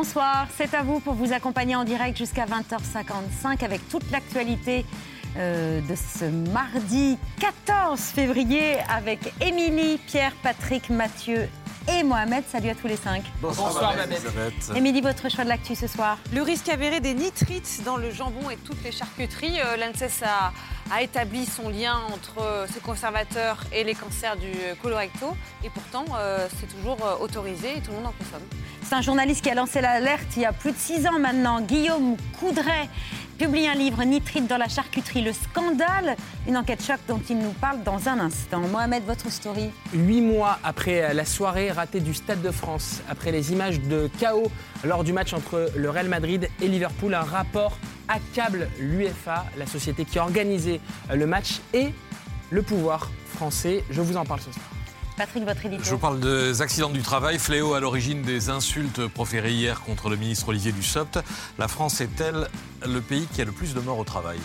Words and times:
Bonsoir, 0.00 0.46
c'est 0.56 0.74
à 0.74 0.84
vous 0.84 1.00
pour 1.00 1.14
vous 1.14 1.32
accompagner 1.32 1.74
en 1.74 1.82
direct 1.82 2.16
jusqu'à 2.16 2.46
20h55 2.46 3.64
avec 3.64 3.88
toute 3.88 4.08
l'actualité 4.12 4.86
euh, 5.36 5.80
de 5.80 5.94
ce 5.96 6.24
mardi 6.52 7.18
14 7.40 7.98
février 7.98 8.76
avec 8.88 9.34
Émilie, 9.40 9.98
Pierre, 10.06 10.34
Patrick, 10.40 10.88
Mathieu 10.88 11.48
et 11.88 12.02
Mohamed. 12.02 12.44
Salut 12.50 12.70
à 12.70 12.74
tous 12.74 12.86
les 12.86 12.96
cinq. 12.96 13.24
Bonsoir, 13.40 13.72
Mohamed. 13.72 14.18
Émilie, 14.76 15.00
votre 15.00 15.28
choix 15.30 15.44
de 15.44 15.48
l'actu 15.48 15.74
ce 15.74 15.86
soir 15.86 16.18
Le 16.34 16.42
risque 16.42 16.68
avéré 16.68 17.00
des 17.00 17.14
nitrites 17.14 17.82
dans 17.84 17.96
le 17.96 18.10
jambon 18.10 18.50
et 18.50 18.56
toutes 18.56 18.82
les 18.84 18.92
charcuteries. 18.92 19.60
Euh, 19.60 19.76
L'ANSES 19.76 20.22
a, 20.24 20.52
a 20.94 21.02
établi 21.02 21.46
son 21.46 21.68
lien 21.68 21.96
entre 22.12 22.42
euh, 22.42 22.66
ces 22.72 22.80
conservateurs 22.80 23.64
et 23.72 23.84
les 23.84 23.94
cancers 23.94 24.36
du 24.36 24.52
colorecto. 24.82 25.36
Et 25.64 25.70
pourtant, 25.70 26.04
euh, 26.18 26.46
c'est 26.58 26.66
toujours 26.66 26.98
euh, 27.04 27.22
autorisé 27.22 27.76
et 27.76 27.80
tout 27.80 27.90
le 27.90 27.96
monde 27.96 28.06
en 28.06 28.24
consomme. 28.24 28.46
C'est 28.82 28.94
un 28.94 29.02
journaliste 29.02 29.42
qui 29.42 29.50
a 29.50 29.54
lancé 29.54 29.80
l'alerte 29.80 30.28
il 30.36 30.42
y 30.42 30.46
a 30.46 30.52
plus 30.52 30.72
de 30.72 30.78
six 30.78 31.06
ans 31.06 31.18
maintenant. 31.18 31.60
Guillaume 31.60 32.16
Coudray 32.40 32.88
publie 33.38 33.68
un 33.68 33.74
livre 33.74 34.02
Nitrite 34.02 34.48
dans 34.48 34.56
la 34.56 34.68
charcuterie, 34.68 35.22
le 35.22 35.32
scandale. 35.32 36.16
Une 36.48 36.56
enquête 36.56 36.82
choc 36.82 36.98
dont 37.06 37.20
il 37.30 37.38
nous 37.38 37.52
parle 37.52 37.82
dans 37.84 38.08
un 38.08 38.18
instant. 38.18 38.60
Mohamed, 38.60 39.04
votre 39.04 39.30
story 39.30 39.70
Huit 39.94 40.20
mois 40.20 40.58
après 40.64 41.14
la 41.14 41.24
soirée 41.24 41.70
ratée 41.70 42.00
du 42.00 42.14
Stade 42.14 42.42
de 42.42 42.50
France, 42.50 43.00
après 43.08 43.30
les 43.30 43.52
images 43.52 43.80
de 43.80 44.10
chaos 44.18 44.50
lors 44.84 45.04
du 45.04 45.12
match 45.12 45.32
entre 45.32 45.70
le 45.76 45.88
Real 45.88 46.08
Madrid 46.08 46.48
et 46.60 46.68
Liverpool, 46.68 47.14
un 47.14 47.22
rapport 47.22 47.78
accable 48.08 48.68
l'UFA, 48.80 49.44
la 49.56 49.66
société 49.66 50.04
qui 50.04 50.18
a 50.18 50.24
organisé 50.24 50.80
le 51.14 51.26
match, 51.26 51.60
et 51.72 51.88
le 52.50 52.62
pouvoir 52.62 53.10
français. 53.34 53.84
Je 53.90 54.00
vous 54.00 54.16
en 54.16 54.24
parle 54.24 54.40
ce 54.40 54.50
soir. 54.50 54.77
Patrick, 55.18 55.44
votre 55.44 55.60
Je 55.62 55.66
édito 55.66 55.90
vous 55.90 55.98
parle 55.98 56.20
des 56.20 56.62
accidents 56.62 56.90
du 56.90 57.02
travail, 57.02 57.40
fléau 57.40 57.74
à 57.74 57.80
l'origine 57.80 58.22
des 58.22 58.50
insultes 58.50 59.04
proférées 59.08 59.50
hier 59.50 59.80
contre 59.80 60.08
le 60.08 60.16
ministre 60.16 60.48
Olivier 60.50 60.70
Dussopt. 60.70 61.18
La 61.58 61.66
France 61.66 62.00
est-elle 62.00 62.46
le 62.86 63.00
pays 63.00 63.26
qui 63.26 63.42
a 63.42 63.44
le 63.44 63.50
plus 63.50 63.74
de 63.74 63.80
morts 63.80 63.98
au 63.98 64.04
travail? 64.04 64.38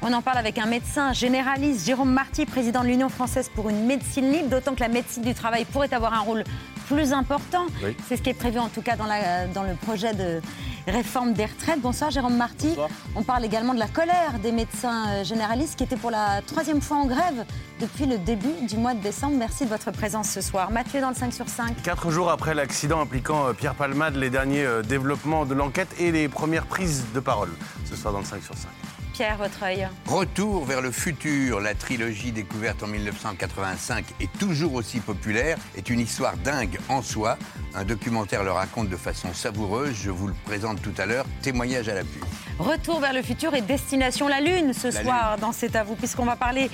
On 0.00 0.12
en 0.12 0.22
parle 0.22 0.38
avec 0.38 0.58
un 0.58 0.66
médecin 0.66 1.12
généraliste, 1.12 1.86
Jérôme 1.86 2.12
Marty, 2.12 2.46
président 2.46 2.82
de 2.82 2.86
l'Union 2.86 3.08
française 3.08 3.50
pour 3.52 3.68
une 3.68 3.84
médecine 3.84 4.30
libre, 4.30 4.48
d'autant 4.48 4.74
que 4.74 4.80
la 4.80 4.88
médecine 4.88 5.24
du 5.24 5.34
travail 5.34 5.64
pourrait 5.64 5.92
avoir 5.92 6.14
un 6.14 6.20
rôle 6.20 6.44
plus 6.88 7.12
important. 7.12 7.66
Oui. 7.82 7.96
C'est 8.08 8.16
ce 8.16 8.22
qui 8.22 8.30
est 8.30 8.34
prévu 8.34 8.58
en 8.58 8.68
tout 8.68 8.82
cas 8.82 8.96
dans, 8.96 9.06
la- 9.06 9.46
dans 9.46 9.62
le 9.62 9.74
projet 9.74 10.12
de 10.14 10.40
réforme 10.86 11.32
des 11.32 11.46
retraites. 11.46 11.80
Bonsoir 11.80 12.10
Jérôme 12.10 12.36
Marty. 12.36 12.68
Bonsoir. 12.68 12.88
On 13.14 13.22
parle 13.22 13.44
également 13.44 13.74
de 13.74 13.78
la 13.78 13.86
colère 13.88 14.38
des 14.42 14.52
médecins 14.52 15.08
euh, 15.08 15.24
généralistes 15.24 15.76
qui 15.76 15.84
étaient 15.84 15.96
pour 15.96 16.10
la 16.10 16.42
troisième 16.46 16.80
fois 16.80 16.96
en 16.98 17.06
grève 17.06 17.44
depuis 17.80 18.06
le 18.06 18.18
début 18.18 18.66
du 18.68 18.76
mois 18.76 18.94
de 18.94 19.00
décembre. 19.00 19.36
Merci 19.38 19.64
de 19.64 19.70
votre 19.70 19.90
présence 19.92 20.28
ce 20.28 20.40
soir. 20.40 20.70
Mathieu 20.70 21.00
dans 21.00 21.10
le 21.10 21.14
5 21.14 21.32
sur 21.32 21.48
5. 21.48 21.82
Quatre 21.82 22.10
jours 22.10 22.30
après 22.30 22.54
l'accident 22.54 23.00
impliquant 23.00 23.46
euh, 23.48 23.52
Pierre 23.52 23.74
Palmade, 23.74 24.16
les 24.16 24.30
derniers 24.30 24.64
euh, 24.64 24.82
développements 24.82 25.44
de 25.46 25.54
l'enquête 25.54 25.88
et 25.98 26.10
les 26.12 26.28
premières 26.28 26.66
prises 26.66 27.04
de 27.14 27.20
parole 27.20 27.50
ce 27.88 27.94
soir 27.96 28.12
dans 28.12 28.20
le 28.20 28.24
5 28.26 28.42
sur 28.42 28.54
5. 28.56 28.68
Pierre, 29.12 29.36
votre 29.36 29.62
œil. 29.62 29.88
Retour 30.06 30.64
vers 30.64 30.80
le 30.80 30.90
futur, 30.90 31.60
la 31.60 31.74
trilogie 31.74 32.32
découverte 32.32 32.82
en 32.82 32.86
1985 32.86 34.04
et 34.20 34.26
toujours 34.38 34.74
aussi 34.74 35.00
populaire, 35.00 35.58
est 35.76 35.90
une 35.90 36.00
histoire 36.00 36.36
dingue 36.38 36.78
en 36.88 37.02
soi. 37.02 37.36
Un 37.74 37.84
documentaire 37.84 38.42
le 38.42 38.52
raconte 38.52 38.88
de 38.88 38.96
façon 38.96 39.34
savoureuse, 39.34 39.94
je 39.94 40.10
vous 40.10 40.28
le 40.28 40.34
présente 40.44 40.80
tout 40.80 40.94
à 40.96 41.06
l'heure, 41.06 41.26
témoignage 41.42 41.88
à 41.88 41.94
l'appui. 41.94 42.20
Retour 42.58 43.00
vers 43.00 43.12
le 43.12 43.22
futur 43.22 43.54
et 43.54 43.60
destination 43.60 44.28
la 44.28 44.40
Lune 44.40 44.72
ce 44.72 44.88
La 44.88 45.02
soir 45.02 45.38
dans 45.38 45.52
C'est 45.52 45.76
à 45.76 45.84
vous, 45.84 45.94
puisqu'on 45.94 46.24
va 46.24 46.36
parler 46.36 46.70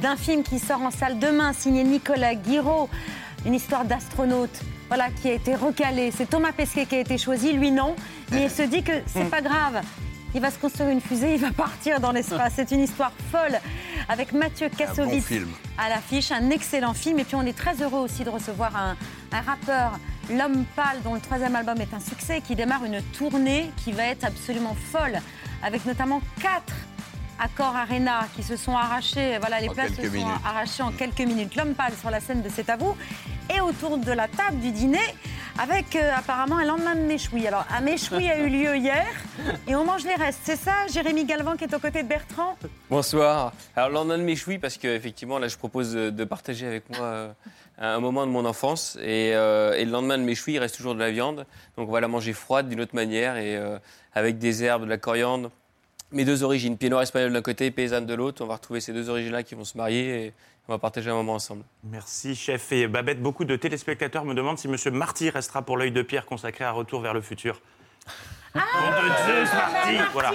d'un 0.00 0.16
film 0.16 0.42
qui 0.42 0.58
sort 0.58 0.80
en 0.80 0.90
salle 0.90 1.18
demain, 1.18 1.52
signé 1.52 1.84
Nicolas 1.84 2.34
Guiraud, 2.34 2.88
une 3.44 3.54
histoire 3.54 3.84
d'astronaute. 3.84 4.60
Voilà, 4.88 5.08
qui 5.10 5.28
a 5.28 5.32
été 5.32 5.54
recalé. 5.54 6.10
C'est 6.10 6.28
Thomas 6.28 6.52
Pesquet 6.52 6.86
qui 6.86 6.96
a 6.96 7.00
été 7.00 7.16
choisi, 7.18 7.52
lui 7.52 7.70
non. 7.70 7.96
Mais 8.30 8.44
il 8.44 8.50
se 8.50 8.62
dit 8.62 8.82
que 8.82 8.92
c'est 9.06 9.30
pas 9.30 9.40
grave. 9.40 9.82
Il 10.34 10.40
va 10.40 10.50
se 10.50 10.58
construire 10.58 10.88
une 10.90 11.00
fusée, 11.00 11.34
il 11.34 11.40
va 11.40 11.50
partir 11.52 12.00
dans 12.00 12.10
l'espace. 12.12 12.54
C'est 12.56 12.70
une 12.70 12.80
histoire 12.80 13.12
folle 13.30 13.58
avec 14.08 14.32
Mathieu 14.32 14.68
Kassovitz 14.70 15.26
à 15.78 15.88
l'affiche, 15.90 16.32
un 16.32 16.48
excellent 16.50 16.94
film. 16.94 17.18
Et 17.18 17.24
puis 17.24 17.34
on 17.36 17.42
est 17.42 17.56
très 17.56 17.82
heureux 17.82 18.00
aussi 18.00 18.24
de 18.24 18.30
recevoir 18.30 18.74
un, 18.76 18.96
un 19.32 19.40
rappeur, 19.42 19.98
L'Homme 20.30 20.64
Pâle, 20.76 21.02
dont 21.04 21.14
le 21.14 21.20
troisième 21.20 21.54
album 21.56 21.80
est 21.80 21.92
un 21.92 22.00
succès, 22.00 22.38
et 22.38 22.40
qui 22.40 22.54
démarre 22.54 22.84
une 22.84 23.02
tournée 23.18 23.70
qui 23.84 23.92
va 23.92 24.04
être 24.04 24.24
absolument 24.24 24.76
folle, 24.92 25.18
avec 25.62 25.84
notamment 25.84 26.22
quatre 26.40 26.72
accords 27.40 27.74
Arena 27.76 28.26
qui 28.36 28.42
se 28.42 28.56
sont 28.56 28.76
arrachés. 28.76 29.36
Voilà, 29.38 29.60
les 29.60 29.68
En 29.68 29.72
places 29.74 29.90
se 29.94 30.02
sont 30.06 30.10
minutes. 30.12 30.26
arrachées 30.46 30.82
en 30.82 30.92
quelques 30.92 31.20
minutes. 31.20 31.56
L'Homme 31.56 31.74
Pâle 31.74 31.92
sur 32.00 32.08
la 32.10 32.20
scène 32.20 32.40
de 32.40 32.48
C'est 32.48 32.70
à 32.70 32.76
vous. 32.76 32.96
Et 33.54 33.60
autour 33.60 33.98
de 33.98 34.12
la 34.12 34.28
table 34.28 34.60
du 34.60 34.70
dîner, 34.70 35.00
avec 35.58 35.96
euh, 35.96 36.10
apparemment 36.14 36.58
un 36.58 36.64
lendemain 36.64 36.94
de 36.94 37.00
méchoui. 37.00 37.46
Alors, 37.46 37.64
un 37.70 37.80
méchoui 37.80 38.28
a 38.28 38.38
eu 38.38 38.48
lieu 38.64 38.76
hier, 38.76 39.06
et 39.66 39.74
on 39.74 39.84
mange 39.84 40.04
les 40.04 40.14
restes. 40.14 40.40
C'est 40.44 40.56
ça, 40.56 40.86
Jérémy 40.92 41.24
Galvan 41.24 41.56
qui 41.56 41.64
est 41.64 41.74
aux 41.74 41.78
côtés 41.78 42.02
de 42.02 42.08
Bertrand? 42.08 42.56
Bonsoir. 42.90 43.52
Alors, 43.76 43.88
le 43.88 43.94
lendemain 43.94 44.18
de 44.18 44.22
mes 44.22 44.36
chouilles, 44.36 44.58
parce 44.58 44.76
qu'effectivement, 44.76 45.38
là, 45.38 45.48
je 45.48 45.56
propose 45.56 45.92
de 45.92 46.24
partager 46.24 46.66
avec 46.66 46.88
moi 46.90 47.06
euh, 47.06 47.32
un 47.78 48.00
moment 48.00 48.26
de 48.26 48.30
mon 48.30 48.44
enfance. 48.44 48.96
Et, 49.02 49.32
euh, 49.34 49.74
et 49.74 49.84
le 49.84 49.90
lendemain 49.90 50.18
de 50.18 50.22
mes 50.22 50.34
chouilles, 50.34 50.54
il 50.54 50.58
reste 50.58 50.76
toujours 50.76 50.94
de 50.94 51.00
la 51.00 51.10
viande. 51.10 51.46
Donc, 51.76 51.88
on 51.88 51.92
va 51.92 52.00
la 52.00 52.08
manger 52.08 52.32
froide 52.32 52.68
d'une 52.68 52.80
autre 52.80 52.94
manière 52.94 53.36
et 53.36 53.56
euh, 53.56 53.78
avec 54.14 54.38
des 54.38 54.62
herbes, 54.64 54.84
de 54.84 54.88
la 54.88 54.98
coriandre. 54.98 55.50
Mes 56.12 56.24
deux 56.24 56.42
origines, 56.42 56.76
pied 56.76 56.90
noir 56.90 57.02
espagnol 57.02 57.32
d'un 57.32 57.42
côté, 57.42 57.70
paysanne 57.70 58.06
de 58.06 58.14
l'autre. 58.14 58.44
On 58.44 58.46
va 58.46 58.54
retrouver 58.54 58.80
ces 58.80 58.92
deux 58.92 59.08
origines-là 59.08 59.42
qui 59.42 59.54
vont 59.54 59.64
se 59.64 59.78
marier 59.78 60.26
et 60.26 60.32
on 60.68 60.72
va 60.72 60.78
partager 60.78 61.10
un 61.10 61.14
moment 61.14 61.34
ensemble. 61.34 61.64
Merci, 61.84 62.34
chef. 62.34 62.70
Et 62.72 62.86
Babette, 62.86 63.20
beaucoup 63.20 63.44
de 63.44 63.56
téléspectateurs 63.56 64.24
me 64.24 64.34
demandent 64.34 64.58
si 64.58 64.68
M. 64.68 64.76
Marty 64.94 65.30
restera 65.30 65.62
pour 65.62 65.76
l'œil 65.76 65.90
de 65.92 66.02
pierre 66.02 66.24
consacré 66.26 66.64
à 66.64 66.70
Retour 66.72 67.00
vers 67.00 67.14
le 67.14 67.20
futur. 67.20 67.60
Nom 68.54 68.60
de 68.60 69.08
Zeus, 69.26 69.52
Marty 69.54 69.96
Voilà. 70.12 70.32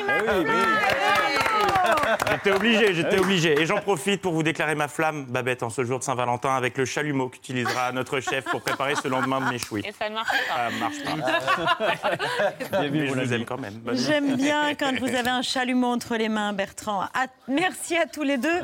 J'étais 2.32 2.52
obligé, 2.52 2.94
j'étais 2.94 3.20
obligé. 3.20 3.62
Et 3.62 3.66
j'en 3.66 3.78
profite 3.78 4.22
pour 4.22 4.34
vous 4.34 4.44
déclarer 4.44 4.76
ma 4.76 4.88
flamme, 4.88 5.26
Babette, 5.26 5.64
en 5.64 5.70
ce 5.70 5.84
jour 5.84 6.00
de 6.00 6.04
Saint-Valentin, 6.04 6.56
avec 6.56 6.78
le 6.78 6.86
chalumeau 6.86 7.30
qu'utilisera 7.30 7.92
notre 7.92 8.20
chef 8.20 8.46
pour 8.46 8.62
préparer 8.62 8.96
ce 8.96 9.08
lendemain 9.08 9.40
de 9.42 9.50
méchoui. 9.52 9.82
Et 9.86 9.92
ça 9.92 10.10
ne 10.10 10.16
marche 10.16 10.30
pas. 10.48 10.70
Ça 10.70 11.16
marche 11.16 12.02
pas. 12.72 12.80
Mais 12.90 13.08
je 13.08 13.14
vous 13.14 13.34
aime 13.34 13.46
quand 13.46 13.58
même. 13.60 13.82
J'aime 13.94 14.36
bien 14.36 14.74
quand 14.76 14.98
vous 15.00 15.14
avez 15.14 15.30
un 15.30 15.42
chalumeau 15.42 15.88
entre 15.88 16.16
les 16.18 16.30
mains, 16.30 16.54
Bertrand. 16.54 17.02
À- 17.02 17.28
merci 17.48 17.96
à 17.98 18.06
tous 18.08 18.24
les 18.24 18.38
deux. 18.38 18.62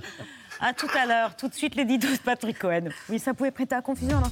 À 0.66 0.72
tout 0.74 0.88
à 0.98 1.06
l'heure. 1.06 1.36
Tout 1.36 1.50
de 1.50 1.54
suite, 1.54 1.76
les 1.76 1.84
ditos 1.84 2.08
de 2.08 2.18
Patrick 2.20 2.58
Cohen. 2.58 2.88
Oui, 3.10 3.20
ça 3.20 3.34
pouvait 3.34 3.52
prêter 3.52 3.76
à 3.76 3.82
confusion. 3.82 4.18
alors. 4.18 4.32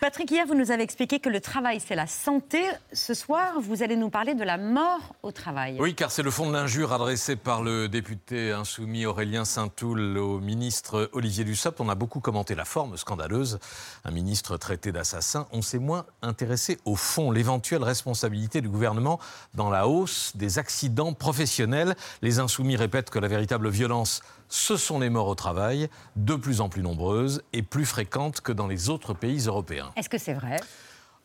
Patrick, 0.00 0.30
hier, 0.30 0.46
vous 0.46 0.54
nous 0.54 0.70
avez 0.70 0.82
expliqué 0.82 1.20
que 1.20 1.28
le 1.28 1.42
travail, 1.42 1.78
c'est 1.78 1.94
la 1.94 2.06
santé. 2.06 2.62
Ce 2.90 3.12
soir, 3.12 3.60
vous 3.60 3.82
allez 3.82 3.96
nous 3.96 4.08
parler 4.08 4.34
de 4.34 4.42
la 4.42 4.56
mort 4.56 5.14
au 5.22 5.30
travail. 5.30 5.76
Oui, 5.78 5.94
car 5.94 6.10
c'est 6.10 6.22
le 6.22 6.30
fond 6.30 6.48
de 6.48 6.54
l'injure 6.54 6.94
adressée 6.94 7.36
par 7.36 7.62
le 7.62 7.86
député 7.86 8.50
insoumis 8.50 9.04
Aurélien 9.04 9.44
Saint-Toul 9.44 10.16
au 10.16 10.40
ministre 10.40 11.10
Olivier 11.12 11.44
Dussopt. 11.44 11.82
On 11.82 11.90
a 11.90 11.94
beaucoup 11.94 12.20
commenté 12.20 12.54
la 12.54 12.64
forme 12.64 12.96
scandaleuse, 12.96 13.58
un 14.06 14.10
ministre 14.10 14.56
traité 14.56 14.90
d'assassin. 14.90 15.46
On 15.52 15.60
s'est 15.60 15.78
moins 15.78 16.06
intéressé 16.22 16.78
au 16.86 16.96
fond, 16.96 17.30
l'éventuelle 17.30 17.82
responsabilité 17.82 18.62
du 18.62 18.70
gouvernement 18.70 19.20
dans 19.52 19.68
la 19.68 19.86
hausse 19.86 20.32
des 20.34 20.58
accidents 20.58 21.12
professionnels. 21.12 21.94
Les 22.22 22.38
insoumis 22.38 22.76
répètent 22.76 23.10
que 23.10 23.18
la 23.18 23.28
véritable 23.28 23.68
violence, 23.68 24.22
ce 24.50 24.76
sont 24.76 24.98
les 24.98 25.08
morts 25.08 25.28
au 25.28 25.34
travail, 25.34 25.88
de 26.16 26.34
plus 26.34 26.60
en 26.60 26.68
plus 26.68 26.82
nombreuses 26.82 27.42
et 27.54 27.62
plus 27.62 27.86
fréquentes 27.86 28.42
que 28.42 28.52
dans 28.52 28.66
les 28.66 28.90
autres 28.90 29.14
pays 29.14 29.46
européens. 29.46 29.90
Est-ce 29.96 30.10
que 30.10 30.18
c'est 30.18 30.34
vrai? 30.34 30.60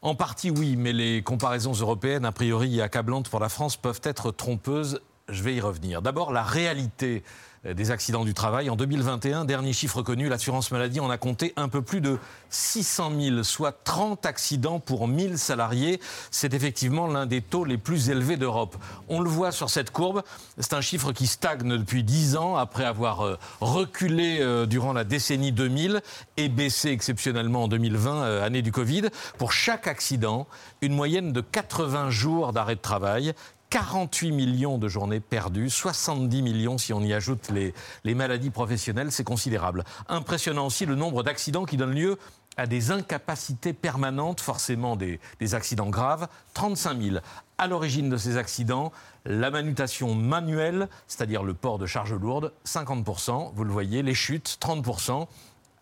En 0.01 0.15
partie, 0.15 0.51
oui, 0.51 0.75
mais 0.77 0.93
les 0.93 1.23
comparaisons 1.23 1.73
européennes, 1.73 2.25
a 2.25 2.31
priori 2.31 2.79
accablantes 2.79 3.27
pour 3.27 3.39
la 3.39 3.49
France, 3.49 3.75
peuvent 3.75 4.01
être 4.03 4.31
trompeuses 4.31 5.01
Je 5.27 5.41
vais 5.41 5.55
y 5.55 5.59
revenir. 5.59 6.03
D'abord, 6.03 6.31
la 6.31 6.43
réalité 6.43 7.23
des 7.73 7.91
accidents 7.91 8.25
du 8.25 8.33
travail. 8.33 8.69
En 8.69 8.75
2021, 8.75 9.45
dernier 9.45 9.73
chiffre 9.73 10.01
connu, 10.01 10.29
l'assurance 10.29 10.71
maladie 10.71 10.99
en 10.99 11.09
a 11.09 11.17
compté 11.17 11.53
un 11.55 11.67
peu 11.67 11.81
plus 11.81 12.01
de 12.01 12.19
600 12.49 13.11
000, 13.19 13.43
soit 13.43 13.83
30 13.83 14.25
accidents 14.25 14.79
pour 14.79 15.07
1000 15.07 15.37
salariés. 15.37 15.99
C'est 16.31 16.53
effectivement 16.53 17.07
l'un 17.07 17.25
des 17.25 17.41
taux 17.41 17.65
les 17.65 17.77
plus 17.77 18.09
élevés 18.09 18.37
d'Europe. 18.37 18.75
On 19.09 19.19
le 19.19 19.29
voit 19.29 19.51
sur 19.51 19.69
cette 19.69 19.91
courbe, 19.91 20.21
c'est 20.59 20.73
un 20.73 20.81
chiffre 20.81 21.11
qui 21.11 21.27
stagne 21.27 21.77
depuis 21.77 22.03
10 22.03 22.37
ans 22.37 22.55
après 22.55 22.85
avoir 22.85 23.21
euh, 23.21 23.37
reculé 23.61 24.39
euh, 24.41 24.65
durant 24.65 24.93
la 24.93 25.03
décennie 25.03 25.51
2000 25.51 26.01
et 26.37 26.49
baissé 26.49 26.89
exceptionnellement 26.89 27.63
en 27.63 27.67
2020, 27.67 28.41
année 28.41 28.61
du 28.61 28.71
Covid. 28.71 29.09
Pour 29.37 29.51
chaque 29.51 29.87
accident, 29.87 30.47
une 30.81 30.93
moyenne 30.93 31.33
de 31.33 31.41
80 31.41 32.09
jours 32.09 32.53
d'arrêt 32.53 32.75
de 32.75 32.81
travail, 32.81 33.33
48 33.69 34.31
millions 34.31 34.77
de 34.77 34.87
journées 34.87 35.19
perdues, 35.19 35.69
70 35.69 36.41
millions 36.41 36.77
si 36.77 36.93
on 36.93 37.01
y 37.01 37.13
ajoute 37.13 37.51
les, 37.51 38.15
maladies 38.15 38.49
professionnelles, 38.49 39.11
c'est 39.11 39.23
considérable. 39.23 39.83
Impressionnant 40.07 40.67
aussi 40.67 40.85
le 40.85 40.95
nombre 40.95 41.23
d'accidents 41.23 41.65
qui 41.65 41.77
donnent 41.77 41.95
lieu 41.95 42.17
à 42.57 42.67
des 42.67 42.91
incapacités 42.91 43.73
permanentes, 43.73 44.39
forcément 44.39 44.95
des, 44.95 45.19
des 45.39 45.55
accidents 45.55 45.89
graves, 45.89 46.27
35 46.53 47.01
000. 47.01 47.17
À 47.57 47.67
l'origine 47.67 48.09
de 48.09 48.17
ces 48.17 48.37
accidents, 48.37 48.93
la 49.25 49.51
manutention 49.51 50.15
manuelle, 50.15 50.87
c'est-à-dire 51.07 51.43
le 51.43 51.53
port 51.53 51.77
de 51.77 51.85
charges 51.85 52.13
lourdes, 52.13 52.53
50%, 52.65 53.51
vous 53.53 53.63
le 53.63 53.71
voyez, 53.71 54.03
les 54.03 54.13
chutes, 54.13 54.57
30% 54.61 55.27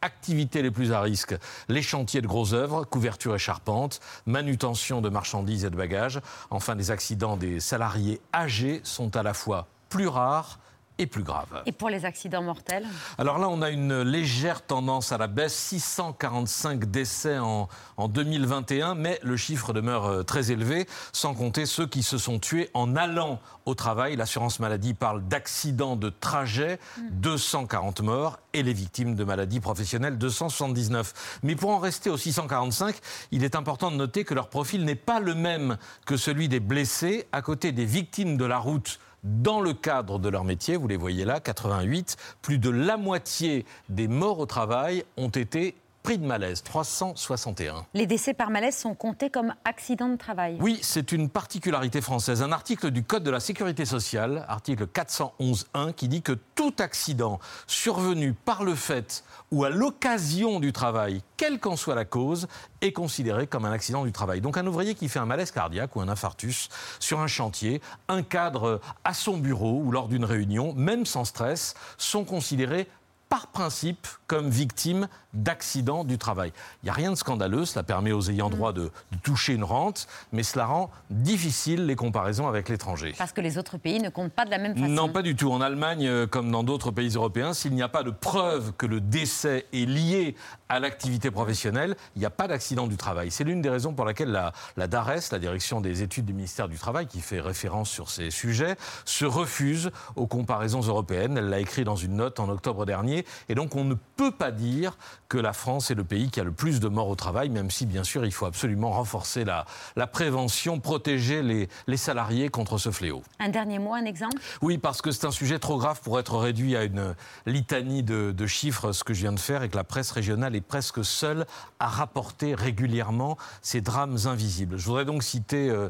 activités 0.04 0.62
les 0.62 0.72
plus 0.72 0.92
à 0.92 1.02
risque, 1.02 1.36
les 1.70 1.82
chantiers 1.82 2.22
de 2.22 2.28
gros 2.28 2.54
œuvres, 2.54 2.84
couverture 2.84 3.36
et 3.36 3.40
charpente, 3.40 4.00
manutention 4.26 5.02
de 5.02 5.10
marchandises 5.10 5.66
et 5.66 5.70
de 5.70 5.76
bagages. 5.76 6.20
Enfin, 6.50 6.76
les 6.76 6.92
accidents 6.92 7.38
des 7.38 7.60
salariés 7.60 8.22
âgés 8.34 8.82
sont 8.84 9.16
à 9.16 9.24
la 9.24 9.34
fois 9.34 9.68
plus 9.90 10.08
rares 10.08 10.60
et 10.98 11.08
plus 11.08 11.24
grave. 11.24 11.64
Et 11.66 11.72
pour 11.72 11.90
les 11.90 12.06
accidents 12.06 12.44
mortels 12.44 12.86
Alors 13.18 13.40
là, 13.40 13.50
on 13.50 13.62
a 13.62 13.70
une 13.70 14.02
légère 14.02 14.62
tendance 14.62 15.12
à 15.12 15.18
la 15.18 15.28
baisse, 15.28 15.56
645 15.56 16.86
décès 16.86 17.40
en, 17.40 17.68
en 17.98 18.08
2021, 18.08 18.96
mais 18.96 19.20
le 19.24 19.36
chiffre 19.38 19.74
demeure 19.74 20.06
euh, 20.06 20.24
très 20.24 20.52
élevé, 20.52 20.88
sans 21.12 21.34
compter 21.34 21.66
ceux 21.66 21.88
qui 21.88 22.04
se 22.04 22.18
sont 22.18 22.40
tués 22.40 22.70
en 22.74 22.96
allant 22.96 23.40
au 23.66 23.76
travail. 23.76 24.16
L'assurance 24.16 24.60
maladie 24.60 24.94
parle 24.94 25.24
d'accidents 25.28 25.96
de 25.96 26.10
trajet, 26.10 26.80
240 27.12 28.02
morts, 28.02 28.40
et 28.54 28.62
les 28.62 28.74
victimes 28.74 29.16
de 29.16 29.24
maladies 29.24 29.60
professionnelles, 29.60 30.18
279. 30.18 31.40
Mais 31.44 31.56
pour 31.56 31.72
en 31.72 31.80
rester 31.80 32.10
aux 32.10 32.18
645, 32.18 32.96
il 33.32 33.44
est 33.44 33.56
important 33.56 33.90
de 33.90 33.96
noter 33.96 34.24
que 34.24 34.34
leur 34.34 34.50
profil 34.50 34.86
n'est 34.86 34.96
pas 34.96 35.20
le 35.20 35.34
même 35.34 35.78
que 36.06 36.18
celui 36.18 36.50
des 36.50 36.60
blessés. 36.60 37.28
À 37.32 37.42
côté 37.42 37.72
des 37.72 37.86
victimes 37.86 38.38
de 38.38 38.46
la 38.46 38.60
route, 38.60 39.00
dans 39.24 39.62
le 39.62 39.74
cadre 39.74 40.20
de 40.20 40.30
leur 40.30 40.44
métier, 40.44 40.76
vous 40.76 40.88
les 40.88 40.98
voyez 40.98 41.26
là, 41.26 41.40
88, 41.40 42.18
plus 42.42 42.58
de 42.58 42.70
la 42.70 42.98
moitié 42.98 43.66
des 43.90 44.08
morts 44.08 44.40
au 44.40 44.46
travail 44.46 45.04
ont 45.18 45.30
été 45.30 45.76
pris 46.04 46.18
de 46.18 46.26
malaise, 46.26 46.62
361. 46.64 47.86
Les 47.94 48.06
décès 48.06 48.34
par 48.34 48.50
malaise 48.50 48.76
sont 48.76 48.94
comptés 48.94 49.30
comme 49.30 49.56
accidents 49.64 50.10
de 50.10 50.18
travail. 50.18 50.58
Oui, 50.60 50.78
c'est 50.82 51.14
une 51.14 51.30
particularité 51.30 52.02
française. 52.02 52.44
Un 52.44 52.52
article 52.52 52.92
du 52.92 53.04
Code 53.04 53.24
de 53.24 53.32
la 53.32 53.40
sécurité 53.40 53.86
sociale, 53.86 54.46
article 54.50 54.86
411.1, 54.88 55.94
qui 55.94 56.10
dit 56.10 56.22
que 56.22 56.34
tout 56.56 56.74
accident 56.80 57.40
survenu 57.68 58.34
par 58.34 58.66
le 58.66 58.76
fait 58.76 59.24
ou 59.52 59.64
à 59.64 59.70
l'occasion 59.70 60.60
du 60.60 60.74
travail, 60.74 61.22
quelle 61.38 61.60
qu'en 61.60 61.78
soit 61.78 61.96
la 61.96 62.06
cause, 62.06 62.48
est 62.82 62.92
considéré 62.92 63.48
comme 63.48 63.64
un 63.64 63.72
accident 63.72 64.04
du 64.04 64.12
travail. 64.12 64.42
Donc 64.42 64.58
un 64.58 64.68
ouvrier 64.68 64.96
qui 64.96 65.08
fait 65.08 65.20
un 65.20 65.26
malaise 65.26 65.52
cardiaque 65.52 65.96
ou 65.96 66.02
un 66.02 66.10
infarctus 66.10 66.68
sur 67.00 67.22
un 67.22 67.28
chantier, 67.28 67.82
un 68.10 68.24
cadre 68.24 68.82
à 69.06 69.14
son 69.14 69.38
bureau 69.38 69.82
ou 69.82 69.92
lors 69.92 70.10
d'une 70.10 70.26
réunion, 70.26 70.74
même 70.74 71.06
sans 71.06 71.24
stress, 71.24 71.76
sont 71.98 72.26
considérés 72.26 72.90
par 73.34 73.48
principe 73.48 74.08
comme 74.28 74.48
victimes 74.52 75.08
d'accidents 75.34 76.04
du 76.04 76.20
travail. 76.20 76.54
Il 76.84 76.86
n'y 76.86 76.90
a 76.92 76.94
rien 76.94 77.10
de 77.10 77.16
scandaleux, 77.16 77.66
cela 77.66 77.82
permet 77.82 78.12
aux 78.12 78.30
ayants 78.30 78.52
droit 78.52 78.74
de, 78.74 78.92
de 79.12 79.18
toucher 79.24 79.54
une 79.54 79.64
rente, 79.64 80.06
mais 80.32 80.44
cela 80.44 80.68
rend 80.68 80.92
difficile 81.10 81.88
les 81.88 81.96
comparaisons 81.96 82.48
avec 82.48 82.70
l'étranger. 82.70 83.16
Parce 83.18 83.32
que 83.32 83.42
les 83.42 83.58
autres 83.58 83.80
pays 83.80 84.00
ne 84.00 84.10
comptent 84.10 84.34
pas 84.34 84.46
de 84.46 84.52
la 84.52 84.60
même 84.60 84.76
façon. 84.76 84.88
Non, 84.88 85.10
pas 85.10 85.24
du 85.24 85.36
tout. 85.36 85.52
En 85.52 85.62
Allemagne, 85.62 86.06
euh, 86.06 86.28
comme 86.28 86.52
dans 86.52 86.62
d'autres 86.62 86.92
pays 86.92 87.10
européens, 87.16 87.56
s'il 87.56 87.74
n'y 87.74 87.82
a 87.82 87.90
pas 87.90 88.04
de 88.04 88.12
preuve 88.12 88.74
que 88.74 88.86
le 88.86 89.02
décès 89.02 89.66
est 89.74 89.88
lié 89.88 90.36
à 90.70 90.80
l'activité 90.80 91.32
professionnelle, 91.32 91.96
il 92.16 92.20
n'y 92.20 92.28
a 92.28 92.30
pas 92.30 92.48
d'accident 92.48 92.86
du 92.86 92.98
travail. 92.98 93.32
C'est 93.32 93.44
l'une 93.44 93.64
des 93.64 93.70
raisons 93.70 93.96
pour 93.96 94.06
laquelle 94.06 94.30
la, 94.30 94.54
la 94.78 94.88
DARES, 94.88 95.32
la 95.32 95.40
direction 95.40 95.82
des 95.82 96.04
études 96.04 96.26
du 96.26 96.34
ministère 96.34 96.68
du 96.68 96.78
Travail, 96.78 97.08
qui 97.08 97.22
fait 97.22 97.42
référence 97.42 97.90
sur 97.90 98.12
ces 98.12 98.30
sujets, 98.30 98.76
se 99.06 99.26
refuse 99.26 99.90
aux 100.16 100.28
comparaisons 100.28 100.82
européennes. 100.82 101.36
Elle 101.36 101.50
l'a 101.50 101.60
écrit 101.60 101.84
dans 101.84 101.96
une 101.96 102.18
note 102.18 102.40
en 102.40 102.48
octobre 102.50 102.86
dernier. 102.86 103.23
Et 103.50 103.56
donc, 103.56 103.76
on 103.76 103.84
ne 103.84 103.96
peut 104.16 104.32
pas 104.32 104.52
dire 104.52 104.98
que 105.28 105.38
la 105.38 105.54
France 105.54 105.92
est 105.92 105.96
le 105.96 106.04
pays 106.04 106.30
qui 106.30 106.40
a 106.40 106.44
le 106.44 106.52
plus 106.52 106.80
de 106.80 106.88
morts 106.88 107.10
au 107.10 107.16
travail, 107.16 107.50
même 107.50 107.72
si, 107.72 107.86
bien 107.86 108.04
sûr, 108.04 108.26
il 108.26 108.32
faut 108.32 108.46
absolument 108.46 108.92
renforcer 108.92 109.46
la, 109.46 109.66
la 109.96 110.08
prévention, 110.08 110.80
protéger 110.80 111.42
les, 111.42 111.70
les 111.88 111.98
salariés 111.98 112.50
contre 112.50 112.78
ce 112.78 112.92
fléau. 112.92 113.24
Un 113.40 113.50
dernier 113.50 113.80
mot, 113.80 113.94
un 113.94 114.06
exemple? 114.06 114.38
Oui, 114.62 114.78
parce 114.78 115.02
que 115.02 115.12
c'est 115.12 115.26
un 115.26 115.32
sujet 115.32 115.60
trop 115.60 115.78
grave 115.78 116.02
pour 116.02 116.20
être 116.20 116.38
réduit 116.38 116.76
à 116.76 116.84
une 116.84 117.16
litanie 117.46 118.04
de, 118.04 118.32
de, 118.32 118.48
chiffres, 118.48 118.92
ce 118.92 119.04
que 119.04 119.14
je 119.14 119.22
viens 119.22 119.34
de 119.34 119.40
faire, 119.40 119.64
et 119.64 119.70
que 119.70 119.76
la 119.76 119.84
presse 119.84 120.12
régionale 120.12 120.56
est 120.56 120.62
presque 120.62 121.04
seule 121.04 121.46
à 121.80 121.88
rapporter 121.88 122.56
régulièrement 122.56 123.38
ces 123.62 123.82
drames 123.82 124.18
invisibles. 124.26 124.78
Je 124.78 124.86
voudrais 124.86 125.06
donc 125.06 125.24
citer 125.24 125.70
euh, 125.70 125.90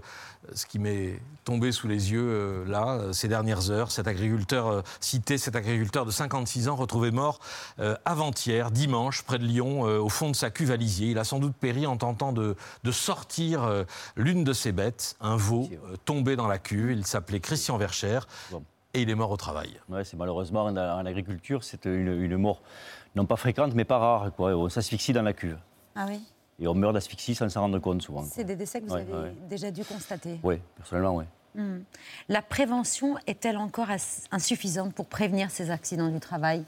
ce 0.54 0.66
qui 0.66 0.80
m'est 0.80 1.20
tombé 1.46 1.72
sous 1.72 1.88
les 1.88 2.12
yeux 2.12 2.26
euh, 2.28 2.66
là, 2.66 2.94
euh, 2.96 3.14
ces 3.14 3.28
dernières 3.28 3.72
heures. 3.72 3.92
Cet 3.92 4.08
agriculteur, 4.08 4.68
euh, 4.68 4.82
cité 5.00 5.38
cet 5.38 5.56
agriculteur 5.56 6.06
de 6.06 6.12
56 6.12 6.70
ans, 6.70 6.76
retrouvé 6.76 7.12
mort 7.12 7.40
euh, 7.80 7.96
avant-hier, 8.06 8.72
dimanche, 8.72 9.24
près 9.24 9.40
de 9.40 9.46
Lyon, 9.46 9.88
euh, 9.88 10.00
au 10.00 10.10
fond 10.10 10.30
de 10.30 10.36
sa 10.36 10.50
cuve 10.50 10.72
à 10.72 10.76
lisier. 10.76 11.12
Il 11.12 11.18
a 11.20 11.24
sans 11.24 11.40
doute 11.40 11.56
péri 11.56 11.86
en 11.88 11.98
tentant 11.98 12.34
de, 12.34 12.56
de 12.84 12.92
sortir 12.92 13.64
euh, 13.64 13.84
l'une 14.16 14.44
de 14.44 14.54
ses 14.54 14.72
bêtes, 14.72 15.16
un 15.22 15.36
veau, 15.36 15.70
euh, 15.72 15.96
tombé 16.06 16.36
dans 16.36 16.48
la 16.48 16.60
cuve. 16.60 16.92
Il 16.92 17.06
s'appelait 17.06 17.40
Christian 17.40 17.78
Vercher. 17.78 18.20
Et 18.96 19.02
il 19.02 19.10
est 19.10 19.16
mort 19.16 19.32
au 19.32 19.38
travail. 19.38 19.80
Ouais, 19.90 20.04
c'est 20.04 20.18
malheureusement 20.18 20.66
en, 20.66 20.78
en 20.78 21.06
agriculture, 21.06 21.64
c'est 21.64 21.86
une, 21.86 22.22
une 22.22 22.38
mort 22.38 22.62
non 23.16 23.26
pas 23.26 23.38
fréquente, 23.38 23.74
mais 23.74 23.86
pas 23.86 23.98
rare. 23.98 24.32
Quoi. 24.36 24.52
On 24.56 24.70
s'asphyxie 24.70 25.14
dans 25.14 25.24
la 25.24 25.34
cuve. 25.34 25.58
Ah 25.96 26.06
oui 26.08 26.22
Et 26.60 26.68
on 26.68 26.74
meurt 26.74 26.94
d'asphyxie 26.94 27.36
sans 27.36 27.50
s'en 27.50 27.62
rendre 27.62 27.80
compte 27.80 28.02
souvent. 28.02 28.24
C'est 28.24 28.44
des 28.44 28.56
décès 28.56 28.80
que 28.82 28.86
vous 28.86 28.94
Ouais, 28.94 29.02
avez 29.02 29.14
ouais. 29.14 29.34
déjà 29.50 29.72
dû 29.72 29.84
constater. 29.84 30.40
Oui, 30.44 30.56
personnellement, 30.78 31.16
oui. 31.16 31.26
Hmm. 31.56 31.80
La 32.30 32.42
prévention 32.42 33.16
est-elle 33.28 33.58
encore 33.58 33.90
insuffisante 34.32 34.94
pour 34.94 35.06
prévenir 35.06 35.52
ces 35.52 35.70
accidents 35.72 36.10
du 36.10 36.20
travail? 36.20 36.64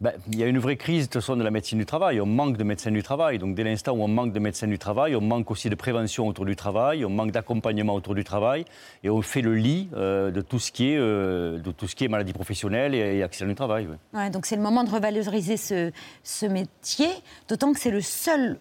Ben, 0.00 0.12
il 0.30 0.38
y 0.38 0.44
a 0.44 0.46
une 0.46 0.60
vraie 0.60 0.76
crise 0.76 1.08
de, 1.08 1.12
toute 1.12 1.20
façon, 1.22 1.36
de 1.36 1.42
la 1.42 1.50
médecine 1.50 1.78
du 1.78 1.84
travail. 1.86 2.20
On 2.20 2.26
manque 2.26 2.56
de 2.56 2.62
médecins 2.62 2.92
du 2.92 3.02
travail. 3.02 3.40
Donc, 3.40 3.56
dès 3.56 3.64
l'instant 3.64 3.94
où 3.94 4.02
on 4.02 4.06
manque 4.06 4.32
de 4.32 4.38
médecins 4.38 4.68
du 4.68 4.78
travail, 4.78 5.16
on 5.16 5.20
manque 5.20 5.50
aussi 5.50 5.68
de 5.70 5.74
prévention 5.74 6.28
autour 6.28 6.44
du 6.44 6.54
travail, 6.54 7.04
on 7.04 7.10
manque 7.10 7.32
d'accompagnement 7.32 7.94
autour 7.94 8.14
du 8.14 8.22
travail, 8.22 8.64
et 9.02 9.10
on 9.10 9.20
fait 9.22 9.42
le 9.42 9.56
lit 9.56 9.88
euh, 9.94 10.30
de, 10.30 10.40
tout 10.40 10.60
ce 10.60 10.70
qui 10.70 10.92
est, 10.92 10.96
euh, 10.96 11.58
de 11.58 11.72
tout 11.72 11.88
ce 11.88 11.96
qui 11.96 12.04
est 12.04 12.08
maladie 12.08 12.32
professionnelle 12.32 12.94
et, 12.94 13.16
et 13.16 13.22
accident 13.24 13.48
du 13.48 13.56
travail. 13.56 13.88
Ouais, 14.14 14.30
Donc 14.30 14.46
c'est 14.46 14.54
le 14.54 14.62
moment 14.62 14.84
de 14.84 14.90
revaloriser 14.90 15.56
ce, 15.56 15.90
ce 16.22 16.46
métier, 16.46 17.08
d'autant 17.48 17.72
que 17.72 17.80
c'est 17.80 17.90
le 17.90 18.00
seul 18.00 18.60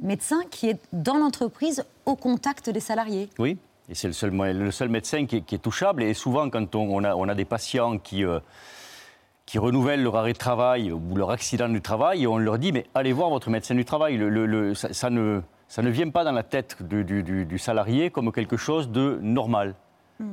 médecin 0.00 0.40
qui 0.50 0.68
est 0.68 0.80
dans 0.92 1.16
l'entreprise 1.16 1.84
au 2.04 2.16
contact 2.16 2.70
des 2.70 2.80
salariés. 2.80 3.28
Oui, 3.38 3.58
et 3.88 3.94
c'est 3.94 4.06
le 4.08 4.12
seul, 4.12 4.30
moyen- 4.30 4.52
le 4.54 4.70
seul 4.70 4.88
médecin 4.88 5.26
qui 5.26 5.36
est, 5.36 5.40
qui 5.42 5.54
est 5.54 5.58
touchable. 5.58 6.02
Et 6.02 6.14
souvent, 6.14 6.48
quand 6.50 6.74
on, 6.74 6.88
on 6.96 7.04
a, 7.04 7.14
on 7.14 7.28
a 7.28 7.34
des 7.34 7.44
patients 7.44 7.98
qui, 7.98 8.24
euh, 8.24 8.40
qui 9.46 9.58
renouvellent 9.58 10.02
leur 10.02 10.16
arrêt 10.16 10.32
de 10.32 10.38
travail 10.38 10.90
ou 10.92 11.16
leur 11.16 11.30
accident 11.30 11.68
du 11.68 11.80
travail, 11.80 12.26
on 12.26 12.38
leur 12.38 12.58
dit 12.58 12.72
mais 12.72 12.86
allez 12.94 13.12
voir 13.12 13.30
votre 13.30 13.48
médecin 13.50 13.74
du 13.74 13.84
travail. 13.84 14.16
Le- 14.16 14.28
le- 14.28 14.46
le- 14.46 14.74
ça, 14.74 14.92
ça 14.92 15.08
ne, 15.10 15.40
ça 15.68 15.82
ne 15.82 15.90
vient 15.90 16.10
pas 16.10 16.24
dans 16.24 16.32
la 16.32 16.42
tête 16.42 16.82
du, 16.82 17.04
du- 17.04 17.22
du- 17.22 17.44
du 17.46 17.58
salarié 17.58 18.10
comme 18.10 18.32
quelque 18.32 18.56
chose 18.56 18.90
de 18.90 19.18
normal, 19.22 19.74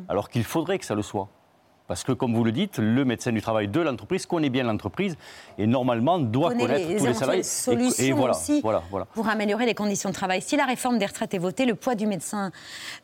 alors 0.07 0.29
qu'il 0.29 0.43
faudrait 0.43 0.79
que 0.79 0.85
ça 0.85 0.95
le 0.95 1.01
soit. 1.01 1.27
Parce 1.93 2.03
que, 2.03 2.11
comme 2.11 2.33
vous 2.33 2.43
le 2.43 2.51
dites, 2.51 2.79
le 2.79 3.05
médecin 3.05 3.31
du 3.31 3.39
travail 3.39 3.67
de 3.67 3.79
l'entreprise 3.79 4.25
connaît 4.25 4.49
bien 4.49 4.63
l'entreprise 4.63 5.15
et 5.59 5.67
normalement 5.67 6.17
doit 6.17 6.49
Connaît 6.49 6.63
connaître 6.65 6.89
les 6.89 6.97
tous 6.97 7.05
les 7.05 7.13
salariés. 7.13 7.41
Et- 7.41 7.43
solutions 7.43 8.03
et, 8.03 8.11
voilà, 8.13 8.33
aussi. 8.35 8.61
voilà, 8.61 8.81
voilà. 8.89 9.05
Pour 9.13 9.27
améliorer 9.29 9.67
les 9.67 9.75
conditions 9.75 10.09
de 10.09 10.15
travail. 10.15 10.41
Si 10.41 10.57
la 10.57 10.65
réforme 10.65 10.97
des 10.97 11.05
retraites 11.05 11.35
est 11.35 11.37
votée, 11.37 11.67
le 11.67 11.75
poids 11.75 11.93
du 11.93 12.07
médecin 12.07 12.51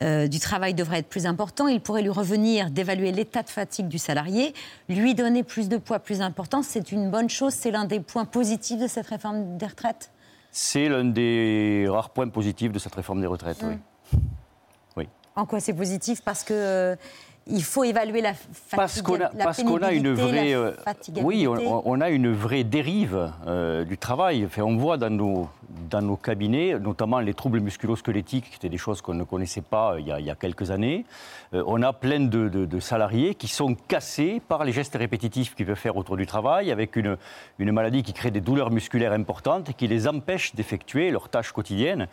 euh, 0.02 0.26
du 0.28 0.40
travail 0.40 0.74
devrait 0.74 0.98
être 0.98 1.08
plus 1.08 1.28
important. 1.28 1.68
Il 1.68 1.82
pourrait 1.82 2.02
lui 2.02 2.10
revenir 2.10 2.72
d'évaluer 2.72 3.12
l'état 3.12 3.44
de 3.44 3.50
fatigue 3.52 3.90
du 3.90 4.00
salarié, 4.00 4.56
lui 4.90 5.14
donner 5.14 5.44
plus 5.44 5.70
de 5.70 5.78
poids 5.78 6.00
plus 6.00 6.22
important. 6.22 6.64
C'est 6.64 6.92
une 6.92 7.12
bonne 7.12 7.30
chose, 7.30 7.54
c'est 7.54 7.70
l'un 7.70 7.86
des 7.86 8.00
points 8.00 8.26
positifs 8.26 8.80
de 8.80 8.88
cette 8.88 9.06
réforme 9.06 9.56
des 9.60 9.68
retraites? 9.68 10.10
C'est 10.50 10.90
l'un 10.90 11.06
des 11.06 11.86
rares 11.88 12.10
points 12.10 12.28
positifs 12.28 12.72
de 12.72 12.80
cette 12.80 12.96
réforme 12.96 13.22
des 13.22 13.28
retraites. 13.28 13.64
oui. 13.64 13.76
En 15.36 15.46
quoi 15.46 15.62
c'est 15.62 15.74
positif? 15.74 16.22
Parce 16.22 16.44
que 16.44 16.54
euh, 16.54 16.96
il 17.50 17.64
faut 17.64 17.84
évaluer 17.84 18.22
la 18.22 18.34
parce 18.76 19.02
qu'on 19.02 19.20
a, 19.20 19.30
parce 19.30 19.64
qu'on 19.64 19.82
a 19.82 19.92
une 19.92 20.14
vraie, 20.14 20.54
euh, 20.54 20.72
oui, 21.22 21.48
on, 21.48 21.88
on, 21.88 22.02
a 22.02 22.10
une 22.10 22.32
vraie 22.32 22.64
dérive 22.64 23.32
euh, 23.48 23.84
du 23.84 23.98
travail. 23.98 24.46
Enfin, 24.46 24.64
on 24.64 24.78
voit 24.78 24.98
dans 24.98 25.10
nos, 25.10 25.50
dans 25.90 26.02
nos 26.02 26.16
cabinets, 26.16 26.78
notamment 26.80 27.20
les 27.20 27.34
troubles 27.34 27.60
musculo-squelettiques, 27.60 28.50
qui 28.50 28.56
étaient 28.56 28.70
des 28.70 28.78
choses 28.78 29.02
qu'on 29.02 29.14
ne 29.14 29.24
connaissait 29.24 29.62
pas 29.62 29.94
euh, 29.94 30.00
il 30.00 30.08
y 30.08 30.12
a, 30.12 30.20
il 30.20 30.26
y 30.26 30.32
a 30.32 30.36
quelques 30.36 30.72
années. 30.72 31.06
on 31.54 31.82
a 31.82 31.94
plein 31.94 32.20
de, 32.20 32.50
de, 32.50 32.66
de, 32.66 32.80
salariés 32.80 33.36
qui 33.36 33.48
sont 33.48 33.76
cassés 33.88 34.42
par 34.48 34.64
les 34.64 34.72
gestes 34.72 34.96
répétitifs 34.96 35.56
qu'ils 35.56 35.66
peuvent 35.66 35.76
faire 35.76 35.98
autour 35.98 36.18
du 36.18 36.26
travail, 36.26 36.72
avec 36.72 36.96
une, 36.96 37.18
une 37.58 37.72
maladie 37.72 38.04
qui 38.04 38.14
crée 38.14 38.32
des 38.32 38.42
douleurs 38.42 38.72
musculaires 38.72 39.14
importantes 39.14 39.70
et 39.70 39.74
qui 39.74 39.88
les 39.88 40.08
empêche 40.08 40.56
d'effectuer 40.56 41.12
leurs 41.12 41.30
tâches 41.30 41.52
quotidiennes 41.52 42.08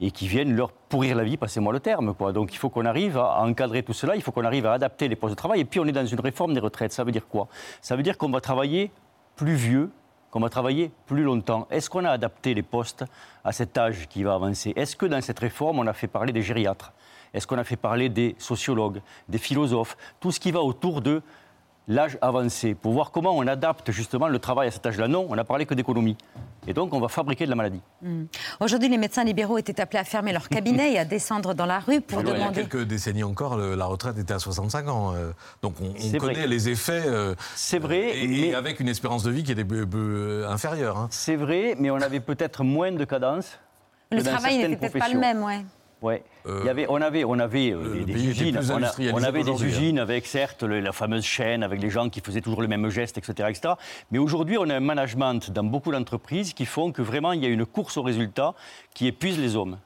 et 0.00 0.10
qui 0.10 0.28
viennent 0.28 0.54
leur 0.54 0.72
pourrir 0.72 1.16
la 1.16 1.24
vie, 1.24 1.36
passez-moi 1.36 1.72
le 1.72 1.80
terme. 1.80 2.14
Quoi. 2.14 2.32
Donc 2.32 2.52
il 2.52 2.56
faut 2.56 2.68
qu'on 2.68 2.84
arrive 2.84 3.16
à 3.16 3.40
encadrer 3.40 3.82
tout 3.82 3.92
cela, 3.92 4.16
il 4.16 4.22
faut 4.22 4.32
qu'on 4.32 4.44
arrive 4.44 4.66
à 4.66 4.72
adapter 4.72 5.08
les 5.08 5.16
postes 5.16 5.34
de 5.34 5.38
travail. 5.38 5.60
Et 5.60 5.64
puis 5.64 5.80
on 5.80 5.86
est 5.86 5.92
dans 5.92 6.06
une 6.06 6.20
réforme 6.20 6.54
des 6.54 6.60
retraites. 6.60 6.92
Ça 6.92 7.04
veut 7.04 7.12
dire 7.12 7.26
quoi? 7.26 7.48
Ça 7.80 7.96
veut 7.96 8.02
dire 8.02 8.18
qu'on 8.18 8.30
va 8.30 8.40
travailler 8.40 8.90
plus 9.36 9.54
vieux, 9.54 9.90
qu'on 10.30 10.40
va 10.40 10.48
travailler 10.48 10.90
plus 11.06 11.22
longtemps. 11.22 11.68
Est-ce 11.70 11.88
qu'on 11.88 12.04
a 12.04 12.10
adapté 12.10 12.54
les 12.54 12.62
postes 12.62 13.04
à 13.44 13.52
cet 13.52 13.78
âge 13.78 14.08
qui 14.08 14.24
va 14.24 14.34
avancer? 14.34 14.72
Est-ce 14.74 14.96
que 14.96 15.06
dans 15.06 15.20
cette 15.20 15.38
réforme, 15.38 15.78
on 15.78 15.86
a 15.86 15.92
fait 15.92 16.08
parler 16.08 16.32
des 16.32 16.42
gériatres? 16.42 16.92
Est-ce 17.32 17.46
qu'on 17.46 17.58
a 17.58 17.64
fait 17.64 17.76
parler 17.76 18.08
des 18.08 18.36
sociologues, 18.38 19.00
des 19.28 19.38
philosophes? 19.38 19.96
Tout 20.20 20.30
ce 20.30 20.40
qui 20.40 20.52
va 20.52 20.60
autour 20.60 21.00
de 21.02 21.22
l'âge 21.88 22.18
avancé, 22.22 22.74
pour 22.74 22.92
voir 22.92 23.10
comment 23.10 23.36
on 23.36 23.46
adapte 23.46 23.90
justement 23.90 24.28
le 24.28 24.38
travail 24.38 24.68
à 24.68 24.70
cet 24.70 24.86
âge-là. 24.86 25.08
Non, 25.08 25.26
on 25.28 25.34
n'a 25.34 25.44
parlé 25.44 25.66
que 25.66 25.74
d'économie. 25.74 26.16
Et 26.66 26.72
donc, 26.72 26.94
on 26.94 27.00
va 27.00 27.08
fabriquer 27.08 27.44
de 27.44 27.50
la 27.50 27.56
maladie. 27.56 27.80
Hmm. 28.00 28.24
Aujourd'hui, 28.60 28.88
les 28.88 28.96
médecins 28.96 29.24
libéraux 29.24 29.58
étaient 29.58 29.80
appelés 29.80 29.98
à 29.98 30.04
fermer 30.04 30.32
leur 30.32 30.48
cabinet 30.48 30.92
et 30.92 30.98
à 30.98 31.04
descendre 31.04 31.54
dans 31.54 31.66
la 31.66 31.78
rue 31.78 32.00
pour 32.00 32.22
demander. 32.22 32.38
Il 32.38 32.42
y 32.42 32.48
a 32.48 32.52
quelques 32.52 32.84
décennies 32.84 33.24
encore, 33.24 33.56
la 33.58 33.84
retraite 33.84 34.18
était 34.18 34.32
à 34.32 34.38
65 34.38 34.88
ans. 34.88 35.14
Euh. 35.14 35.32
donc, 35.62 35.74
on, 35.80 36.18
connaît 36.18 36.46
les 36.46 36.68
effets. 36.70 37.02
Euh, 37.04 37.34
c'est 37.54 37.78
vrai. 37.78 38.18
Et, 38.18 38.26
mais... 38.26 38.54
avec 38.54 38.80
une 38.80 38.88
espérance 38.88 39.22
de 39.22 39.30
vie 39.30 39.42
qui 39.42 39.52
était 39.52 39.64
peu, 39.64 40.46
inférieure. 40.48 40.96
Hein. 40.96 41.08
C'est 41.10 41.36
vrai, 41.36 41.76
mais 41.78 41.90
on 41.90 42.00
avait 42.00 42.20
peut-être 42.20 42.64
moins 42.64 42.92
de 42.92 43.04
cadence. 43.04 43.58
Le 44.10 44.22
travail 44.22 44.58
n'était 44.58 44.76
peut-être 44.76 44.98
pas 44.98 45.08
le 45.08 45.18
même, 45.18 45.42
ouais. 45.42 45.64
Ouais. 46.04 46.22
Euh, 46.46 46.58
Il 46.62 46.66
y 46.66 46.68
avait, 46.68 46.84
on 46.90 47.00
avait, 47.00 47.24
on 47.24 47.38
avait 47.38 47.72
euh, 47.72 48.04
des 48.04 48.26
usines. 48.26 48.60
On, 49.14 49.22
avait 49.22 49.42
des 49.42 49.50
hein. 49.50 49.56
usines 49.58 49.98
avec 49.98 50.26
certes 50.26 50.62
la 50.62 50.92
fameuse 50.92 51.24
chaîne, 51.24 51.62
avec 51.62 51.80
les 51.80 51.88
gens 51.88 52.10
qui 52.10 52.20
faisaient 52.20 52.42
toujours 52.42 52.60
le 52.60 52.68
même 52.68 52.90
geste, 52.90 53.16
etc., 53.16 53.48
etc. 53.48 53.74
Mais 54.10 54.18
aujourd'hui, 54.18 54.58
on 54.58 54.68
a 54.68 54.76
un 54.76 54.80
management 54.80 55.50
dans 55.50 55.64
beaucoup 55.64 55.92
d'entreprises 55.92 56.52
qui 56.52 56.66
font 56.66 56.92
que 56.92 57.00
vraiment 57.00 57.32
il 57.32 57.42
y 57.42 57.46
a 57.46 57.48
une 57.48 57.64
course 57.64 57.96
au 57.96 58.02
résultat 58.02 58.52
qui 58.92 59.06
épuise 59.06 59.38
les 59.38 59.56
hommes. 59.56 59.78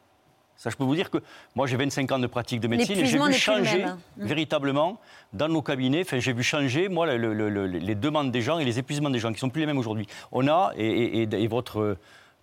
Ça, 0.56 0.70
je 0.70 0.76
peux 0.76 0.82
vous 0.82 0.96
dire 0.96 1.08
que 1.08 1.18
moi, 1.54 1.68
j'ai 1.68 1.76
25 1.76 2.10
ans 2.10 2.18
de 2.18 2.26
pratique 2.26 2.58
de 2.58 2.66
médecine 2.66 2.98
et 2.98 3.06
j'ai 3.06 3.18
vu 3.18 3.32
changer 3.32 3.84
hein. 3.84 3.96
véritablement 4.16 4.98
dans 5.32 5.48
nos 5.48 5.62
cabinets. 5.62 6.00
Enfin, 6.00 6.18
j'ai 6.18 6.32
vu 6.32 6.42
changer 6.42 6.88
moi 6.88 7.06
les 7.06 7.94
demandes 7.94 8.32
des 8.32 8.42
gens 8.42 8.58
et 8.58 8.64
les 8.64 8.80
épuisements 8.80 9.10
des 9.10 9.20
gens 9.20 9.32
qui 9.32 9.38
sont 9.38 9.50
plus 9.50 9.60
les 9.60 9.66
mêmes 9.66 9.78
aujourd'hui. 9.78 10.08
On 10.32 10.48
a 10.48 10.72
et, 10.76 11.22
et 11.22 11.46
votre 11.46 11.96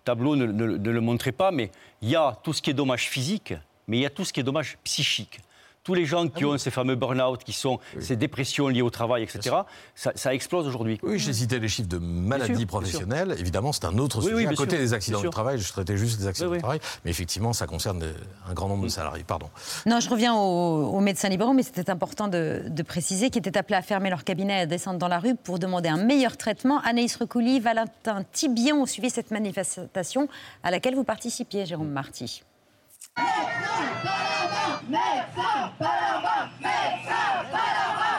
tableau 0.06 0.36
ne, 0.36 0.46
le 0.46 1.00
montrait 1.00 1.32
pas, 1.32 1.50
mais 1.50 1.70
il 2.00 2.08
y 2.08 2.16
a 2.16 2.38
tout 2.42 2.54
ce 2.54 2.62
qui 2.62 2.70
est 2.70 2.74
dommage 2.74 3.08
physique, 3.08 3.52
mais 3.88 3.98
il 3.98 4.00
y 4.00 4.06
a 4.06 4.10
tout 4.10 4.24
ce 4.24 4.32
qui 4.32 4.40
est 4.40 4.44
dommage 4.44 4.78
psychique 4.84 5.40
tous 5.86 5.94
les 5.94 6.04
gens 6.04 6.26
qui 6.26 6.42
ah 6.42 6.48
ont 6.48 6.58
ces 6.58 6.72
fameux 6.72 6.96
burn-out, 6.96 7.44
qui 7.44 7.52
sont 7.52 7.78
ces 8.00 8.16
dépressions 8.16 8.66
liées 8.66 8.82
au 8.82 8.90
travail, 8.90 9.22
etc., 9.22 9.54
ça, 9.94 10.34
explose 10.34 10.66
aujourd'hui. 10.66 10.98
Oui, 11.04 11.20
j'ai 11.20 11.32
cité 11.32 11.60
les 11.60 11.68
chiffres 11.68 11.88
de 11.88 11.98
maladies 11.98 12.66
professionnelles. 12.66 13.36
Évidemment, 13.38 13.70
c'est 13.70 13.84
un 13.84 13.96
autre 13.98 14.20
sujet. 14.20 14.48
à 14.48 14.54
côté 14.54 14.78
des 14.78 14.94
accidents 14.94 15.20
du 15.20 15.30
travail, 15.30 15.60
je 15.60 15.72
traitais 15.72 15.96
juste 15.96 16.18
des 16.18 16.26
accidents 16.26 16.50
du 16.50 16.58
travail. 16.58 16.80
Mais 17.04 17.12
effectivement, 17.12 17.52
ça 17.52 17.68
concerne 17.68 18.04
un 18.48 18.52
grand 18.52 18.66
nombre 18.66 18.82
de 18.82 18.88
salariés. 18.88 19.22
Pardon. 19.24 19.48
Non, 19.86 20.00
je 20.00 20.10
reviens 20.10 20.34
aux, 20.34 21.00
médecins 21.00 21.28
libéraux, 21.28 21.52
mais 21.52 21.62
c'était 21.62 21.88
important 21.88 22.26
de, 22.26 22.82
préciser 22.82 23.30
qu'ils 23.30 23.46
étaient 23.46 23.56
appelés 23.56 23.76
à 23.76 23.82
fermer 23.82 24.10
leur 24.10 24.24
cabinet 24.24 24.58
et 24.58 24.62
à 24.62 24.66
descendre 24.66 24.98
dans 24.98 25.08
la 25.08 25.20
rue 25.20 25.36
pour 25.36 25.60
demander 25.60 25.88
un 25.88 26.04
meilleur 26.04 26.36
traitement. 26.36 26.80
Anaïs 26.80 27.14
Recouli, 27.14 27.60
Valentin 27.60 28.24
Tibion 28.32 28.82
ont 28.82 28.86
suivi 28.86 29.08
cette 29.08 29.30
manifestation 29.30 30.28
à 30.64 30.72
laquelle 30.72 30.96
vous 30.96 31.04
participiez, 31.04 31.64
Jérôme 31.64 31.90
Marty. 31.90 32.42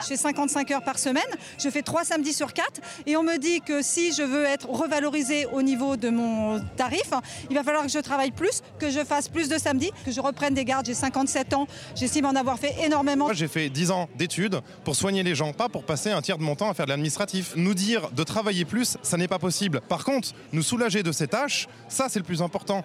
Je 0.07 0.13
fais 0.13 0.17
55 0.17 0.71
heures 0.71 0.83
par 0.83 0.97
semaine, 0.99 1.23
je 1.59 1.69
fais 1.69 1.81
3 1.81 2.05
samedis 2.05 2.31
sur 2.31 2.53
4 2.53 2.79
et 3.05 3.17
on 3.17 3.23
me 3.23 3.37
dit 3.37 3.59
que 3.59 3.81
si 3.81 4.13
je 4.13 4.23
veux 4.23 4.45
être 4.45 4.69
revalorisé 4.69 5.47
au 5.47 5.61
niveau 5.61 5.97
de 5.97 6.09
mon 6.09 6.61
tarif, 6.77 7.11
il 7.49 7.55
va 7.57 7.63
falloir 7.63 7.83
que 7.83 7.91
je 7.91 7.99
travaille 7.99 8.31
plus, 8.31 8.61
que 8.79 8.89
je 8.89 9.03
fasse 9.03 9.27
plus 9.27 9.49
de 9.49 9.57
samedis, 9.57 9.91
que 10.05 10.11
je 10.11 10.21
reprenne 10.21 10.53
des 10.53 10.63
gardes. 10.63 10.85
J'ai 10.85 10.93
57 10.93 11.53
ans, 11.55 11.67
j'estime 11.93 12.25
en 12.25 12.35
avoir 12.35 12.57
fait 12.57 12.73
énormément. 12.85 13.25
Moi, 13.25 13.33
j'ai 13.33 13.49
fait 13.49 13.67
10 13.67 13.91
ans 13.91 14.07
d'études 14.15 14.61
pour 14.85 14.95
soigner 14.95 15.23
les 15.23 15.35
gens, 15.35 15.51
pas 15.51 15.67
pour 15.67 15.83
passer 15.83 16.11
un 16.11 16.21
tiers 16.21 16.37
de 16.37 16.43
mon 16.43 16.55
temps 16.55 16.69
à 16.69 16.73
faire 16.73 16.85
de 16.85 16.91
l'administratif. 16.91 17.51
Nous 17.57 17.73
dire 17.73 18.09
de 18.11 18.23
travailler 18.23 18.63
plus, 18.63 18.97
ça 19.01 19.17
n'est 19.17 19.27
pas 19.27 19.39
possible. 19.39 19.81
Par 19.89 20.05
contre, 20.05 20.29
nous 20.53 20.63
soulager 20.63 21.03
de 21.03 21.11
ces 21.11 21.27
tâches, 21.27 21.67
ça 21.89 22.07
c'est 22.07 22.19
le 22.19 22.25
plus 22.25 22.41
important. 22.41 22.81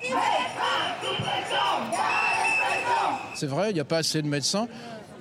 C'est 3.42 3.48
vrai, 3.48 3.70
il 3.70 3.74
n'y 3.74 3.80
a 3.80 3.84
pas 3.84 3.96
assez 3.96 4.22
de 4.22 4.28
médecins. 4.28 4.68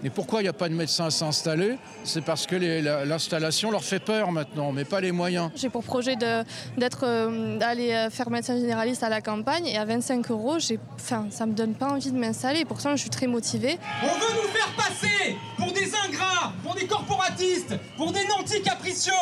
Et 0.04 0.12
pourquoi 0.12 0.42
il 0.42 0.44
n'y 0.44 0.50
a 0.50 0.54
pas 0.54 0.70
de 0.70 0.76
médecins 0.76 1.06
à 1.06 1.10
s'installer? 1.10 1.80
C'est 2.04 2.24
parce 2.24 2.46
que 2.46 2.56
l'installation 3.04 3.72
leur 3.72 3.84
fait 3.84 3.98
peur 3.98 4.32
maintenant, 4.32 4.72
mais 4.72 4.86
pas 4.86 5.02
les 5.02 5.12
moyens. 5.12 5.50
J'ai 5.56 5.70
pour 5.70 5.84
projet 5.84 6.16
d'être, 6.16 7.04
euh, 7.04 7.58
d'aller 7.58 7.94
euh, 7.94 8.12
faire 8.12 8.30
médecin 8.30 8.60
généraliste 8.60 9.02
à 9.02 9.10
la 9.10 9.22
campagne 9.22 9.66
et 9.66 9.76
à 9.76 9.86
25 9.86 10.30
euros, 10.30 10.58
enfin, 10.94 11.26
ça 11.32 11.48
ne 11.48 11.52
me 11.52 11.56
donne 11.56 11.74
pas 11.74 11.88
envie 11.88 12.12
de 12.12 12.18
m'installer. 12.18 12.64
Pourtant, 12.64 12.92
je 12.92 13.02
suis 13.02 13.10
très 13.10 13.26
motivée. 13.26 13.80
On 14.04 14.06
veut 14.06 14.36
nous 14.36 14.50
faire 14.50 14.72
passer 14.76 15.36
pour 15.58 15.72
des 15.72 15.92
ingrats, 16.08 16.54
pour 16.64 16.76
des 16.76 16.86
corporatistes, 16.86 17.74
pour 17.98 18.12
des 18.12 18.28
nantis 18.28 18.62
capricieux, 18.62 19.14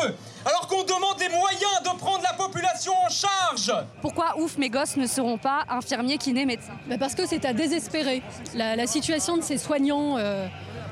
alors 0.50 0.68
qu'on 0.68 0.84
demande 0.84 1.18
des 1.18 1.29
moyens 1.29 1.84
de 1.84 1.98
prendre 1.98 2.24
la 2.24 2.34
population 2.34 2.94
en 3.06 3.10
charge. 3.10 3.74
Pourquoi, 4.01 4.38
ouf, 4.39 4.58
mes 4.58 4.70
gosses 4.70 4.98
ne 4.98 5.06
seront 5.06 5.38
pas 5.38 5.63
infirmiers, 5.70 6.18
kinés, 6.18 6.46
médecins? 6.46 6.74
Bah 6.88 6.98
Parce 7.00 7.15
que 7.15 7.25
c'est 7.25 7.46
à 7.46 7.53
désespérer. 7.53 8.22
La, 8.56 8.88
situation 8.88 9.38
de 9.38 9.44
ces 9.44 9.58
soignants... 9.58 10.18
Euh, 10.18 10.48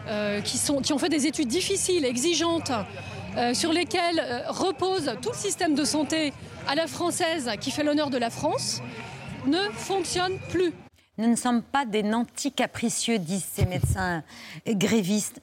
euh, 0.09 0.39
qui, 0.39 0.57
sont, 0.57 0.79
qui 0.79 0.93
ont 0.93 0.97
fait 0.97 1.09
des 1.09 1.27
études 1.27 1.49
difficiles, 1.49 2.05
exigeantes, 2.05 2.71
euh, 3.35 3.53
sur 3.53 3.73
lesquelles 3.73 4.21
euh, 4.23 4.43
repose 4.47 5.11
tout 5.21 5.31
le 5.31 5.35
système 5.35 5.75
de 5.75 5.83
santé 5.83 6.31
à 6.65 6.75
la 6.75 6.87
française 6.87 7.51
qui 7.59 7.71
fait 7.71 7.83
l'honneur 7.83 8.09
de 8.09 8.17
la 8.17 8.29
France, 8.29 8.81
ne 9.47 9.59
fonctionne 9.73 10.39
plus. 10.49 10.73
Nous 11.17 11.27
ne 11.27 11.35
sommes 11.35 11.61
pas 11.61 11.85
des 11.85 12.03
nantis 12.03 12.53
capricieux, 12.53 13.19
disent 13.19 13.49
ces 13.51 13.65
médecins 13.65 14.23
grévistes, 14.65 15.41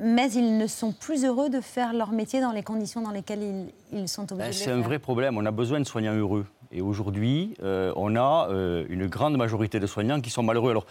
mais 0.00 0.30
ils 0.32 0.58
ne 0.58 0.66
sont 0.66 0.92
plus 0.92 1.24
heureux 1.24 1.50
de 1.50 1.60
faire 1.60 1.92
leur 1.92 2.12
métier 2.12 2.40
dans 2.40 2.52
les 2.52 2.62
conditions 2.62 3.02
dans 3.02 3.10
lesquelles 3.10 3.42
ils, 3.42 3.98
ils 3.98 4.08
sont 4.08 4.32
obligés. 4.32 4.50
Ben, 4.50 4.52
c'est 4.52 4.70
un 4.70 4.80
vrai 4.80 4.98
problème. 4.98 5.36
On 5.36 5.46
a 5.46 5.50
besoin 5.50 5.80
de 5.80 5.84
soignants 5.84 6.14
heureux. 6.14 6.46
Et 6.72 6.80
aujourd'hui, 6.80 7.54
on 7.60 8.16
a 8.16 8.48
une 8.88 9.08
grande 9.08 9.36
majorité 9.36 9.80
de 9.80 9.86
soignants 9.88 10.20
qui 10.20 10.30
sont 10.30 10.44
malheureux. 10.44 10.70
Alors, 10.70 10.86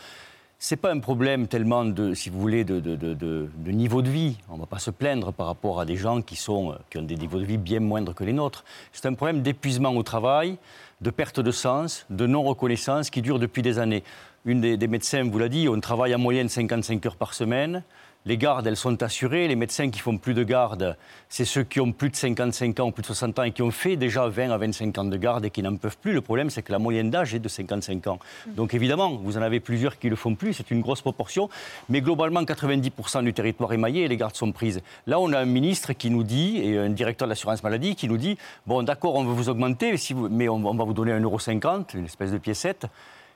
c'est 0.61 0.75
pas 0.75 0.91
un 0.91 0.99
problème 0.99 1.47
tellement 1.47 1.85
de, 1.85 2.13
si 2.13 2.29
vous 2.29 2.39
voulez, 2.39 2.65
de, 2.65 2.81
de, 2.81 3.71
niveau 3.71 4.01
de 4.01 4.09
vie. 4.09 4.35
On 4.49 4.55
ne 4.55 4.59
va 4.59 4.65
pas 4.65 4.77
se 4.77 4.91
plaindre 4.91 5.31
par 5.31 5.47
rapport 5.47 5.79
à 5.79 5.85
des 5.85 5.95
gens 5.95 6.21
qui, 6.21 6.35
sont, 6.35 6.75
qui 6.89 6.97
ont 6.97 7.01
des 7.01 7.15
niveaux 7.15 7.39
de 7.39 7.45
vie 7.45 7.57
bien 7.57 7.79
moindres 7.79 8.13
que 8.13 8.25
les 8.25 8.33
nôtres. 8.33 8.65
C'est 8.91 9.05
un 9.05 9.13
problème 9.13 9.41
d'épuisement 9.41 9.95
au 9.95 10.03
travail, 10.03 10.57
de 10.99 11.11
perte 11.11 11.39
de 11.39 11.51
sens, 11.51 12.05
de 12.09 12.27
non-reconnaissance 12.27 13.09
qui 13.09 13.21
dure 13.21 13.39
depuis 13.39 13.61
des 13.61 13.79
années. 13.79 14.03
Une 14.43 14.59
des, 14.59 14.75
des 14.75 14.87
médecins 14.89 15.23
vous 15.23 15.39
l'a 15.39 15.47
dit, 15.47 15.69
on 15.69 15.79
travaille 15.79 16.13
en 16.13 16.19
moyenne 16.19 16.49
55 16.49 17.05
heures 17.05 17.15
par 17.15 17.33
semaine. 17.33 17.83
Les 18.25 18.37
gardes, 18.37 18.67
elles 18.67 18.75
sont 18.75 19.01
assurées. 19.01 19.47
Les 19.47 19.55
médecins 19.55 19.89
qui 19.89 19.99
font 19.99 20.17
plus 20.17 20.33
de 20.33 20.43
garde, 20.43 20.97
c'est 21.29 21.45
ceux 21.45 21.63
qui 21.63 21.79
ont 21.79 21.93
plus 21.93 22.09
de 22.09 22.17
55 22.17 22.79
ans 22.81 22.87
ou 22.87 22.91
plus 22.91 23.01
de 23.01 23.07
60 23.07 23.39
ans 23.39 23.43
et 23.43 23.51
qui 23.51 23.61
ont 23.61 23.71
fait 23.71 23.95
déjà 23.95 24.27
20 24.27 24.51
à 24.51 24.57
25 24.57 24.97
ans 24.97 25.05
de 25.05 25.15
garde 25.15 25.45
et 25.45 25.49
qui 25.49 25.63
n'en 25.63 25.77
peuvent 25.77 25.97
plus. 25.97 26.11
Le 26.11 26.19
problème, 26.19 26.49
c'est 26.49 26.61
que 26.61 26.73
la 26.73 26.79
moyenne 26.79 27.09
d'âge 27.09 27.33
est 27.33 27.39
de 27.39 27.47
55 27.47 28.07
ans. 28.07 28.19
Mm. 28.45 28.53
Donc 28.55 28.73
évidemment, 28.73 29.15
vous 29.15 29.37
en 29.37 29.41
avez 29.41 29.61
plusieurs 29.61 29.97
qui 29.97 30.07
ne 30.07 30.11
le 30.11 30.15
font 30.17 30.35
plus. 30.35 30.53
C'est 30.53 30.69
une 30.69 30.81
grosse 30.81 30.99
proportion. 31.01 31.49
Mais 31.87 32.01
globalement, 32.01 32.43
90% 32.43 33.23
du 33.23 33.33
territoire 33.33 33.71
est 33.71 33.77
maillé 33.77 34.03
et 34.03 34.07
les 34.09 34.17
gardes 34.17 34.35
sont 34.35 34.51
prises. 34.51 34.81
Là, 35.07 35.17
on 35.19 35.31
a 35.31 35.39
un 35.39 35.45
ministre 35.45 35.93
qui 35.93 36.09
nous 36.09 36.23
dit, 36.23 36.57
et 36.57 36.77
un 36.77 36.89
directeur 36.89 37.25
de 37.25 37.31
l'assurance 37.31 37.63
maladie 37.63 37.95
qui 37.95 38.09
nous 38.09 38.17
dit, 38.17 38.37
bon 38.67 38.83
d'accord, 38.83 39.15
on 39.15 39.23
veut 39.23 39.33
vous 39.33 39.47
augmenter, 39.47 39.95
mais 40.29 40.49
on, 40.49 40.59
va 40.59 40.83
vous 40.83 40.93
donner 40.93 41.13
1,50€, 41.13 41.97
une 41.97 42.05
espèce 42.05 42.33
de 42.33 42.37
piécette. 42.37 42.85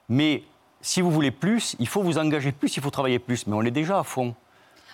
Mais 0.09 0.43
si 0.81 0.99
vous 0.99 1.09
voulez 1.09 1.31
plus, 1.31 1.77
il 1.79 1.87
faut 1.87 2.03
vous 2.03 2.17
engager 2.17 2.51
plus, 2.51 2.75
il 2.75 2.83
faut 2.83 2.89
travailler 2.89 3.19
plus. 3.19 3.47
Mais 3.47 3.55
on 3.55 3.61
est 3.61 3.71
déjà 3.71 3.99
à 3.99 4.03
fond 4.03 4.35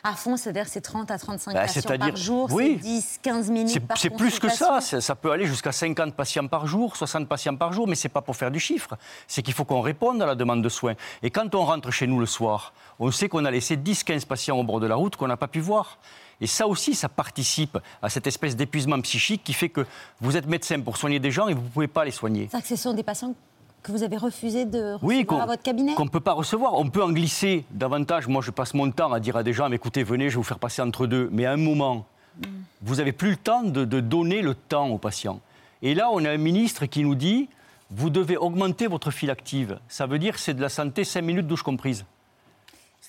à 0.03 0.13
fond, 0.13 0.37
c'est-à-dire 0.37 0.67
c'est 0.67 0.81
30 0.81 1.11
à 1.11 1.17
35 1.17 1.53
bah, 1.53 1.61
patients 1.61 1.97
par 1.97 2.15
jour, 2.15 2.49
c'est 2.49 2.75
10, 2.75 3.19
15 3.21 3.49
minutes 3.49 3.87
par 3.87 3.97
C'est 3.97 4.09
plus 4.09 4.39
que 4.39 4.49
ça, 4.49 4.81
ça 4.81 5.15
peut 5.15 5.31
aller 5.31 5.45
jusqu'à 5.45 5.71
50 5.71 6.13
patients 6.15 6.47
par 6.47 6.67
jour, 6.67 6.95
60 6.95 7.27
patients 7.27 7.55
par 7.55 7.73
jour, 7.73 7.87
mais 7.87 7.95
ce 7.95 8.07
n'est 8.07 8.11
pas 8.11 8.21
pour 8.21 8.35
faire 8.35 8.51
du 8.51 8.59
chiffre, 8.59 8.97
c'est 9.27 9.41
qu'il 9.41 9.53
faut 9.53 9.65
qu'on 9.65 9.81
réponde 9.81 10.21
à 10.21 10.25
la 10.25 10.35
demande 10.35 10.63
de 10.63 10.69
soins. 10.69 10.95
Et 11.23 11.29
quand 11.29 11.53
on 11.55 11.65
rentre 11.65 11.91
chez 11.91 12.07
nous 12.07 12.19
le 12.19 12.25
soir, 12.25 12.73
on 12.99 13.11
sait 13.11 13.29
qu'on 13.29 13.45
a 13.45 13.51
laissé 13.51 13.77
10, 13.77 14.03
15 14.03 14.25
patients 14.25 14.57
au 14.57 14.63
bord 14.63 14.79
de 14.79 14.87
la 14.87 14.95
route 14.95 15.15
qu'on 15.15 15.27
n'a 15.27 15.37
pas 15.37 15.47
pu 15.47 15.59
voir. 15.59 15.99
Et 16.41 16.47
ça 16.47 16.67
aussi, 16.67 16.95
ça 16.95 17.09
participe 17.09 17.77
à 18.01 18.09
cette 18.09 18.27
espèce 18.27 18.55
d'épuisement 18.55 18.99
psychique 19.01 19.43
qui 19.43 19.53
fait 19.53 19.69
que 19.69 19.85
vous 20.21 20.37
êtes 20.37 20.47
médecin 20.47 20.79
pour 20.79 20.97
soigner 20.97 21.19
des 21.19 21.31
gens 21.31 21.47
et 21.47 21.53
vous 21.53 21.63
ne 21.63 21.67
pouvez 21.67 21.87
pas 21.87 22.05
les 22.05 22.11
soigner. 22.11 22.47
C'est 22.51 22.61
que 22.61 22.67
ce 22.67 22.75
sont 22.75 22.93
des 22.93 23.03
patients 23.03 23.35
que 23.83 23.91
vous 23.91 24.03
avez 24.03 24.17
refusé 24.17 24.65
de 24.65 24.93
recevoir 24.93 25.03
Oui, 25.03 25.25
à 25.29 25.45
votre 25.45 25.63
cabinet 25.63 25.93
qu'on 25.95 26.05
ne 26.05 26.09
peut 26.09 26.19
pas 26.19 26.33
recevoir. 26.33 26.73
On 26.75 26.89
peut 26.89 27.03
en 27.03 27.11
glisser 27.11 27.65
davantage. 27.71 28.27
Moi, 28.27 28.41
je 28.41 28.51
passe 28.51 28.73
mon 28.73 28.89
temps 28.91 29.11
à 29.13 29.19
dire 29.19 29.37
à 29.37 29.43
des 29.43 29.53
gens, 29.53 29.71
écoutez, 29.71 30.03
venez, 30.03 30.25
je 30.25 30.35
vais 30.35 30.37
vous 30.37 30.43
faire 30.43 30.59
passer 30.59 30.81
entre 30.81 31.07
deux. 31.07 31.29
Mais 31.31 31.45
à 31.45 31.53
un 31.53 31.57
moment, 31.57 32.05
vous 32.81 32.95
n'avez 32.95 33.11
plus 33.11 33.31
le 33.31 33.37
temps 33.37 33.63
de, 33.63 33.85
de 33.85 33.99
donner 33.99 34.41
le 34.41 34.55
temps 34.55 34.89
aux 34.89 34.97
patients. 34.97 35.39
Et 35.81 35.95
là, 35.95 36.09
on 36.11 36.23
a 36.25 36.29
un 36.29 36.37
ministre 36.37 36.85
qui 36.85 37.03
nous 37.03 37.15
dit, 37.15 37.49
vous 37.91 38.09
devez 38.09 38.37
augmenter 38.37 38.87
votre 38.87 39.11
file 39.11 39.31
active. 39.31 39.79
Ça 39.87 40.05
veut 40.05 40.19
dire 40.19 40.37
c'est 40.37 40.53
de 40.53 40.61
la 40.61 40.69
santé 40.69 41.03
5 41.03 41.21
minutes 41.21 41.47
douche 41.47 41.63
comprise. 41.63 42.05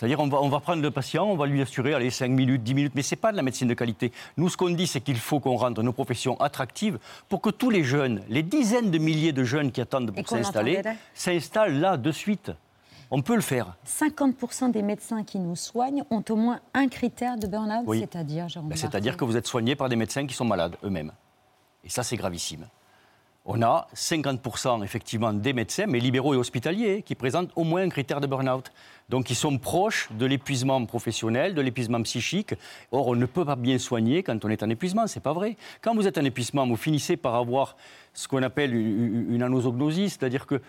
C'est-à-dire 0.01 0.19
on 0.21 0.29
va, 0.29 0.41
on 0.41 0.49
va 0.49 0.61
prendre 0.61 0.81
le 0.81 0.91
patient, 0.91 1.27
on 1.27 1.37
va 1.37 1.45
lui 1.45 1.61
assurer 1.61 1.93
allez, 1.93 2.09
5 2.09 2.31
minutes, 2.31 2.63
10 2.63 2.73
minutes, 2.73 2.93
mais 2.95 3.03
ce 3.03 3.15
n'est 3.15 3.21
pas 3.21 3.33
de 3.33 3.37
la 3.37 3.43
médecine 3.43 3.69
de 3.69 3.75
qualité. 3.75 4.13
Nous, 4.39 4.49
ce 4.49 4.57
qu'on 4.57 4.71
dit, 4.71 4.87
c'est 4.87 5.03
qu'il 5.03 5.19
faut 5.19 5.41
qu'on 5.41 5.57
rende 5.57 5.79
nos 5.79 5.93
professions 5.93 6.41
attractives 6.41 6.99
pour 7.29 7.43
que 7.43 7.51
tous 7.51 7.69
les 7.69 7.85
jeunes, 7.85 8.23
les 8.31 8.43
dizaines 8.43 8.91
de 8.91 8.97
milliers 8.97 9.35
de 9.35 9.45
jeunes 9.45 9.71
qui 9.71 9.83
attendent 9.83 10.11
pour 10.11 10.27
s'installer, 10.27 10.81
s'installent 11.13 11.79
là 11.79 11.99
de 11.99 12.13
suite. 12.13 12.51
On 13.11 13.21
peut 13.21 13.35
le 13.35 13.43
faire. 13.43 13.77
50% 13.87 14.71
des 14.71 14.81
médecins 14.81 15.23
qui 15.23 15.39
nous 15.39 15.55
soignent 15.55 16.05
ont 16.09 16.25
au 16.31 16.37
moins 16.37 16.61
un 16.73 16.89
critère 16.89 17.37
de 17.37 17.47
burn-out, 17.47 17.85
Oui. 17.87 18.01
c'est-à-dire, 18.01 18.49
Jérôme 18.49 18.71
Ben, 18.71 18.77
C'est-à-dire 18.77 19.19
que 19.19 19.25
vous 19.27 19.37
êtes 19.37 19.47
soigné 19.47 19.75
par 19.77 19.91
des 19.91 19.97
médecins 19.97 20.27
qui 20.27 20.33
sont 20.33 20.47
malades 20.47 20.77
eux-mêmes. 20.83 21.13
Et 21.85 21.91
ça, 21.91 22.03
c'est 22.03 22.17
gravissime. 22.17 22.67
On 23.47 23.63
a 23.63 23.89
50% 23.95 24.85
effectivement 24.85 25.33
des 25.33 25.53
médecins, 25.53 25.87
mais 25.87 25.99
libéraux 25.99 26.35
et 26.35 26.37
hospitaliers, 26.37 27.03
qui 27.03 27.15
présentent 27.15 27.51
au 27.57 27.65
moins 27.65 27.83
un 27.83 27.89
critère 27.89 28.21
de 28.21 28.27
burn-out. 28.27 28.71
Donc 29.09 29.31
ils 29.31 29.35
sont 29.35 29.57
proches 29.59 30.09
de 30.13 30.27
l'épuisement 30.27 30.85
professionnel, 30.85 31.55
de 31.55 31.61
l'épuisement 31.63 32.03
psychique. 32.03 32.55
Or, 32.93 33.09
on 33.09 33.17
ne 33.17 33.27
peut 33.27 33.45
pas 33.45 33.57
bien 33.57 33.79
soigner 33.79 34.23
quand 34.23 34.45
on 34.45 34.51
est 34.51 34.63
en 34.63 34.71
épuisement, 34.71 35.07
c'est 35.07 35.21
pas 35.21 35.33
vrai. 35.33 35.57
Quand 35.81 35.95
vous 35.95 36.07
êtes 36.07 36.19
en 36.19 36.25
épuisement, 36.25 36.67
vous 36.67 36.77
finissez 36.77 37.17
par 37.17 37.35
avoir 37.35 37.77
ce 38.13 38.29
qu'on 38.29 38.43
appelle 38.43 38.75
une 38.75 39.43
anosognosie, 39.43 40.11
c'est-à-dire 40.11 40.47
que 40.47 40.61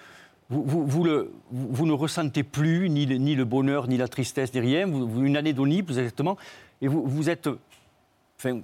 vous, 0.51 1.85
ne 1.85 1.93
ressentez 1.93 2.43
plus 2.43 2.89
ni 2.89 3.05
le, 3.05 3.45
bonheur, 3.45 3.87
ni 3.87 3.97
la 3.97 4.07
tristesse, 4.07 4.53
ni 4.53 4.59
rien. 4.59 4.87
Une 4.87 5.37
anédonie, 5.37 5.81
plus 5.81 5.97
exactement. 5.97 6.37
Et 6.81 6.87
vous, 6.87 7.29
êtes. 7.29 7.49
Enfin, 8.37 8.59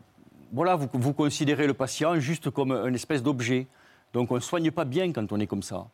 voilà, 0.51 0.75
vous, 0.75 0.87
vous 0.91 1.13
considérez 1.13 1.65
le 1.65 1.73
patient 1.73 2.19
juste 2.19 2.49
comme 2.49 2.71
une 2.71 2.95
espèce 2.95 3.23
d'objet. 3.23 3.67
Donc 4.13 4.31
on 4.31 4.35
ne 4.35 4.39
soigne 4.39 4.71
pas 4.71 4.85
bien 4.85 5.11
quand 5.11 5.31
on 5.31 5.39
est 5.39 5.47
comme 5.47 5.63
ça. 5.63 5.87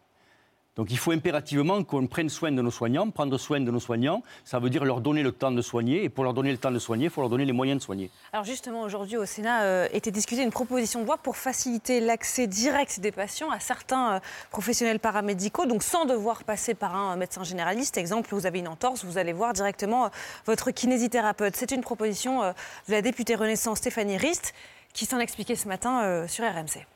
Donc 0.76 0.90
il 0.90 0.98
faut 0.98 1.12
impérativement 1.12 1.84
qu'on 1.84 2.08
prenne 2.08 2.30
soin 2.30 2.52
de 2.52 2.60
nos 2.60 2.72
soignants. 2.72 3.12
Prendre 3.12 3.38
soin 3.38 3.60
de 3.60 3.70
nos 3.70 3.80
soignants, 3.80 4.24
ça 4.44 4.58
veut 4.58 4.72
dire 4.72 4.84
leur 4.86 5.02
donner 5.02 5.22
le 5.22 5.32
temps 5.32 5.52
de 5.52 5.62
soigner. 5.62 6.04
Et 6.04 6.10
pour 6.10 6.24
leur 6.24 6.34
donner 6.34 6.52
le 6.52 6.58
temps 6.58 6.72
de 6.72 6.80
soigner, 6.80 7.06
il 7.06 7.10
faut 7.12 7.22
leur 7.22 7.30
donner 7.30 7.46
les 7.46 7.54
moyens 7.54 7.80
de 7.80 7.84
soigner. 7.84 8.10
Alors 8.32 8.44
justement, 8.44 8.82
aujourd'hui 8.82 9.18
au 9.18 9.26
Sénat 9.26 9.64
euh, 9.64 9.88
était 9.94 10.10
discutée 10.10 10.42
une 10.42 10.50
proposition 10.50 11.02
de 11.02 11.06
loi 11.06 11.18
pour 11.18 11.38
faciliter 11.38 12.00
l'accès 12.00 12.48
direct 12.48 13.00
des 13.00 13.12
patients 13.12 13.52
à 13.52 13.60
certains 13.60 14.16
euh, 14.16 14.20
professionnels 14.50 15.00
paramédicaux, 15.00 15.68
donc 15.68 15.84
sans 15.84 16.06
devoir 16.06 16.44
passer 16.44 16.74
par 16.74 16.96
un 16.96 17.18
médecin 17.18 17.44
généraliste. 17.44 17.98
Exemple, 17.98 18.30
vous 18.32 18.48
avez 18.48 18.58
une 18.58 18.68
entorse, 18.68 19.06
vous 19.06 19.20
allez 19.20 19.34
voir 19.34 19.54
directement 19.54 20.06
euh, 20.06 20.10
votre 20.48 20.72
kinésithérapeute. 20.72 21.56
C'est 21.56 21.72
une 21.72 21.82
proposition 21.82 22.42
euh, 22.42 22.52
de 22.88 22.94
la 22.94 23.04
députée 23.04 23.36
Renaissance 23.36 23.78
Stéphanie 23.78 24.18
Rist 24.18 24.56
qui 24.94 25.06
s'en 25.06 25.20
expliquait 25.20 25.56
ce 25.56 25.68
matin 25.68 26.04
euh, 26.04 26.28
sur 26.28 26.46
RMC. 26.46 26.88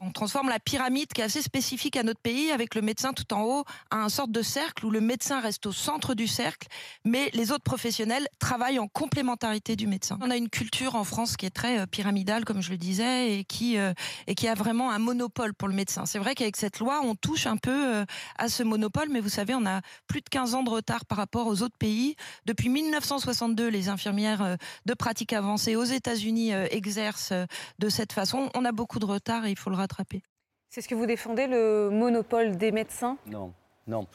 On 0.00 0.10
transforme 0.12 0.48
la 0.48 0.58
pyramide 0.58 1.12
qui 1.12 1.20
est 1.20 1.24
assez 1.24 1.42
spécifique 1.42 1.96
à 1.96 2.02
notre 2.02 2.20
pays 2.20 2.50
avec 2.50 2.74
le 2.74 2.82
médecin 2.82 3.12
tout 3.12 3.32
en 3.34 3.42
haut 3.42 3.64
à 3.90 3.96
un 3.96 4.08
sorte 4.08 4.30
de 4.30 4.42
cercle 4.42 4.86
où 4.86 4.90
le 4.90 5.00
médecin 5.00 5.40
reste 5.40 5.66
au 5.66 5.72
centre 5.72 6.14
du 6.14 6.26
cercle, 6.26 6.68
mais 7.04 7.30
les 7.34 7.52
autres 7.52 7.64
professionnels 7.64 8.28
travaillent 8.38 8.78
en 8.78 8.88
complémentarité 8.88 9.76
du 9.76 9.86
médecin. 9.86 10.18
On 10.22 10.30
a 10.30 10.36
une 10.36 10.48
culture 10.48 10.94
en 10.94 11.04
France 11.04 11.36
qui 11.36 11.46
est 11.46 11.50
très 11.50 11.80
euh, 11.80 11.86
pyramidale, 11.86 12.44
comme 12.44 12.62
je 12.62 12.70
le 12.70 12.76
disais, 12.76 13.38
et 13.38 13.44
qui, 13.44 13.78
euh, 13.78 13.92
et 14.26 14.34
qui 14.34 14.48
a 14.48 14.54
vraiment 14.54 14.90
un 14.90 14.98
monopole 14.98 15.54
pour 15.54 15.68
le 15.68 15.74
médecin. 15.74 16.06
C'est 16.06 16.18
vrai 16.18 16.34
qu'avec 16.34 16.56
cette 16.56 16.78
loi, 16.78 17.00
on 17.04 17.14
touche 17.14 17.46
un 17.46 17.56
peu 17.56 17.94
euh, 17.94 18.04
à 18.36 18.48
ce 18.48 18.62
monopole, 18.62 19.08
mais 19.10 19.20
vous 19.20 19.28
savez, 19.28 19.54
on 19.54 19.66
a 19.66 19.80
plus 20.06 20.20
de 20.20 20.28
15 20.28 20.54
ans 20.54 20.62
de 20.62 20.70
retard 20.70 21.04
par 21.04 21.18
rapport 21.18 21.46
aux 21.46 21.62
autres 21.62 21.76
pays. 21.78 22.16
Depuis 22.46 22.68
1962, 22.68 23.68
les 23.68 23.88
infirmières 23.88 24.56
de 24.86 24.94
pratique 24.94 25.32
avancée 25.32 25.76
aux 25.76 25.84
États-Unis 25.84 26.52
exercent 26.70 27.32
de 27.78 27.88
cette 27.88 28.12
façon. 28.12 28.50
On 28.54 28.64
a 28.64 28.72
beaucoup 28.72 28.98
de 28.98 29.04
retard 29.04 29.46
et 29.46 29.50
il 29.50 29.58
faut 29.58 29.67
le 29.68 29.76
rattraper. 29.76 30.22
C'est 30.68 30.80
ce 30.82 30.88
que 30.88 30.94
vous 30.94 31.06
défendez, 31.06 31.46
le 31.46 31.88
monopole 31.90 32.56
des 32.56 32.72
médecins? 32.72 33.16
Non, 33.26 33.52
non. 33.86 34.06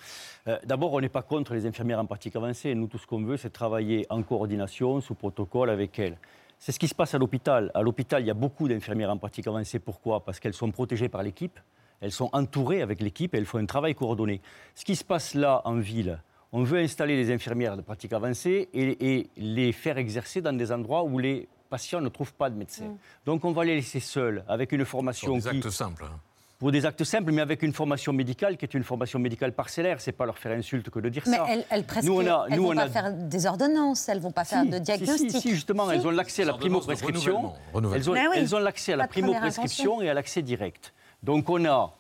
Euh, 0.48 0.60
D'abord, 0.66 0.94
on 0.94 1.02
n'est 1.02 1.10
pas 1.10 1.24
contre 1.24 1.54
les 1.54 1.66
infirmières 1.66 2.00
en 2.00 2.06
pratique 2.06 2.36
avancée. 2.36 2.76
Nous, 2.76 2.88
tout 2.88 3.00
ce 3.00 3.08
qu'on 3.08 3.24
veut, 3.24 3.38
c'est 3.38 3.50
travailler 3.50 4.06
en 4.10 4.22
coordination, 4.22 5.02
sous 5.02 5.16
protocole 5.16 5.70
avec 5.70 5.98
elles. 5.98 6.18
C'est 6.60 6.72
ce 6.72 6.80
qui 6.80 6.88
se 6.88 6.96
passe 6.96 7.14
à 7.16 7.18
l'hôpital. 7.18 7.72
À 7.74 7.82
l'hôpital, 7.82 8.22
il 8.22 8.28
y 8.28 8.32
a 8.32 8.36
beaucoup 8.36 8.68
d'infirmières 8.68 9.10
en 9.10 9.18
pratique 9.18 9.48
avancée. 9.48 9.80
Pourquoi? 9.80 10.24
Parce 10.24 10.40
qu'elles 10.40 10.54
sont 10.54 10.72
protégées 10.72 11.10
par 11.10 11.24
l'équipe, 11.24 11.60
elles 12.00 12.12
sont 12.12 12.30
entourées 12.34 12.82
avec 12.82 13.02
l'équipe 13.02 13.34
et 13.34 13.38
elles 13.38 13.46
font 13.46 13.58
un 13.58 13.66
travail 13.66 13.96
coordonné. 13.96 14.40
Ce 14.76 14.86
qui 14.86 14.96
se 14.96 15.04
passe 15.04 15.34
là, 15.34 15.62
en 15.66 15.78
ville, 15.78 16.22
on 16.52 16.64
veut 16.64 16.80
installer 16.80 17.16
les 17.16 17.34
infirmières 17.34 17.76
de 17.76 17.82
pratique 17.82 18.14
avancée 18.14 18.70
et, 18.74 19.14
et 19.18 19.30
les 19.38 19.72
faire 19.72 19.98
exercer 19.98 20.42
dans 20.42 20.54
des 20.56 20.72
endroits 20.72 21.04
où 21.04 21.18
les 21.18 21.48
patients 21.76 22.02
ne 22.08 22.10
trouvent 22.10 22.34
pas 22.42 22.50
de 22.54 22.56
médecin. 22.64 22.86
Mm. 22.86 22.98
Donc 23.26 23.40
on 23.46 23.52
va 23.58 23.64
les 23.66 23.76
laisser 23.76 24.00
seuls, 24.00 24.44
avec 24.48 24.72
une 24.78 24.86
formation 24.86 25.28
Pour 25.30 25.38
des 25.38 25.50
qui- 25.50 25.58
actes 25.58 25.70
simples. 25.72 26.06
hein. 26.06 26.20
pour 26.60 26.72
des 26.72 26.86
actes 26.86 27.04
simples, 27.04 27.32
mais 27.36 27.42
avec 27.42 27.60
une 27.68 27.74
formation 27.74 28.12
médicale 28.14 28.54
qui 28.58 28.64
est 28.68 28.74
une 28.74 28.84
formation 28.92 29.20
médicale 29.20 29.52
parcellaire. 29.62 29.98
C'est 30.00 30.14
pas 30.22 30.26
leur 30.30 30.38
faire 30.38 30.54
insulte 30.58 30.88
que 30.94 31.00
de 31.06 31.10
dire 31.10 31.24
Mais 31.28 31.38
ça. 31.38 31.46
elles, 31.50 31.66
elles 31.74 31.86
presque, 31.92 32.08
Nous, 32.08 32.16
on 32.22 32.26
a- 32.26 32.46
elles 32.50 32.56
nous, 32.58 32.64
vont 32.68 32.72
on 32.72 32.76
pas 32.76 32.84
a- 32.84 32.90
faire 32.98 33.12
des 33.36 33.44
ordonnances, 33.54 34.08
elles 34.08 34.22
vont 34.28 34.32
pas 34.40 34.46
faire 34.46 34.66
de 34.66 34.78
diagnostic. 34.90 35.32
Si, 35.32 35.42
si, 35.42 35.50
justement, 35.50 35.86
Si. 35.90 35.96
elles 35.96 36.06
ont 36.08 36.12
l'accès 36.20 36.44
à 36.44 36.46
la 36.46 36.54
primo-prescription. 36.54 37.54
Elles 37.96 38.10
ont, 38.10 38.14
oui, 38.14 38.20
elles 38.36 38.56
ont 38.56 38.60
l'accès 38.68 38.94
à 38.94 38.98
la 39.04 39.08
primo-prescription 39.08 40.02
et 40.04 40.10
à 40.10 40.14
l'accès 40.14 40.42
direct. 40.42 40.94
Donc 41.22 41.50
on 41.50 41.66
a 41.66 41.92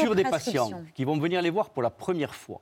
sur 0.00 0.14
des 0.16 0.24
patients 0.24 0.70
qui 0.96 1.04
vont 1.04 1.18
venir 1.18 1.40
les 1.42 1.50
voir 1.50 1.70
pour 1.70 1.82
la 1.82 1.90
première 1.90 2.34
fois. 2.34 2.60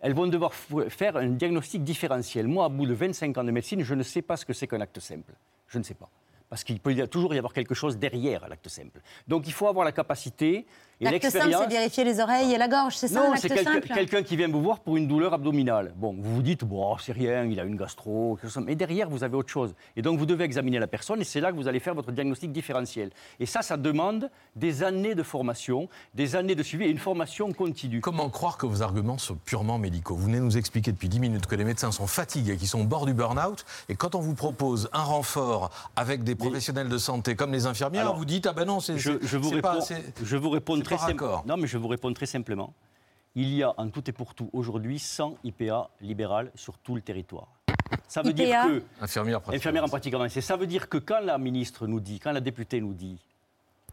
Elles 0.00 0.14
vont 0.14 0.28
devoir 0.28 0.52
faire 1.00 1.16
un 1.16 1.26
diagnostic 1.42 1.82
différentiel. 1.82 2.46
Moi, 2.46 2.64
à 2.64 2.68
bout 2.68 2.86
de 2.86 2.94
25 2.94 3.36
ans 3.36 3.44
de 3.44 3.50
médecine, 3.50 3.82
je 3.82 3.94
ne 3.94 4.04
sais 4.04 4.22
pas 4.22 4.36
ce 4.36 4.44
que 4.46 4.52
c'est 4.52 4.68
qu'un 4.68 4.80
acte 4.80 5.00
simple. 5.00 5.32
Je 5.68 5.78
ne 5.78 5.82
sais 5.82 5.94
pas. 5.94 6.10
Parce 6.48 6.64
qu'il 6.64 6.80
peut 6.80 6.94
toujours 7.08 7.34
y 7.34 7.38
avoir 7.38 7.52
quelque 7.52 7.74
chose 7.74 7.98
derrière 7.98 8.48
l'acte 8.48 8.68
simple. 8.68 9.00
Donc 9.26 9.46
il 9.46 9.52
faut 9.52 9.68
avoir 9.68 9.84
la 9.84 9.92
capacité 9.92 10.66
L'acte 11.00 11.22
simple, 11.22 11.34
l'expérience. 11.36 11.62
c'est 11.68 11.76
vérifier 11.76 12.04
les 12.04 12.20
oreilles 12.20 12.52
et 12.52 12.58
la 12.58 12.66
gorge, 12.66 12.96
c'est 12.96 13.06
ça 13.08 13.20
Non, 13.20 13.34
c'est 13.36 13.48
quelqu'un 13.48 14.22
qui 14.24 14.36
vient 14.36 14.48
vous 14.48 14.60
voir 14.60 14.80
pour 14.80 14.96
une 14.96 15.06
douleur 15.06 15.32
abdominale. 15.32 15.92
Bon, 15.96 16.16
vous 16.18 16.34
vous 16.34 16.42
dites, 16.42 16.64
bon, 16.64 16.96
c'est 16.98 17.12
rien, 17.12 17.44
il 17.44 17.60
a 17.60 17.64
une 17.64 17.76
gastro, 17.76 18.36
quelque 18.40 18.50
chose 18.52 18.64
mais 18.66 18.74
derrière, 18.74 19.08
vous 19.08 19.22
avez 19.22 19.36
autre 19.36 19.48
chose. 19.50 19.74
Et 19.96 20.02
donc, 20.02 20.18
vous 20.18 20.26
devez 20.26 20.44
examiner 20.44 20.78
la 20.80 20.88
personne 20.88 21.20
et 21.20 21.24
c'est 21.24 21.40
là 21.40 21.52
que 21.52 21.56
vous 21.56 21.68
allez 21.68 21.78
faire 21.78 21.94
votre 21.94 22.10
diagnostic 22.10 22.50
différentiel. 22.50 23.10
Et 23.38 23.46
ça, 23.46 23.62
ça 23.62 23.76
demande 23.76 24.28
des 24.56 24.82
années 24.82 25.14
de 25.14 25.22
formation, 25.22 25.88
des 26.14 26.34
années 26.34 26.56
de 26.56 26.62
suivi 26.64 26.86
et 26.86 26.90
une 26.90 26.98
formation 26.98 27.52
continue. 27.52 28.00
Comment 28.00 28.28
croire 28.28 28.56
que 28.58 28.66
vos 28.66 28.82
arguments 28.82 29.18
sont 29.18 29.36
purement 29.36 29.78
médicaux? 29.78 30.16
Vous 30.16 30.24
venez 30.26 30.40
nous 30.40 30.56
expliquer 30.56 30.90
depuis 30.90 31.08
10 31.08 31.20
minutes 31.20 31.46
que 31.46 31.54
les 31.54 31.64
médecins 31.64 31.92
sont 31.92 32.08
fatigués, 32.08 32.56
qu'ils 32.56 32.66
sont 32.68 32.80
au 32.80 32.84
bord 32.86 33.06
du 33.06 33.14
burn-out, 33.14 33.64
et 33.88 33.94
quand 33.94 34.16
on 34.16 34.20
vous 34.20 34.34
propose 34.34 34.88
un 34.92 35.02
renfort 35.02 35.70
avec 35.94 36.24
des 36.24 36.34
professionnels 36.34 36.88
de 36.88 36.98
santé 36.98 37.36
comme 37.36 37.52
les 37.52 37.66
infirmières, 37.66 38.02
Alors, 38.02 38.16
vous 38.16 38.24
dites 38.24 38.46
ah 38.48 38.52
ben 38.52 38.64
non, 38.64 38.80
c'est 38.80 38.98
je, 38.98 39.12
je 39.22 39.36
vous 39.36 39.50
pas 39.60 39.72
réponds, 39.72 39.82
assez- 39.82 40.04
je 40.24 40.36
vous 40.36 40.50
réponds 40.50 40.76
très 40.96 41.06
simplement. 41.06 41.42
Non, 41.46 41.56
mais 41.56 41.66
je 41.66 41.78
vous 41.78 41.88
réponds 41.88 42.12
très 42.12 42.26
simplement. 42.26 42.72
Il 43.34 43.54
y 43.54 43.62
a 43.62 43.72
en 43.76 43.88
tout 43.88 44.08
et 44.08 44.12
pour 44.12 44.34
tout 44.34 44.50
aujourd'hui 44.52 44.98
100 44.98 45.36
IPA 45.44 45.90
libérales 46.00 46.50
sur 46.54 46.78
tout 46.78 46.94
le 46.94 47.02
territoire. 47.02 47.48
Ça 48.06 48.22
veut 48.22 48.30
IPA? 48.30 48.44
dire 48.44 48.62
que 48.66 49.04
Infirmière 49.04 49.40
pratique 49.40 49.60
infirmière 49.60 49.84
en 49.84 49.88
pratique 49.88 50.14
avancée. 50.14 50.40
Ça 50.40 50.56
veut 50.56 50.66
dire 50.66 50.88
que 50.88 50.98
quand 50.98 51.20
la 51.20 51.38
ministre 51.38 51.86
nous 51.86 52.00
dit, 52.00 52.18
quand 52.18 52.32
la 52.32 52.40
députée 52.40 52.80
nous 52.80 52.94
dit, 52.94 53.18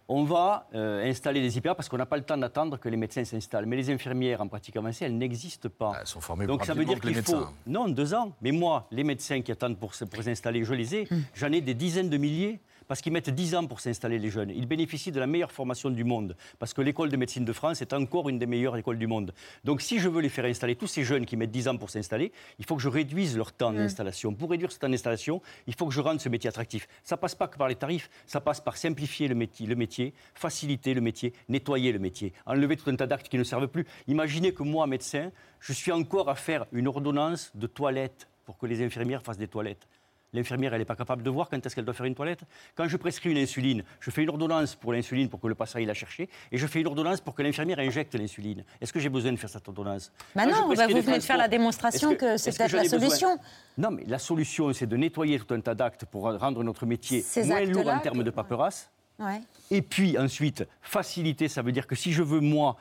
on 0.08 0.24
va 0.24 0.68
euh, 0.76 1.10
installer 1.10 1.42
des 1.42 1.58
IPA 1.58 1.74
parce 1.74 1.90
qu'on 1.90 1.98
n'a 1.98 2.06
pas 2.06 2.18
le 2.18 2.24
temps 2.24 2.38
d'attendre 2.38 2.78
que 2.78 2.90
les 2.90 2.98
médecins 2.98 3.24
s'installent. 3.24 3.66
Mais 3.66 3.76
les 3.76 3.90
infirmières 3.90 4.42
en 4.42 4.48
pratique 4.48 4.76
avancée, 4.78 5.06
elles 5.06 5.18
n'existent 5.18 5.70
pas. 5.70 5.94
Elles 6.00 6.08
sont 6.08 6.22
formées 6.22 6.46
Donc 6.46 6.64
ça 6.64 6.74
veut 6.74 6.86
dire 6.86 6.96
rapidement 6.96 7.02
que 7.02 7.08
les 7.08 7.24
qu'il 7.24 7.34
faut... 7.34 7.40
médecins. 7.40 7.54
Non, 7.66 7.88
deux 7.88 8.14
ans. 8.14 8.32
Mais 8.42 8.52
moi, 8.52 8.88
les 8.92 9.04
médecins 9.04 9.42
qui 9.42 9.52
attendent 9.52 9.78
pour, 9.78 9.96
s'installer, 9.96 10.64
je 10.64 10.74
les 10.74 10.96
ai. 10.96 11.08
J'en 11.34 11.52
ai 11.52 11.62
des 11.62 11.74
dizaines 11.74 12.10
de 12.10 12.18
milliers. 12.18 12.60
Parce 12.88 13.02
qu'ils 13.02 13.12
mettent 13.12 13.30
10 13.30 13.56
ans 13.56 13.66
pour 13.66 13.80
s'installer, 13.80 14.20
les 14.20 14.30
jeunes. 14.30 14.52
Ils 14.52 14.68
bénéficient 14.68 15.12
de 15.12 15.20
la 15.20 15.28
meilleure 15.28 15.52
formation 15.52 15.90
du 15.90 16.04
monde. 16.04 16.36
Parce 16.60 16.74
que 16.74 16.82
l'école 16.82 17.10
de 17.10 17.18
médecine 17.18 17.46
de 17.46 17.54
France 17.54 17.82
est 17.82 17.94
encore 17.94 18.30
une 18.30 18.40
des 18.40 18.46
meilleures 18.46 18.78
écoles 18.78 18.98
du 18.98 19.08
monde. 19.08 19.34
Donc, 19.64 19.82
si 19.82 20.00
je 20.00 20.10
veux 20.10 20.22
les 20.22 20.30
faire 20.30 20.46
installer, 20.46 20.76
tous 20.76 20.88
ces 20.88 21.04
jeunes 21.04 21.26
qui 21.26 21.38
mettent 21.38 21.52
10 21.52 21.68
ans 21.70 21.78
pour 21.78 21.90
s'installer, 21.90 22.32
il 22.60 22.66
faut 22.66 22.76
que 22.76 22.82
je 22.82 22.90
réduise 22.90 23.38
leur 23.38 23.52
temps 23.52 23.74
d'installation. 23.74 24.34
Pour 24.34 24.52
réduire 24.52 24.72
ce 24.72 24.80
temps 24.80 24.90
d'installation, 24.90 25.42
il 25.68 25.76
faut 25.76 25.88
que 25.88 25.94
je 25.94 26.02
rende 26.02 26.20
ce 26.20 26.30
métier 26.30 26.48
attractif. 26.48 26.88
Ça 27.04 27.18
passe 27.18 27.36
pas 27.36 27.48
que 27.48 27.58
par 27.58 27.68
les 27.68 27.76
tarifs, 27.76 28.10
ça 28.26 28.42
passe 28.42 28.62
par 28.62 28.78
simplifier 28.78 29.28
le 29.28 29.36
métier, 29.36 29.66
le 29.68 29.76
métier 29.76 30.14
faciliter 30.34 30.94
le 30.94 31.02
métier, 31.02 31.34
nettoyer 31.50 31.92
le 31.92 32.00
métier, 32.00 32.34
enlever 32.46 32.78
tout 32.78 32.90
un 32.90 32.96
tas 32.96 33.08
d'actes 33.08 33.30
qui 33.30 33.38
ne 33.38 33.44
servent 33.44 33.68
plus. 33.68 33.86
Imaginez 34.08 34.54
que 34.54 34.64
moi, 34.64 34.88
médecin, 34.88 35.32
je 35.60 35.74
suis 35.74 35.92
encore 35.92 36.30
à 36.30 36.36
faire 36.36 36.66
une 36.72 36.88
ordonnance 36.88 37.52
de 37.56 37.68
toilette 37.68 38.28
pour 38.46 38.58
que 38.58 38.66
les 38.66 38.84
infirmières 38.84 39.24
fassent 39.24 39.38
des 39.38 39.48
toilettes. 39.48 39.88
L'infirmière, 40.36 40.74
elle 40.74 40.80
n'est 40.80 40.86
pas 40.86 40.98
capable 40.98 41.24
de 41.24 41.30
voir 41.30 41.50
quand 41.50 41.66
est-ce 41.66 41.74
qu'elle 41.74 41.86
doit 41.86 41.94
faire 41.94 42.06
une 42.06 42.14
toilette. 42.14 42.42
Quand 42.76 42.88
je 42.90 42.98
prescris 42.98 43.32
une 43.32 43.38
insuline, 43.38 43.84
je 44.02 44.12
fais 44.12 44.24
une 44.24 44.30
ordonnance 44.30 44.76
pour 44.76 44.92
l'insuline 44.92 45.30
pour 45.30 45.40
que 45.40 45.48
le 45.48 45.56
patient 45.56 45.80
aille 45.80 45.86
la 45.86 45.94
chercher, 45.94 46.30
et 46.52 46.58
je 46.58 46.68
fais 46.68 46.82
une 46.82 46.88
ordonnance 46.88 47.22
pour 47.22 47.36
que 47.36 47.42
l'infirmière 47.42 47.80
injecte 47.80 48.14
l'insuline. 48.16 48.66
Est-ce 48.82 48.92
que 48.92 49.00
j'ai 49.00 49.08
besoin 49.08 49.32
de 49.32 49.38
faire 49.38 49.50
cette 49.50 49.68
ordonnance? 49.68 50.12
Bah 50.36 50.46
non, 50.46 50.74
bah 50.76 50.88
vous 50.88 51.02
venez 51.02 51.20
de 51.20 51.24
faire 51.24 51.38
la 51.38 51.48
démonstration 51.48 52.16
que 52.16 52.36
c'est 52.36 52.56
peut-être 52.56 52.74
la 52.74 52.84
solution. 52.84 53.40
Non, 53.78 53.92
mais 53.92 54.04
la 54.08 54.20
solution, 54.20 54.74
c'est 54.74 54.88
de 54.88 54.98
nettoyer 54.98 55.40
tout 55.40 55.54
un 55.54 55.62
tas 55.62 55.76
d'actes 55.76 56.06
pour 56.06 56.24
rendre 56.24 56.64
notre 56.64 56.86
métier 56.86 57.22
Ces 57.22 57.46
moins 57.46 57.62
lourd 57.62 57.88
en 57.88 58.00
termes 58.00 58.24
de 58.24 58.32
paperasse. 58.32 58.90
Ouais. 59.18 59.40
Et 59.72 59.82
puis 59.82 60.18
ensuite, 60.18 60.68
faciliter, 60.82 61.48
ça 61.48 61.62
veut 61.62 61.72
dire 61.72 61.88
que 61.88 61.96
si 61.96 62.12
je 62.12 62.22
veux, 62.22 62.42
moi, 62.42 62.76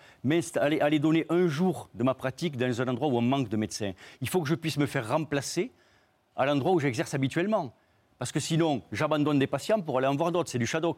aller 0.57 0.99
donner 0.99 1.25
un 1.29 1.47
jour 1.47 1.89
de 1.95 2.03
ma 2.03 2.15
pratique 2.15 2.57
dans 2.57 2.83
un 2.83 2.89
endroit 2.89 3.07
où 3.07 3.17
on 3.17 3.23
manque 3.23 3.49
de 3.49 3.57
médecins, 3.57 3.93
il 4.21 4.29
faut 4.29 4.43
que 4.43 4.49
je 4.49 4.57
puisse 4.57 4.77
me 4.77 4.87
faire 4.87 5.09
remplacer 5.09 5.71
à 6.37 6.47
l'endroit 6.47 6.73
où 6.73 6.81
j'exerce 6.81 7.15
habituellement. 7.15 7.75
Parce 8.19 8.33
que 8.33 8.41
sinon, 8.41 8.83
j'abandonne 8.93 9.39
des 9.39 9.47
patients 9.47 9.81
pour 9.81 9.99
aller 9.99 10.07
en 10.07 10.17
voir 10.17 10.33
d'autres, 10.33 10.51
c'est 10.51 10.59
du 10.59 10.67
shadow. 10.67 10.97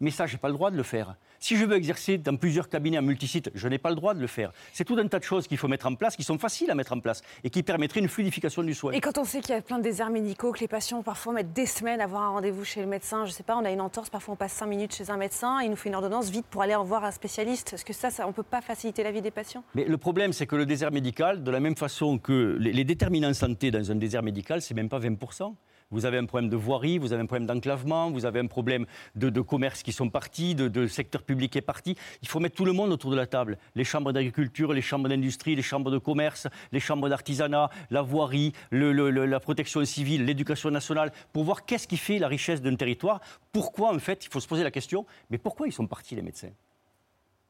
Mais 0.00 0.10
ça, 0.10 0.26
je 0.26 0.34
n'ai 0.34 0.38
pas 0.38 0.48
le 0.48 0.54
droit 0.54 0.70
de 0.70 0.76
le 0.76 0.82
faire. 0.82 1.16
Si 1.38 1.56
je 1.56 1.64
veux 1.64 1.76
exercer 1.76 2.18
dans 2.18 2.36
plusieurs 2.36 2.68
cabinets 2.68 2.98
en 2.98 3.02
multisite, 3.02 3.50
je 3.54 3.68
n'ai 3.68 3.78
pas 3.78 3.90
le 3.90 3.96
droit 3.96 4.14
de 4.14 4.20
le 4.20 4.26
faire. 4.26 4.52
C'est 4.72 4.84
tout 4.84 4.96
un 4.98 5.06
tas 5.06 5.18
de 5.18 5.24
choses 5.24 5.46
qu'il 5.46 5.56
faut 5.58 5.68
mettre 5.68 5.86
en 5.86 5.94
place, 5.94 6.16
qui 6.16 6.22
sont 6.22 6.38
faciles 6.38 6.70
à 6.70 6.74
mettre 6.74 6.92
en 6.92 7.00
place 7.00 7.22
et 7.44 7.50
qui 7.50 7.62
permettraient 7.62 8.00
une 8.00 8.08
fluidification 8.08 8.62
du 8.62 8.74
soin. 8.74 8.92
Et 8.92 9.00
quand 9.00 9.16
on 9.18 9.24
sait 9.24 9.40
qu'il 9.40 9.54
y 9.54 9.58
a 9.58 9.62
plein 9.62 9.78
de 9.78 9.82
déserts 9.82 10.10
médicaux, 10.10 10.52
que 10.52 10.60
les 10.60 10.68
patients 10.68 11.02
parfois 11.02 11.32
mettent 11.32 11.52
des 11.52 11.66
semaines 11.66 12.00
à 12.00 12.04
avoir 12.04 12.22
un 12.22 12.28
rendez-vous 12.30 12.64
chez 12.64 12.80
le 12.80 12.86
médecin, 12.86 13.24
je 13.24 13.30
sais 13.30 13.42
pas, 13.42 13.56
on 13.56 13.64
a 13.64 13.70
une 13.70 13.80
entorse, 13.80 14.10
parfois 14.10 14.34
on 14.34 14.36
passe 14.36 14.52
5 14.52 14.66
minutes 14.66 14.94
chez 14.94 15.10
un 15.10 15.16
médecin, 15.16 15.60
il 15.62 15.70
nous 15.70 15.76
fait 15.76 15.88
une 15.88 15.94
ordonnance 15.94 16.30
vite 16.30 16.46
pour 16.50 16.62
aller 16.62 16.74
en 16.74 16.84
voir 16.84 17.04
un 17.04 17.10
spécialiste. 17.10 17.74
Est-ce 17.74 17.84
que 17.84 17.92
ça, 17.92 18.10
ça 18.10 18.26
on 18.28 18.32
peut 18.32 18.42
pas 18.42 18.60
faciliter 18.60 19.02
la 19.02 19.12
vie 19.12 19.22
des 19.22 19.30
patients? 19.30 19.64
Mais 19.74 19.84
le 19.84 19.96
problème, 19.96 20.32
c'est 20.32 20.46
que 20.46 20.56
le 20.56 20.66
désert 20.66 20.92
médical, 20.92 21.42
de 21.42 21.50
la 21.50 21.60
même 21.60 21.76
façon 21.76 22.18
que 22.18 22.56
les, 22.60 22.72
les 22.72 22.84
déterminants 22.84 23.32
santé 23.32 23.70
dans 23.70 23.90
un 23.90 23.96
désert 23.96 24.22
médical, 24.22 24.62
c'est 24.62 24.74
même 24.74 24.88
pas 24.88 24.98
20%. 24.98 25.54
Vous 25.92 26.04
avez 26.04 26.18
un 26.18 26.24
problème 26.24 26.50
de 26.50 26.56
voirie, 26.56 26.98
vous 26.98 27.12
avez 27.12 27.22
un 27.22 27.26
problème 27.26 27.46
d'enclavement, 27.46 28.10
vous 28.10 28.24
avez 28.24 28.40
un 28.40 28.46
problème 28.46 28.86
de, 29.14 29.30
de 29.30 29.40
commerces 29.40 29.84
qui 29.84 29.92
sont 29.92 30.10
partis, 30.10 30.56
de, 30.56 30.66
de 30.66 30.88
secteur 30.88 31.22
public 31.22 31.52
qui 31.52 31.58
est 31.58 31.62
parti. 31.62 31.94
Il 32.22 32.28
faut 32.28 32.40
mettre 32.40 32.56
tout 32.56 32.64
le 32.64 32.72
monde 32.72 32.90
autour 32.90 33.12
de 33.12 33.16
la 33.16 33.26
table. 33.26 33.56
Les 33.76 33.84
chambres 33.84 34.12
d'agriculture, 34.12 34.72
les 34.72 34.82
chambres 34.82 35.08
d'industrie, 35.08 35.54
les 35.54 35.62
chambres 35.62 35.92
de 35.92 35.98
commerce, 35.98 36.48
les 36.72 36.80
chambres 36.80 37.08
d'artisanat, 37.08 37.70
la 37.90 38.02
voirie, 38.02 38.52
la 38.72 39.40
protection 39.40 39.84
civile, 39.84 40.24
l'éducation 40.24 40.70
nationale, 40.70 41.12
pour 41.32 41.44
voir 41.44 41.64
qu'est-ce 41.64 41.86
qui 41.86 41.96
fait 41.96 42.18
la 42.18 42.26
richesse 42.26 42.60
d'un 42.60 42.74
territoire. 42.74 43.20
Pourquoi, 43.52 43.94
en 43.94 43.98
fait, 44.00 44.24
il 44.24 44.28
faut 44.28 44.40
se 44.40 44.48
poser 44.48 44.64
la 44.64 44.72
question, 44.72 45.06
mais 45.30 45.38
pourquoi 45.38 45.68
ils 45.68 45.72
sont 45.72 45.86
partis, 45.86 46.16
les 46.16 46.22
médecins? 46.22 46.50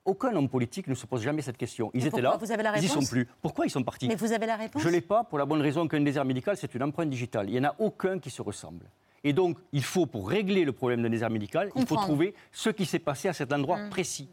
Aucun 0.07 0.35
homme 0.35 0.49
politique 0.49 0.87
ne 0.88 0.95
se 0.95 1.05
pose 1.07 1.23
jamais 1.23 1.42
cette 1.42 1.57
question. 1.57 1.90
Ils 1.95 2.03
Mais 2.03 2.09
étaient 2.09 2.21
là, 2.23 2.37
Vous 2.40 2.51
avez 2.51 2.62
la 2.62 2.77
ils 2.79 2.83
n'y 2.83 2.88
sont 2.88 3.05
plus. 3.05 3.27
Pourquoi 3.42 3.66
ils 3.66 3.71
sont 3.71 3.83
partis 3.83 4.09
Mais 4.09 4.14
vous 4.14 4.33
avez 4.33 4.47
la 4.47 4.57
réponse 4.57 4.81
Je 4.83 4.88
ne 4.88 4.92
l'ai 4.92 5.01
pas 5.01 5.25
pour 5.25 5.38
la 5.38 5.45
bonne 5.45 5.61
raison 5.61 5.87
qu'un 5.88 6.01
désert 6.01 6.25
médical, 6.25 6.57
c'est 6.57 6.75
une 6.75 6.83
empreinte 6.83 7.11
digitale. 7.11 7.49
Il 7.49 7.53
n'y 7.53 7.66
en 7.66 7.71
a 7.71 7.75
aucun 7.79 8.19
qui 8.19 8.31
se 8.31 8.40
ressemble. 8.42 8.87
Et 9.25 9.33
donc, 9.33 9.59
il 9.73 9.83
faut, 9.83 10.07
pour 10.07 10.29
régler 10.29 10.64
le 10.64 10.73
problème 10.73 11.03
d'un 11.03 11.11
désert 11.11 11.31
médical, 11.31 11.71
il 11.77 11.85
faut 11.87 11.97
trouver 11.97 12.35
ce 12.53 12.71
qui 12.71 12.87
s'est 12.87 13.01
passé 13.01 13.29
à 13.29 13.33
cet 13.33 13.53
endroit 13.53 13.79
Mm. 13.79 13.90
précis. 13.90 14.29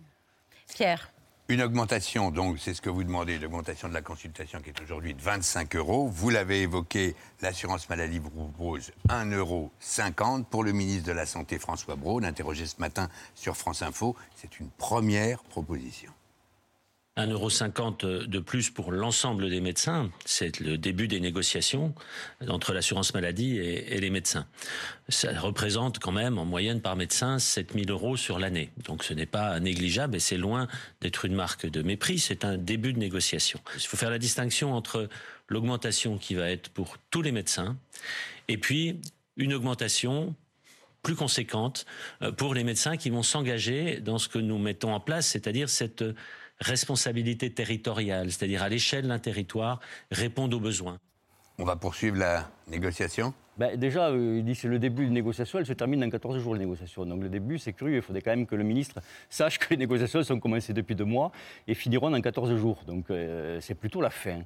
Pierre. 0.73 1.11
Une 1.53 1.61
augmentation, 1.61 2.31
donc 2.31 2.57
c'est 2.57 2.73
ce 2.73 2.81
que 2.81 2.89
vous 2.89 3.03
demandez, 3.03 3.37
l'augmentation 3.37 3.87
de 3.87 3.93
la 3.93 4.01
consultation 4.01 4.59
qui 4.59 4.71
est 4.71 4.81
aujourd'hui 4.81 5.13
de 5.13 5.21
25 5.21 5.75
euros. 5.75 6.07
Vous 6.07 6.31
l'avez 6.31 6.63
évoqué, 6.63 7.15
l'assurance 7.43 7.87
maladie 7.89 8.17
vous 8.17 8.31
propose 8.31 8.89
1,50 9.07 9.33
euro. 9.35 9.71
Pour 10.49 10.63
le 10.63 10.71
ministre 10.71 11.05
de 11.05 11.11
la 11.11 11.27
Santé, 11.27 11.59
François 11.59 11.95
Braun, 11.95 12.23
interrogé 12.23 12.65
ce 12.65 12.77
matin 12.79 13.07
sur 13.35 13.55
France 13.55 13.83
Info, 13.83 14.15
c'est 14.35 14.59
une 14.59 14.69
première 14.69 15.43
proposition. 15.43 16.11
1,50€ 17.15 18.25
de 18.25 18.39
plus 18.39 18.71
pour 18.71 18.91
l'ensemble 18.91 19.49
des 19.49 19.61
médecins, 19.61 20.09
c'est 20.25 20.59
le 20.59 20.79
début 20.79 21.07
des 21.07 21.19
négociations 21.19 21.93
entre 22.47 22.73
l'assurance 22.73 23.13
maladie 23.13 23.57
et, 23.57 23.99
les 23.99 24.09
médecins. 24.09 24.47
Ça 25.09 25.39
représente 25.39 25.99
quand 25.99 26.11
même 26.11 26.39
en 26.39 26.45
moyenne 26.45 26.81
par 26.81 26.95
médecin 26.95 27.37
7000 27.37 27.91
euros 27.91 28.17
sur 28.17 28.39
l'année. 28.39 28.71
Donc 28.85 29.03
ce 29.03 29.13
n'est 29.13 29.27
pas 29.27 29.59
négligeable 29.59 30.15
et 30.15 30.19
c'est 30.19 30.37
loin 30.37 30.67
d'être 31.01 31.25
une 31.25 31.35
marque 31.35 31.67
de 31.67 31.83
mépris, 31.83 32.17
c'est 32.17 32.45
un 32.45 32.57
début 32.57 32.93
de 32.93 32.99
négociation. 32.99 33.59
Il 33.75 33.81
faut 33.81 33.97
faire 33.97 34.09
la 34.09 34.19
distinction 34.19 34.73
entre 34.73 35.07
l'augmentation 35.49 36.17
qui 36.17 36.33
va 36.33 36.49
être 36.49 36.69
pour 36.69 36.97
tous 37.11 37.21
les 37.21 37.31
médecins 37.31 37.77
et 38.47 38.57
puis 38.57 38.99
une 39.37 39.53
augmentation 39.53 40.35
plus 41.03 41.15
conséquente 41.15 41.85
euh, 42.21 42.31
pour 42.31 42.55
les 42.55 42.63
médecins 42.63 42.97
qui 42.97 43.11
vont 43.11 43.23
s'engager 43.23 43.99
dans 43.99 44.17
ce 44.17 44.29
que 44.29 44.39
nous 44.39 44.57
mettons 44.57 44.93
en 44.93 44.99
place, 44.99 45.27
c'est-à-dire 45.27 45.69
cette 45.69 46.03
responsabilité 46.59 47.53
territoriale, 47.53 48.31
c'est-à-dire 48.31 48.63
à 48.63 48.69
l'échelle 48.69 49.07
d'un 49.07 49.19
territoire, 49.19 49.79
répondre 50.11 50.57
aux 50.57 50.59
besoins. 50.59 50.99
On 51.59 51.65
va 51.65 51.75
poursuivre 51.75 52.17
la 52.17 52.49
négociation? 52.67 53.33
Ben, 53.57 53.77
déjà, 53.77 54.07
euh, 54.07 54.37
il 54.39 54.45
dit 54.45 54.53
que 54.53 54.59
c'est 54.61 54.67
le 54.67 54.79
début 54.79 55.05
de 55.05 55.11
négociation, 55.11 55.59
elle 55.59 55.65
se 55.65 55.73
termine 55.73 55.99
dans 55.99 56.09
14 56.09 56.39
jours, 56.39 56.55
les 56.55 56.61
négociations. 56.61 57.05
Donc 57.05 57.21
le 57.21 57.29
début, 57.29 57.59
c'est 57.59 57.73
curieux. 57.73 57.97
Il 57.97 58.01
faudrait 58.01 58.23
quand 58.23 58.31
même 58.31 58.47
que 58.47 58.55
le 58.55 58.63
ministre 58.63 58.99
sache 59.29 59.59
que 59.59 59.67
les 59.69 59.77
négociations 59.77 60.23
sont 60.23 60.39
commencées 60.39 60.73
depuis 60.73 60.95
deux 60.95 61.05
mois 61.05 61.31
et 61.67 61.75
finiront 61.75 62.09
dans 62.09 62.19
14 62.19 62.55
jours. 62.55 62.83
Donc 62.87 63.11
euh, 63.11 63.59
c'est 63.61 63.75
plutôt 63.75 64.01
la 64.01 64.09
fin. 64.09 64.41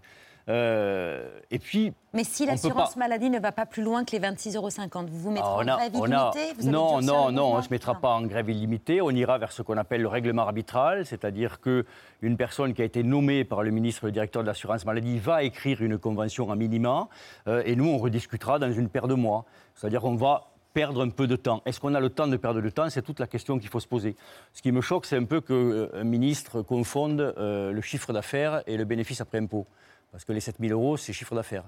Euh, 0.50 1.28
et 1.52 1.60
puis. 1.60 1.94
Mais 2.14 2.24
si 2.24 2.46
l'assurance 2.46 2.94
pas- 2.94 3.00
maladie 3.00 3.30
ne 3.30 3.40
va 3.40 3.52
pas 3.52 3.66
plus 3.66 3.84
loin 3.84 4.06
que 4.06 4.12
les 4.12 4.20
26,50 4.20 4.56
euros, 4.56 4.70
vous 5.12 5.20
vous 5.20 5.32
mettrez 5.32 5.50
Ah, 5.50 5.58
en 5.58 5.64
grève 5.64 5.80
a- 5.80 5.86
illimitée 6.34 6.70
non, 6.70 7.02
non, 7.02 7.32
non, 7.32 7.54
on 7.54 7.58
ne 7.58 7.62
se 7.62 7.70
mettra 7.70 7.96
pas 7.96 8.10
en 8.12 8.22
grève 8.22 8.50
illimitée. 8.50 9.02
On 9.02 9.10
ira 9.12 9.38
vers 9.38 9.52
ce 9.52 9.62
qu'on 9.62 9.78
appelle 9.78 10.02
le 10.02 10.08
règlement 10.08 10.44
arbitral, 10.44 11.06
c'est-à-dire 11.06 11.60
qu'une 11.60 12.38
personne 12.38 12.74
qui 12.74 12.82
a 12.82 12.86
été 12.86 13.04
nommée 13.04 13.44
par 13.44 13.62
le 13.62 13.72
ministre, 13.72 14.06
le 14.06 14.12
directeur 14.12 14.42
de 14.42 14.48
l'assurance 14.48 14.86
maladie, 14.86 15.20
va 15.20 15.44
écrire 15.44 15.82
une 15.82 15.98
convention 15.98 16.50
à 16.52 16.56
minima, 16.56 17.08
euh, 17.48 17.62
et 17.66 17.76
nous, 17.76 17.88
on 17.90 17.98
rediscutera 17.98 18.58
dans 18.58 18.72
une 18.72 18.88
paire 18.90 19.08
de 19.08 19.16
mois. 19.16 19.46
C'est-à-dire 19.76 20.02
qu'on 20.02 20.16
va 20.16 20.48
perdre 20.74 21.04
un 21.04 21.10
peu 21.10 21.28
de 21.28 21.36
temps. 21.36 21.62
Est-ce 21.66 21.80
qu'on 21.80 21.94
a 21.96 22.00
le 22.00 22.10
temps 22.10 22.28
de 22.28 22.38
perdre 22.38 22.62
du 22.62 22.72
temps? 22.72 22.90
C'est 22.90 23.02
toute 23.02 23.20
la 23.20 23.28
question 23.28 23.58
qu'il 23.60 23.68
faut 23.70 23.80
se 23.80 23.88
poser. 23.88 24.16
Ce 24.54 24.62
qui 24.62 24.72
me 24.72 24.80
choque, 24.82 25.06
c'est 25.06 25.18
un 25.18 25.24
peu 25.26 25.42
qu'un 25.42 26.04
ministre 26.04 26.62
confonde 26.62 27.20
euh, 27.38 27.72
le 27.72 27.82
chiffre 27.82 28.14
d'affaires 28.14 28.62
et 28.68 28.78
le 28.78 28.86
bénéfice 28.86 29.20
après 29.20 29.40
impôt. 29.40 29.66
Parce 30.12 30.26
que 30.26 30.34
les 30.34 30.40
7000 30.40 30.72
euros, 30.72 30.98
c'est 30.98 31.14
chiffre 31.14 31.36
d'affaires. 31.36 31.64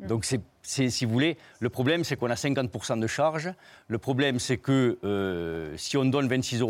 Donc, 0.00 0.24
c'est, 0.24 0.40
c'est- 0.62 0.88
si 0.90 1.04
vous 1.04 1.12
voulez, 1.12 1.36
le 1.60 1.68
problème, 1.68 2.02
c'est 2.04 2.16
qu'on 2.16 2.30
a 2.30 2.34
50% 2.36 2.96
de 2.98 3.06
charges. 3.06 3.52
Le 3.88 3.98
problème, 3.98 4.38
c'est 4.38 4.56
que 4.56 4.98
euh, 5.04 5.76
si 5.76 5.96
on 5.96 6.04
donne 6.04 6.26
26,50 6.28 6.60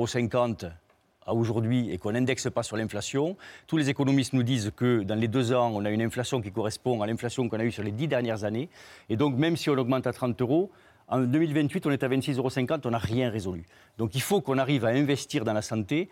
euros 0.64 0.73
à 1.27 1.35
aujourd'hui 1.35 1.90
et 1.90 1.99
qu'on 1.99 2.12
n'indexe 2.12 2.51
pas 2.51 2.62
sur 2.62 2.77
l'inflation, 2.77 3.37
tous 3.66 3.77
les 3.77 3.88
économistes 3.88 4.33
nous 4.33 4.43
disent 4.43 4.73
que 4.77 5.03
dans 5.03 5.14
les 5.14 5.29
deux 5.29 5.53
ans, 5.53 5.71
on 5.73 5.85
a 5.85 5.90
une 5.90 6.03
inflation 6.03 6.43
qui 6.43 6.51
correspond 6.51 7.01
à 7.03 7.07
l'inflation 7.07 7.49
qu'on 7.49 7.61
a 7.61 7.64
eue 7.64 7.71
sur 7.73 7.83
les 7.85 7.93
dix 7.93 8.09
dernières 8.09 8.45
années. 8.45 8.69
Et 9.09 9.16
donc, 9.16 9.37
même 9.37 9.57
si 9.57 9.71
on 9.71 9.75
augmente 9.79 10.07
à 10.07 10.12
30 10.12 10.40
euros, 10.43 10.71
en 11.09 11.21
2028, 11.21 11.87
on 11.87 11.90
est 11.90 12.03
à 12.03 12.09
26,50 12.09 12.37
euros, 12.38 12.81
on 12.85 12.90
n'a 12.90 12.99
rien 12.99 13.31
résolu. 13.31 13.64
Donc, 13.99 14.14
il 14.14 14.23
faut 14.23 14.40
qu'on 14.40 14.59
arrive 14.59 14.85
à 14.85 14.88
investir 14.88 15.45
dans 15.45 15.53
la 15.53 15.62
santé. 15.62 16.09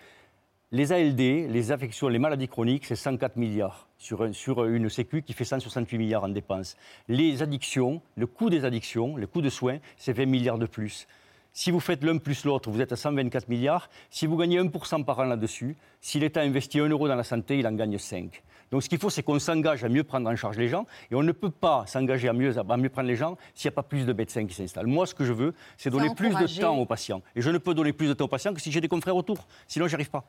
Les 0.71 0.93
ALD, 0.93 1.19
les 1.51 1.73
affections, 1.73 2.09
les 2.09 2.19
maladies 2.19 2.47
chroniques, 2.49 2.85
c'est 2.85 2.95
104 2.97 3.37
milliards 3.37 3.89
sur, 3.97 4.23
un- 4.23 4.33
sur 4.35 4.65
une 4.67 4.91
sécu 4.91 5.23
qui 5.23 5.33
fait 5.33 5.45
168 5.47 5.97
milliards 5.97 6.25
en 6.25 6.29
dépenses. 6.29 6.77
Les 7.09 7.43
addictions, 7.43 8.03
le 8.17 8.27
coût 8.27 8.51
des 8.51 8.67
addictions, 8.67 9.17
le 9.17 9.27
coût 9.27 9.41
de 9.41 9.49
soins, 9.49 9.79
c'est 9.97 10.13
20 10.13 10.27
milliards 10.27 10.59
de 10.59 10.67
plus. 10.67 11.07
Si 11.55 11.71
vous 11.71 11.81
faites 11.81 12.05
l'un 12.05 12.19
plus 12.19 12.45
l'autre, 12.45 12.71
vous 12.71 12.83
êtes 12.83 12.93
à 12.93 12.97
124 12.97 13.49
milliards. 13.49 13.89
Si 14.11 14.27
vous 14.27 14.37
gagnez 14.37 14.61
1% 14.61 15.05
par 15.05 15.19
an 15.21 15.25
là-dessus, 15.25 15.75
si 16.03 16.21
l'État 16.21 16.43
investit 16.43 16.81
1 16.81 16.89
euro 16.91 17.09
dans 17.09 17.17
la 17.17 17.25
santé, 17.25 17.59
il 17.59 17.67
en 17.67 17.73
gagne 17.73 17.97
5. 17.97 18.43
Donc 18.71 18.83
ce 18.83 18.91
qu'il 18.91 18.99
faut, 18.99 19.09
c'est 19.09 19.23
qu'on 19.23 19.39
s'engage 19.39 19.83
à 19.83 19.89
mieux 19.89 20.05
prendre 20.05 20.29
en 20.29 20.37
charge 20.37 20.59
les 20.59 20.69
gens. 20.69 20.85
Et 21.11 21.15
on 21.15 21.23
ne 21.23 21.33
peut 21.33 21.51
pas 21.51 21.85
s'engager 21.87 22.29
à 22.29 22.35
mieux, 22.35 22.59
à 22.59 22.77
mieux 22.77 22.91
prendre 22.91 23.09
les 23.09 23.17
gens 23.17 23.39
s'il 23.55 23.71
n'y 23.71 23.73
a 23.73 23.77
pas 23.77 23.83
plus 23.83 24.05
de 24.05 24.13
médecins 24.13 24.45
qui 24.47 24.55
s'installent. 24.55 24.87
Moi, 24.87 25.07
ce 25.07 25.15
que 25.15 25.25
je 25.25 25.33
veux, 25.33 25.55
c'est 25.79 25.89
donner 25.89 26.09
plus 26.15 26.29
de 26.43 26.47
temps 26.61 26.77
aux 26.77 26.85
patients. 26.87 27.23
Et 27.35 27.41
je 27.41 27.49
ne 27.49 27.57
peux 27.57 27.73
donner 27.73 27.95
plus 27.95 28.07
de 28.09 28.13
temps 28.13 28.27
aux 28.27 28.29
patients 28.29 28.53
que 28.53 28.61
si 28.61 28.71
j'ai 28.71 28.83
des 28.83 28.89
confrères 28.89 29.17
autour. 29.17 29.39
Sinon, 29.67 29.89
j'y 29.89 29.95
arrive 29.95 30.11
pas. 30.11 30.29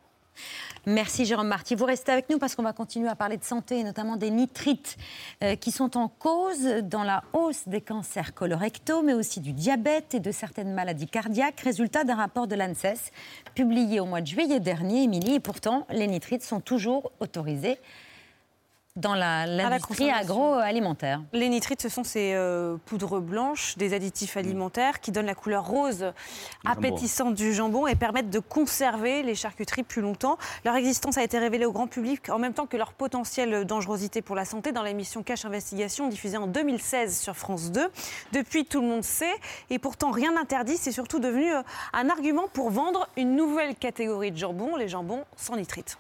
Merci 0.86 1.26
Jérôme 1.26 1.50
Marty. 1.50 1.76
Vous 1.76 1.86
restez 1.86 2.12
avec 2.12 2.30
nous 2.30 2.40
parce 2.40 2.56
qu'on 2.56 2.64
va 2.64 2.74
continuer 2.74 3.10
à 3.10 3.16
parler 3.16 3.38
de 3.38 3.44
santé 3.44 3.80
et 3.80 3.84
notamment 3.84 4.16
des 4.16 4.32
nitrites 4.32 4.98
euh, 5.44 5.56
qui 5.56 5.72
sont 5.72 5.98
en 5.98 6.08
cause 6.08 6.64
dans 6.84 7.04
la 7.04 7.24
hausse 7.34 7.68
des 7.68 7.82
cancers 7.82 8.34
colorectaux, 8.34 9.02
mais 9.04 9.14
aussi 9.14 9.42
du 9.42 9.54
diabète 9.54 10.16
et 10.16 10.20
de 10.20 10.32
certaines 10.32 10.74
maladies 10.74 11.08
cardiaques. 11.08 11.60
Résultat 11.60 12.06
d'un 12.06 12.16
rapport 12.16 12.48
de 12.48 12.56
l'ANSES 12.56 13.12
publié 13.56 14.00
au 14.00 14.06
mois 14.06 14.22
de 14.22 14.28
juillet 14.28 14.60
dernier, 14.60 15.04
Émilie. 15.04 15.36
Et 15.36 15.40
pourtant, 15.40 15.86
les 15.90 16.08
nitrites 16.08 16.44
sont 16.44 16.62
toujours 16.62 17.12
autorisés 17.20 17.78
dans 19.00 19.16
la- 19.16 19.46
l'industrie 19.46 20.10
agroalimentaire. 20.12 21.22
Les 21.34 21.50
nitrites, 21.50 21.82
ce 21.82 21.90
sont 21.90 22.04
ces 22.04 22.34
euh, 22.34 22.78
poudres 22.86 23.20
blanches, 23.22 23.78
des 23.78 23.94
additifs 23.94 24.38
alimentaires 24.38 25.00
qui 25.00 25.12
donnent 25.12 25.26
la 25.26 25.36
couleur 25.36 25.66
rose 25.66 26.12
appétissante 26.66 27.34
du 27.36 27.54
jambon 27.54 27.88
et 27.88 27.96
permettent 27.96 28.30
de 28.30 28.40
conserver 28.40 29.24
les 29.24 29.36
charcuteries 29.36 29.84
plus 29.84 30.02
longtemps. 30.02 30.38
Leur 30.66 30.76
existence 30.76 31.18
a 31.18 31.24
été 31.24 31.40
révélée 31.40 31.66
au 31.66 31.72
grand 31.72 31.88
public 31.88 32.30
en 32.30 32.40
même 32.40 32.54
temps 32.54 32.66
que 32.66 32.78
leur 32.78 32.94
potentielle 32.94 33.66
dangerosité 33.66 34.22
pour 34.22 34.36
la 34.36 34.46
santé 34.46 34.72
dans 34.72 34.84
l'émission 34.84 35.24
Cache 35.24 35.46
Investigation 35.46 36.08
diffusée 36.08 36.38
en 36.38 36.48
2016 36.48 37.20
sur 37.20 37.36
France 37.36 37.72
2. 37.72 37.90
Depuis, 38.34 38.66
tout 38.66 38.82
le 38.82 38.88
monde 38.88 39.04
sait 39.04 39.34
et 39.70 39.80
pourtant 39.80 40.12
rien 40.12 40.34
n'interdit. 40.34 40.78
C'est 40.78 40.92
surtout 40.92 41.20
devenu 41.20 41.52
euh, 41.54 41.62
un 41.94 42.10
argument 42.10 42.46
pour 42.54 42.70
vendre 42.70 43.08
une 43.18 43.36
nouvelle 43.36 43.76
catégorie 43.76 44.32
de 44.32 44.38
jambon, 44.38 44.76
les 44.76 44.88
jambons 44.88 45.24
sans 45.38 45.56
nitrites. 45.56 45.98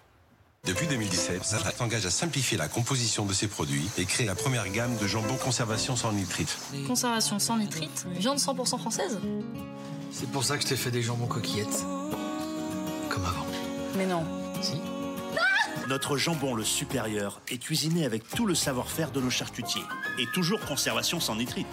Depuis 0.65 0.88
2017, 0.88 1.43
Zara 1.43 1.72
s'engage 1.72 2.06
à 2.06 2.12
simplifier 2.12 2.58
la 2.58 2.67
composition 2.67 3.26
de 3.26 3.34
ses 3.34 3.48
produits 3.48 3.89
et 3.98 4.06
créer 4.06 4.28
la 4.28 4.36
première 4.36 4.67
gamme 4.69 4.95
de 4.98 5.08
jambon 5.08 5.36
conservation 5.36 5.95
sans 5.95 6.12
nitrite. 6.12 6.58
Conservation 6.86 7.39
sans 7.39 7.58
nitrite, 7.58 8.06
viande 8.12 8.38
100% 8.38 8.78
française 8.78 9.19
C'est 10.12 10.30
pour 10.30 10.43
ça 10.43 10.58
que 10.58 10.63
je 10.63 10.67
t'ai 10.67 10.76
fait 10.76 10.91
des 10.91 11.02
jambons 11.02 11.28
coquillettes. 11.28 11.86
Comme 13.10 13.26
avant. 13.26 13.45
Mais 13.98 14.06
non. 14.06 14.24
Si 14.62 14.80
Notre 15.88 16.17
jambon 16.17 16.54
le 16.54 16.63
supérieur 16.63 17.41
est 17.50 17.58
cuisiné 17.58 18.06
avec 18.06 18.28
tout 18.30 18.45
le 18.45 18.54
savoir-faire 18.54 19.12
de 19.12 19.22
nos 19.22 19.32
charcutiers. 19.32 19.84
Et 20.19 20.28
toujours 20.34 20.60
conservation 20.60 21.19
sans 21.19 21.36
nitrite. 21.36 21.67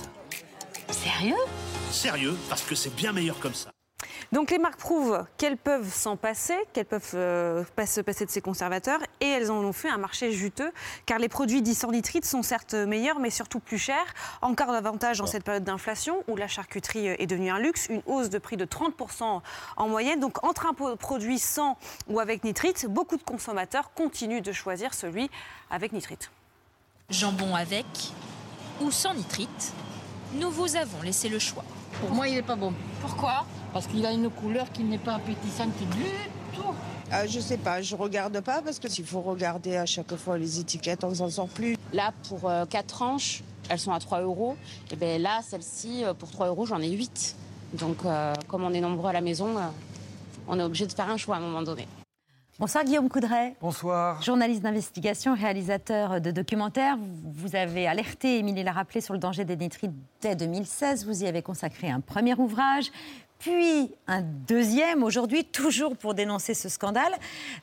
Sérieux? 0.91 1.35
Sérieux, 1.91 2.37
parce 2.49 2.63
que 2.63 2.75
c'est 2.75 2.95
bien 2.95 3.13
meilleur 3.13 3.39
comme 3.41 3.55
ça. 3.55 3.71
Donc 4.33 4.51
les 4.51 4.59
marques 4.59 4.79
prouvent 4.79 5.25
qu'elles 5.37 5.57
peuvent 5.57 5.93
s'en 5.93 6.17
passer, 6.17 6.57
qu'elles 6.73 6.87
peuvent 6.87 7.13
euh, 7.15 7.65
pas 7.77 7.87
se 7.87 8.01
passer 8.01 8.27
de 8.27 8.31
ces 8.31 8.41
conservateurs, 8.41 9.01
et 9.21 9.27
elles 9.27 9.51
en 9.51 9.59
ont 9.59 9.73
fait 9.73 9.89
un 9.89 9.99
marché 9.99 10.33
juteux, 10.33 10.73
car 11.07 11.19
les 11.19 11.29
produits 11.29 11.63
dits 11.63 11.75
sans 11.75 11.93
nitrite 11.93 12.25
sont 12.25 12.43
certes 12.43 12.75
meilleurs, 12.75 13.19
mais 13.19 13.31
surtout 13.31 13.61
plus 13.61 13.79
chers. 13.79 14.15
Encore 14.43 14.73
davantage 14.73 15.19
dans 15.19 15.27
cette 15.27 15.45
période 15.45 15.65
d'inflation, 15.65 16.25
où 16.29 16.37
la 16.37 16.49
charcuterie 16.49 17.07
est 17.07 17.27
devenue 17.27 17.51
un 17.51 17.59
luxe, 17.59 17.87
une 17.89 18.03
hausse 18.07 18.31
de 18.31 18.39
prix 18.39 18.57
de 18.57 18.65
30% 18.65 19.41
en 19.77 19.89
moyenne. 19.89 20.21
Donc 20.21 20.43
entre 20.45 20.67
un 20.67 20.97
produit 20.97 21.39
sans 21.39 21.77
ou 22.09 22.21
avec 22.21 22.45
nitrite, 22.45 22.87
beaucoup 22.89 23.17
de 23.17 23.23
consommateurs 23.23 23.93
continuent 23.95 24.43
de 24.43 24.53
choisir 24.53 24.95
celui 24.95 25.31
avec 25.71 25.93
nitrite. 25.93 26.31
Jambon 27.11 27.55
avec 27.55 27.87
ou 28.81 28.91
sans 28.91 29.15
nitrite, 29.15 29.73
nous 30.35 30.51
vous 30.51 30.77
avons 30.77 31.03
laissé 31.03 31.29
le 31.29 31.39
choix. 31.39 31.65
Pour 32.01 32.11
moi, 32.11 32.29
il 32.29 32.35
n'est 32.35 32.43
pas 32.43 32.57
bon. 32.57 32.73
Pourquoi 33.01 33.47
Parce 33.73 33.87
qu'il 33.87 34.05
a 34.05 34.13
une 34.13 34.31
couleur 34.31 34.71
qui 34.73 34.85
n'est 34.85 34.99
pas 34.99 35.15
appétissante 35.15 35.77
du 35.79 36.05
tout. 36.55 36.75
Euh, 37.13 37.27
je 37.29 37.39
sais 37.41 37.59
pas, 37.59 37.83
je 37.83 37.95
regarde 37.95 38.41
pas 38.41 38.63
parce 38.63 38.79
que 38.79 38.89
s'il 38.89 39.07
faut 39.07 39.21
regarder 39.21 39.77
à 39.77 39.87
chaque 39.87 40.17
fois 40.17 40.39
les 40.39 40.59
étiquettes, 40.59 41.05
on 41.05 41.15
s'en 41.15 41.31
sort 41.31 41.49
plus. 41.49 41.77
Là, 41.93 42.13
pour 42.29 42.51
4 42.69 42.87
tranches, 42.87 43.43
elles 43.69 43.79
sont 43.79 43.93
à 43.93 43.99
3 43.99 44.23
euros. 44.23 44.57
Et 44.91 44.97
bien 44.97 45.19
là, 45.19 45.41
celle-ci, 45.47 46.05
euh, 46.05 46.15
pour 46.15 46.31
3 46.31 46.49
euros, 46.49 46.67
j'en 46.67 46.81
ai 46.81 46.91
8. 46.91 47.37
Donc, 47.75 48.05
euh, 48.05 48.35
comme 48.49 48.65
on 48.65 48.73
est 48.73 48.81
nombreux 48.81 49.11
à 49.11 49.13
la 49.13 49.21
maison, 49.21 49.57
euh, 49.57 49.63
on 50.49 50.59
est 50.59 50.63
obligé 50.63 50.87
de 50.87 50.93
faire 50.93 51.11
un 51.11 51.17
choix 51.17 51.37
à 51.37 51.39
un 51.39 51.43
moment 51.43 51.63
donné. 51.63 51.87
Bonsoir 52.59 52.85
Guillaume 52.85 53.11
Coudray. 53.11 53.55
Bonsoir. 53.61 54.23
Journaliste 54.23 54.63
d'investigation, 54.63 55.35
réalisateur 55.35 56.23
de 56.23 56.31
documentaires. 56.31 56.97
Vous 57.25 57.55
avez 57.55 57.87
alerté, 57.87 58.39
Émilie 58.39 58.63
l'a 58.63 58.73
rappelé, 58.73 59.03
sur 59.03 59.13
le 59.13 59.21
danger 59.21 59.45
des 59.45 59.57
nitrites 59.57 59.93
dès 60.23 60.35
2016. 60.37 61.05
Vous 61.05 61.23
y 61.23 61.27
avez 61.27 61.43
consacré 61.43 61.91
un 61.91 62.01
premier 62.01 62.35
ouvrage, 62.35 62.87
puis 63.39 63.91
un 64.07 64.23
deuxième 64.23 65.03
aujourd'hui, 65.03 65.45
toujours 65.45 65.99
pour 65.99 66.15
dénoncer 66.15 66.55
ce 66.55 66.71
scandale. 66.71 67.13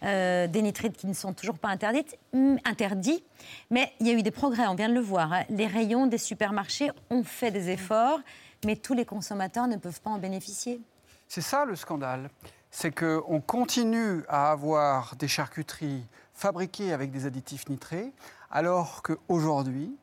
Euh, 0.03 0.45
des 0.45 0.62
nitrites 0.62 0.95
qui 0.95 1.08
ne 1.08 1.13
sont 1.15 1.34
toujours 1.34 1.58
pas 1.58 1.69
interdites, 1.69 2.15
hum, 2.34 2.60
interdits. 2.63 3.23
Mais 3.71 3.91
il 3.99 4.06
y 4.08 4.12
a 4.12 4.13
eu 4.13 4.21
des 4.21 4.29
progrès, 4.32 4.67
on 4.67 4.75
vient 4.75 4.89
de 4.89 4.93
le 4.93 4.99
voir. 5.01 5.34
hein. 5.34 5.43
Les 5.49 5.65
rayons 5.65 6.06
des 6.06 6.19
supermarchés 6.19 6.91
ont 7.10 7.23
fait 7.23 7.49
des 7.49 7.71
efforts, 7.71 8.19
mais 8.63 8.75
tous 8.75 8.93
les 8.93 9.06
consommateurs 9.06 9.65
ne 9.65 9.77
peuvent 9.77 10.01
pas 10.01 10.12
en 10.12 10.19
bénéficier. 10.19 10.79
C'est 11.27 11.41
ça 11.41 11.65
le 11.65 11.75
scandale. 11.75 12.29
C'est 12.76 12.92
qu'on 12.92 13.40
continue 13.40 14.24
à 14.28 14.52
avoir 14.52 15.16
des 15.16 15.28
charcuteries 15.28 16.04
fabriquées 16.34 16.92
avec 16.92 17.12
des 17.12 17.28
additifs 17.28 17.70
nitrés, 17.70 18.12
alors 18.50 19.04
qu'aujourd'hui, 19.04 19.96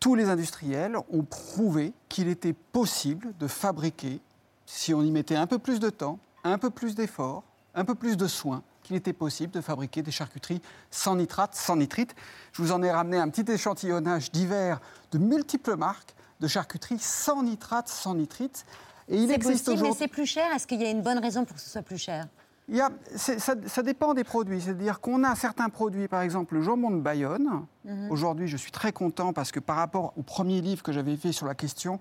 tous 0.00 0.16
les 0.16 0.28
industriels 0.28 0.96
ont 1.08 1.22
prouvé 1.22 1.92
qu'il 2.08 2.26
était 2.26 2.52
possible 2.52 3.32
de 3.38 3.46
fabriquer, 3.46 4.20
si 4.66 4.92
on 4.92 5.02
y 5.02 5.12
mettait 5.12 5.36
un 5.36 5.46
peu 5.46 5.60
plus 5.60 5.78
de 5.78 5.88
temps, 5.88 6.18
un 6.42 6.58
peu 6.58 6.68
plus 6.68 6.96
d'efforts, 6.96 7.44
un 7.76 7.84
peu 7.84 7.94
plus 7.94 8.16
de 8.16 8.26
soins, 8.26 8.64
qu'il 8.82 8.96
était 8.96 9.12
possible 9.12 9.52
de 9.52 9.60
fabriquer 9.60 10.02
des 10.02 10.10
charcuteries 10.10 10.60
sans 10.90 11.14
nitrate, 11.14 11.54
sans 11.54 11.76
nitrite. 11.76 12.16
Je 12.52 12.60
vous 12.60 12.72
en 12.72 12.82
ai 12.82 12.90
ramené 12.90 13.18
un 13.18 13.28
petit 13.28 13.50
échantillonnage 13.50 14.32
divers 14.32 14.80
de 15.12 15.18
multiples 15.18 15.76
marques 15.76 16.16
de 16.40 16.48
charcuteries 16.48 16.98
sans 16.98 17.44
nitrate, 17.44 17.88
sans 17.88 18.16
nitrite. 18.16 18.66
Et 19.08 19.16
il 19.16 19.28
C'est 19.28 19.34
existe 19.34 19.64
possible, 19.66 19.82
mais 19.88 19.92
c'est 19.94 20.08
plus 20.08 20.26
cher. 20.26 20.44
Est-ce 20.54 20.66
qu'il 20.66 20.80
y 20.80 20.86
a 20.86 20.90
une 20.90 21.02
bonne 21.02 21.18
raison 21.18 21.44
pour 21.44 21.54
que 21.56 21.60
ce 21.62 21.68
soit 21.68 21.82
plus 21.82 21.98
cher 21.98 22.26
Il 22.68 22.76
y 22.76 22.80
a- 22.80 22.90
ça, 23.16 23.54
ça 23.66 23.82
dépend 23.82 24.14
des 24.14 24.24
produits. 24.24 24.60
C'est-à-dire 24.60 25.00
qu'on 25.00 25.22
a 25.24 25.34
certains 25.34 25.68
produits, 25.68 26.08
par 26.08 26.22
exemple 26.22 26.54
le 26.54 26.62
jambon 26.62 26.90
de 26.90 27.00
Bayonne. 27.00 27.66
Mhm. 27.84 28.10
Aujourd'hui, 28.10 28.48
je 28.48 28.56
suis 28.56 28.72
très 28.72 28.92
content 28.92 29.32
parce 29.34 29.52
que 29.52 29.60
par 29.60 29.76
rapport 29.76 30.14
au 30.16 30.22
premier 30.22 30.60
livre 30.62 30.82
que 30.82 30.92
j'avais 30.92 31.16
fait 31.16 31.32
sur 31.32 31.46
la 31.46 31.54
question, 31.54 32.00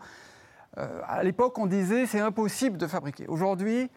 euh, 0.78 1.02
à 1.08 1.22
l'époque, 1.24 1.58
on 1.58 1.66
disait 1.68 2.06
c'est 2.06 2.22
impossible 2.22 2.78
de 2.78 2.88
fabriquer. 2.88 3.28
Aujourd'hui, 3.28 3.90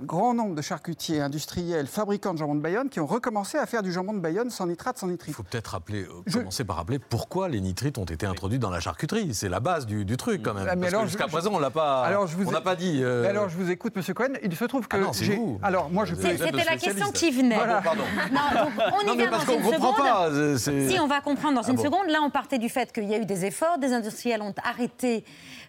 un 0.00 0.02
grand 0.04 0.34
nombre 0.34 0.54
de 0.54 0.62
charcutiers 0.62 1.20
industriels, 1.20 1.86
fabricants 1.86 2.32
de 2.34 2.38
jambon 2.38 2.54
de 2.54 2.60
Bayonne, 2.60 2.88
qui 2.88 3.00
ont 3.00 3.06
recommencé 3.06 3.58
à 3.58 3.66
faire 3.66 3.82
du 3.82 3.92
jambon 3.92 4.12
de 4.14 4.18
Bayonne 4.20 4.50
sans 4.50 4.66
nitrate, 4.66 4.98
sans 4.98 5.06
nitrite. 5.08 5.30
Il 5.30 5.34
faut 5.34 5.42
peut-être 5.42 5.68
rappeler, 5.68 6.02
euh, 6.04 6.30
commencer 6.32 6.64
par 6.64 6.76
rappeler 6.76 6.98
pourquoi 6.98 7.48
les 7.48 7.60
nitrites 7.60 7.98
ont 7.98 8.04
été 8.04 8.26
introduits 8.26 8.58
dans 8.58 8.70
la 8.70 8.80
charcuterie. 8.80 9.34
C'est 9.34 9.48
la 9.48 9.60
base 9.60 9.86
du, 9.86 10.04
du 10.04 10.16
truc 10.16 10.42
quand 10.42 10.54
même. 10.54 10.66
Ah, 10.70 10.76
mais 10.76 10.90
Parce 10.90 11.04
jusqu'à 11.04 11.26
je- 11.26 11.32
présent, 11.32 11.50
on 11.52 11.58
l'a 11.58 11.70
pas. 11.70 12.02
Alors, 12.02 12.26
je 12.26 12.36
vous 12.36 12.46
on 12.46 12.50
ai- 12.50 12.54
n'a 12.54 12.60
pas 12.60 12.76
dit. 12.76 13.00
euh, 13.02 13.28
Alors, 13.28 13.48
je 13.48 13.56
vous 13.56 13.70
écoute, 13.70 13.94
Monsieur 13.96 14.14
Cohen. 14.14 14.32
Il 14.42 14.54
se 14.56 14.64
trouve 14.64 14.88
que 14.88 14.96
Ah 14.96 15.00
non, 15.00 15.12
c'est 15.12 15.24
j'ai- 15.24 15.36
vous. 15.36 15.58
Alors, 15.62 15.90
moi, 15.90 16.04
je 16.04 16.14
peux. 16.14 16.22
C'est- 16.22 16.36
C'était 16.38 16.64
la 16.64 16.76
question 16.76 17.10
qui 17.12 17.30
venait. 17.30 17.56
Voilà. 17.56 17.80
pardon. 17.82 18.02
Non, 18.32 18.64
donc 18.64 18.72
on 18.98 19.00
y 19.02 19.06
Non, 19.06 19.14
vient 19.16 19.30
parce 19.30 19.46
dans 19.46 19.52
qu'on 19.52 19.58
une 19.58 19.64
comprend 19.64 19.92
seconde. 19.94 20.56
pas, 20.58 20.58
Si, 20.90 20.98
on 21.00 21.06
va 21.06 21.20
comprendre 21.20 21.54
dans 21.56 21.62
Ah 21.66 21.70
une 21.70 21.76
bon. 21.76 21.82
seconde. 21.82 22.08
Là, 22.08 22.18
on 22.22 22.30
partait 22.30 22.58
du 22.58 22.68
fait 22.68 22.92
qu'il 22.92 23.04
y 23.04 23.14
a 23.14 23.18
eu 23.18 23.26
des 23.26 23.44
efforts, 23.44 23.78
des 23.78 23.92
industriels 23.92 24.42
ont 24.42 24.54
arrêté 24.64 25.24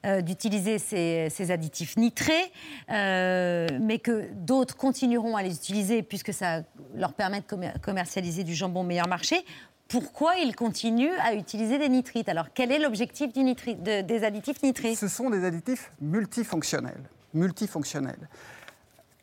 euh, 0.06 0.22
d'utiliser 0.22 0.78
ces, 0.78 1.28
ces 1.32 1.50
additifs 1.52 1.98
nitrés, 1.98 2.34
euh, 2.92 3.68
mais 3.82 4.00
d'autres 4.10 4.76
continueront 4.76 5.36
à 5.36 5.44
les 5.44 5.56
utiliser 5.56 6.04
puisque 6.04 6.34
ça 6.34 6.64
leur 6.96 7.14
permet 7.14 7.42
de 7.42 7.46
commer- 7.46 7.74
commercialiser 7.82 8.44
du 8.44 8.54
jambon 8.56 8.84
meilleur 8.84 9.08
marché. 9.08 9.44
Pourquoi 9.88 10.36
ils 10.36 10.56
continuent 10.56 11.18
à 11.24 11.34
utiliser 11.34 11.78
des 11.78 11.88
nitrites? 11.90 12.28
Alors, 12.28 12.48
quel 12.54 12.72
est 12.72 12.80
l'objectif 12.80 13.32
des 13.34 14.24
additifs 14.24 14.62
nitrés 14.62 14.96
Ce 14.96 15.08
sont 15.08 15.30
des 15.30 15.46
additifs 15.46 15.92
multifonctionnels. 16.02 17.04
multifonctionnels. 17.34 18.28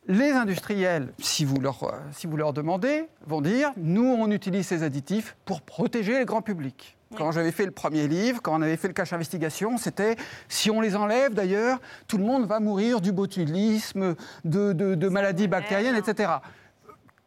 Les 0.06 0.32
industriels, 0.32 1.12
si 1.18 1.44
vous, 1.46 1.60
leur, 1.60 1.98
si 2.12 2.26
vous 2.26 2.36
leur 2.36 2.52
demandez, 2.52 3.06
vont 3.26 3.40
dire 3.40 3.72
nous, 3.76 4.04
on 4.06 4.30
utilise 4.30 4.66
ces 4.66 4.82
additifs 4.82 5.34
pour 5.46 5.62
protéger 5.62 6.18
le 6.18 6.24
grand 6.26 6.42
public. 6.42 6.96
Quand 7.16 7.32
j'avais 7.32 7.52
fait 7.52 7.64
le 7.66 7.70
premier 7.70 8.06
livre, 8.08 8.40
quand 8.42 8.58
on 8.58 8.62
avait 8.62 8.76
fait 8.76 8.88
le 8.88 8.94
cache 8.94 9.12
investigation, 9.12 9.76
c'était 9.78 10.16
si 10.48 10.70
on 10.70 10.80
les 10.80 10.96
enlève 10.96 11.34
d'ailleurs, 11.34 11.80
tout 12.08 12.18
le 12.18 12.24
monde 12.24 12.46
va 12.46 12.60
mourir 12.60 13.00
du 13.00 13.12
botulisme, 13.12 14.14
de, 14.44 14.72
de- 14.72 14.94
de 14.94 15.08
maladies 15.08 15.48
bactériennes, 15.48 15.96
etc. 15.96 16.32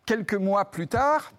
Quelques 0.05 0.33
mois 0.35 0.65
plus 0.65 0.87
tard, 0.87 1.31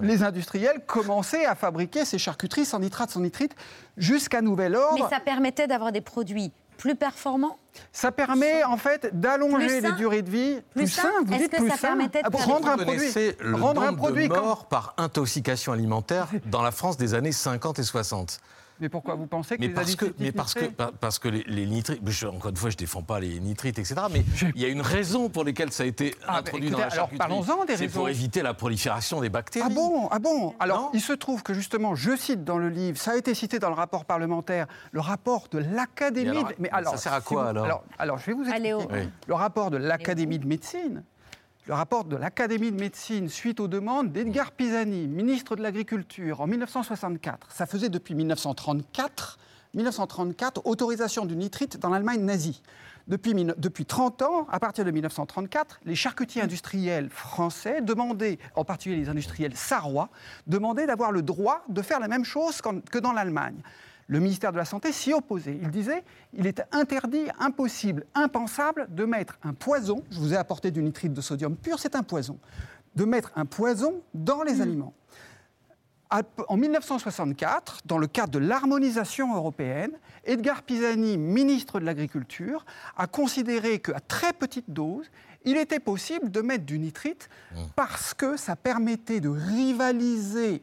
les 0.00 0.22
industriels 0.22 0.80
commençaient 0.86 1.44
à 1.46 1.54
fabriquer 1.54 2.04
ces 2.04 2.18
charcuteries 2.18 2.64
sans 2.64 2.78
nitrate, 2.80 3.10
sans 3.10 3.20
nitrite, 3.20 3.54
jusqu'à 3.96 4.40
nouvel 4.42 4.74
ordre. 4.76 5.02
Mais 5.02 5.08
ça 5.14 5.20
permettait 5.20 5.66
d'avoir 5.66 5.92
des 5.92 6.00
produits 6.00 6.52
plus 6.76 6.94
performants 6.94 7.58
Ça 7.92 8.12
permet 8.12 8.64
en 8.64 8.76
fait 8.76 9.08
d'allonger 9.18 9.66
Plus 9.66 9.80
les 9.80 9.92
durées 9.92 10.22
de 10.22 10.30
vie. 10.30 10.60
Plus 10.74 10.86
sain 10.88 11.10
vous 11.24 11.32
Est-ce 11.32 11.42
dites 11.42 11.52
que 11.52 11.56
plus 11.58 11.68
ça 11.70 11.76
sain 11.76 11.88
permettait 11.88 12.22
de 12.22 12.26
Ah, 12.26 12.36
faire 12.36 12.46
rendre 12.46 12.66
des 12.76 12.82
un 12.82 12.84
produit, 12.84 13.12
le 13.40 13.56
rendre 13.56 13.82
un 13.82 13.86
nombre 13.86 13.98
produit 13.98 14.28
de 14.28 14.34
comme- 14.34 14.56
par 14.70 14.94
intoxication 14.98 15.72
alimentaire 15.72 16.28
dans 16.46 16.62
la 16.62 16.70
France 16.70 16.96
des 16.96 17.14
années 17.14 17.32
50 17.32 17.78
et 17.78 17.82
60. 17.82 18.40
Mais 18.80 18.88
pourquoi 18.88 19.14
vous 19.14 19.26
pensez 19.26 19.56
que 19.56 19.60
Mais 19.62 19.68
les 19.68 19.74
parce 19.74 19.96
que, 19.96 20.06
mais 20.18 20.32
parce 20.32 20.54
que, 20.54 20.66
parce 20.66 21.18
que 21.18 21.28
les, 21.28 21.42
les 21.46 21.66
nitrites, 21.66 22.00
je- 22.06 22.26
encore 22.26 22.50
une 22.50 22.56
fois, 22.56 22.70
je 22.70 22.76
défends 22.76 23.02
pas 23.02 23.20
les 23.20 23.40
nitrites, 23.40 23.78
etc. 23.78 23.94
Mais 24.12 24.24
il 24.54 24.60
y 24.60 24.64
a 24.64 24.68
une 24.68 24.80
raison 24.82 25.28
pour 25.30 25.44
laquelle 25.44 25.72
ça 25.72 25.84
a 25.84 25.86
été 25.86 26.14
Ah, 26.26 26.32
mais 26.32 26.38
introduit 26.40 26.68
écoutez, 26.68 26.72
dans 26.72 26.78
la 26.78 26.84
alors, 26.92 26.94
charcuterie. 27.08 27.18
parlons-en 27.18 27.64
des 27.64 27.76
C'est 27.76 27.88
pour 27.88 28.04
raisons. 28.06 28.18
éviter 28.18 28.42
la 28.42 28.54
prolifération 28.54 29.20
des 29.20 29.28
bactéries. 29.30 29.66
Ah 29.70 29.74
bon 29.74 30.08
Ah 30.10 30.18
bon 30.18 30.54
Alors, 30.60 30.90
il 30.94 31.00
se 31.00 31.12
trouve 31.14 31.42
que 31.42 31.54
justement, 31.54 31.94
je 31.94 32.14
cite 32.16 32.44
dans 32.44 32.58
le 32.58 32.68
livre, 32.68 32.98
ça 32.98 33.12
a 33.12 33.16
été 33.16 33.34
cité 33.34 33.58
dans 33.58 33.68
le 33.70 33.74
rapport 33.74 34.04
parlementaire, 34.04 34.66
le 34.92 35.00
rapport 35.00 35.48
de 35.50 35.58
l'Académie. 35.58 36.26
Et 36.28 36.30
alors, 36.30 36.48
de- 36.50 36.54
mais 36.58 36.70
ça 36.90 36.96
sert 36.98 37.12
à 37.14 37.20
si 37.20 37.26
quoi, 37.26 37.52
vous- 37.52 37.58
alors 37.60 37.84
alors, 37.98 38.18
je 38.18 38.26
vais 38.26 38.32
vous 38.34 38.44
expliquer. 38.44 38.74
Oui. 38.74 39.08
Le 39.26 39.34
rapport 39.34 39.70
de 39.70 39.76
l'Académie 39.78 40.38
de 40.38 40.46
médecine. 40.46 41.02
Le 41.66 41.74
rapport 41.74 42.04
de 42.04 42.14
l'Académie 42.14 42.70
de 42.70 42.78
médecine 42.78 43.28
suite 43.28 43.58
aux 43.58 43.66
demandes 43.66 44.12
d'Edgar 44.12 44.52
Pisani, 44.52 45.08
ministre 45.08 45.56
de 45.56 45.62
l'Agriculture, 45.62 46.40
en 46.40 46.46
1964. 46.46 47.50
Ça 47.50 47.66
faisait 47.66 47.88
depuis 47.88 48.14
1934, 48.14 49.36
1934, 49.74 50.64
autorisation 50.64 51.26
du 51.26 51.34
nitrite 51.34 51.76
dans 51.76 51.90
l'Allemagne 51.90 52.20
nazie. 52.20 52.62
Depuis, 53.08 53.34
depuis 53.34 53.84
30 53.84 54.22
ans, 54.22 54.46
à 54.48 54.60
partir 54.60 54.84
de 54.84 54.92
1934, 54.92 55.80
les 55.84 55.96
charcutiers 55.96 56.42
industriels 56.42 57.10
français 57.10 57.80
demandaient, 57.80 58.38
en 58.54 58.64
particulier 58.64 58.98
les 58.98 59.08
industriels 59.08 59.56
sarrois, 59.56 60.10
demandaient 60.46 60.86
d'avoir 60.86 61.10
le 61.10 61.22
droit 61.22 61.64
de 61.68 61.82
faire 61.82 61.98
la 61.98 62.06
même 62.06 62.24
chose 62.24 62.60
que 62.92 62.98
dans 62.98 63.12
l'Allemagne. 63.12 63.60
Le 64.08 64.20
ministère 64.20 64.52
de 64.52 64.56
la 64.56 64.64
Santé 64.64 64.92
s'y 64.92 65.12
opposait. 65.12 65.58
Il 65.60 65.70
disait 65.70 66.04
il 66.32 66.46
est 66.46 66.62
interdit, 66.72 67.24
impossible, 67.40 68.04
impensable 68.14 68.86
de 68.90 69.04
mettre 69.04 69.36
un 69.42 69.52
poison, 69.52 70.04
je 70.10 70.18
vous 70.20 70.32
ai 70.32 70.36
apporté 70.36 70.70
du 70.70 70.82
nitrite 70.82 71.12
de 71.12 71.20
sodium 71.20 71.56
pur, 71.56 71.78
c'est 71.78 71.96
un 71.96 72.02
poison, 72.04 72.38
de 72.94 73.04
mettre 73.04 73.32
un 73.34 73.46
poison 73.46 74.00
dans 74.14 74.42
les 74.42 74.60
aliments. 74.60 74.94
À- 76.08 76.22
En 76.46 76.56
1964, 76.56 77.80
dans 77.84 77.98
le 77.98 78.06
cadre 78.06 78.30
de 78.30 78.38
l'harmonisation 78.38 79.34
européenne, 79.34 79.90
Edgar 80.24 80.62
Pisani, 80.62 81.18
ministre 81.18 81.80
de 81.80 81.84
l'Agriculture, 81.84 82.64
a 82.96 83.08
considéré 83.08 83.80
qu'à 83.80 83.98
très 83.98 84.32
petite 84.32 84.70
dose, 84.70 85.06
il 85.44 85.56
était 85.56 85.80
possible 85.80 86.30
de 86.30 86.40
mettre 86.42 86.64
du 86.64 86.78
nitrite 86.78 87.28
parce 87.74 88.14
que 88.14 88.36
ça 88.36 88.54
permettait 88.54 89.18
de 89.18 89.28
rivaliser 89.28 90.62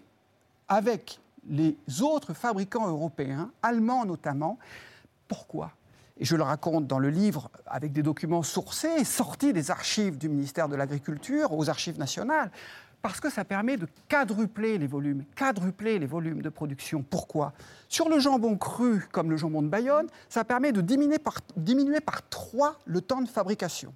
avec 0.69 1.19
les 1.47 1.77
autres 2.01 2.33
fabricants 2.33 2.87
européens, 2.87 3.51
allemands 3.61 4.05
notamment. 4.05 4.57
Pourquoi? 5.27 5.71
Et 6.17 6.25
je 6.25 6.35
le 6.35 6.43
raconte 6.43 6.85
dans 6.87 6.99
le 6.99 7.09
livre 7.09 7.49
avec 7.65 7.91
des 7.91 8.03
documents 8.03 8.43
sourcés, 8.43 9.03
sortis 9.03 9.51
des 9.51 9.71
archives 9.71 10.17
du 10.17 10.29
ministère 10.29 10.69
de 10.69 10.75
l'Agriculture 10.75 11.51
aux 11.53 11.69
archives 11.69 11.97
nationales. 11.97 12.51
Parce 13.01 13.19
que 13.19 13.29
ça 13.29 13.43
permet 13.43 13.75
de 13.75 13.87
quadrupler 14.07 14.77
les 14.77 14.87
volumes, 14.87 15.25
quadrupler 15.35 15.99
les 15.99 16.05
volumes 16.05 16.41
de 16.41 16.47
production. 16.47 17.03
Pourquoi? 17.03 17.51
Sur 17.89 18.07
le 18.07 18.17
jambon 18.19 18.57
cru, 18.57 19.05
comme 19.11 19.29
le 19.29 19.35
jambon 19.35 19.61
de 19.61 19.67
Bayonne, 19.67 20.07
ça 20.29 20.45
permet 20.45 20.71
de 20.71 20.79
diminuer 20.79 21.19
par, 21.19 21.39
diminuer 21.57 21.99
par 21.99 22.27
3 22.29 22.79
le 22.85 23.01
temps 23.01 23.21
de 23.21 23.27
fabrication. 23.27 23.93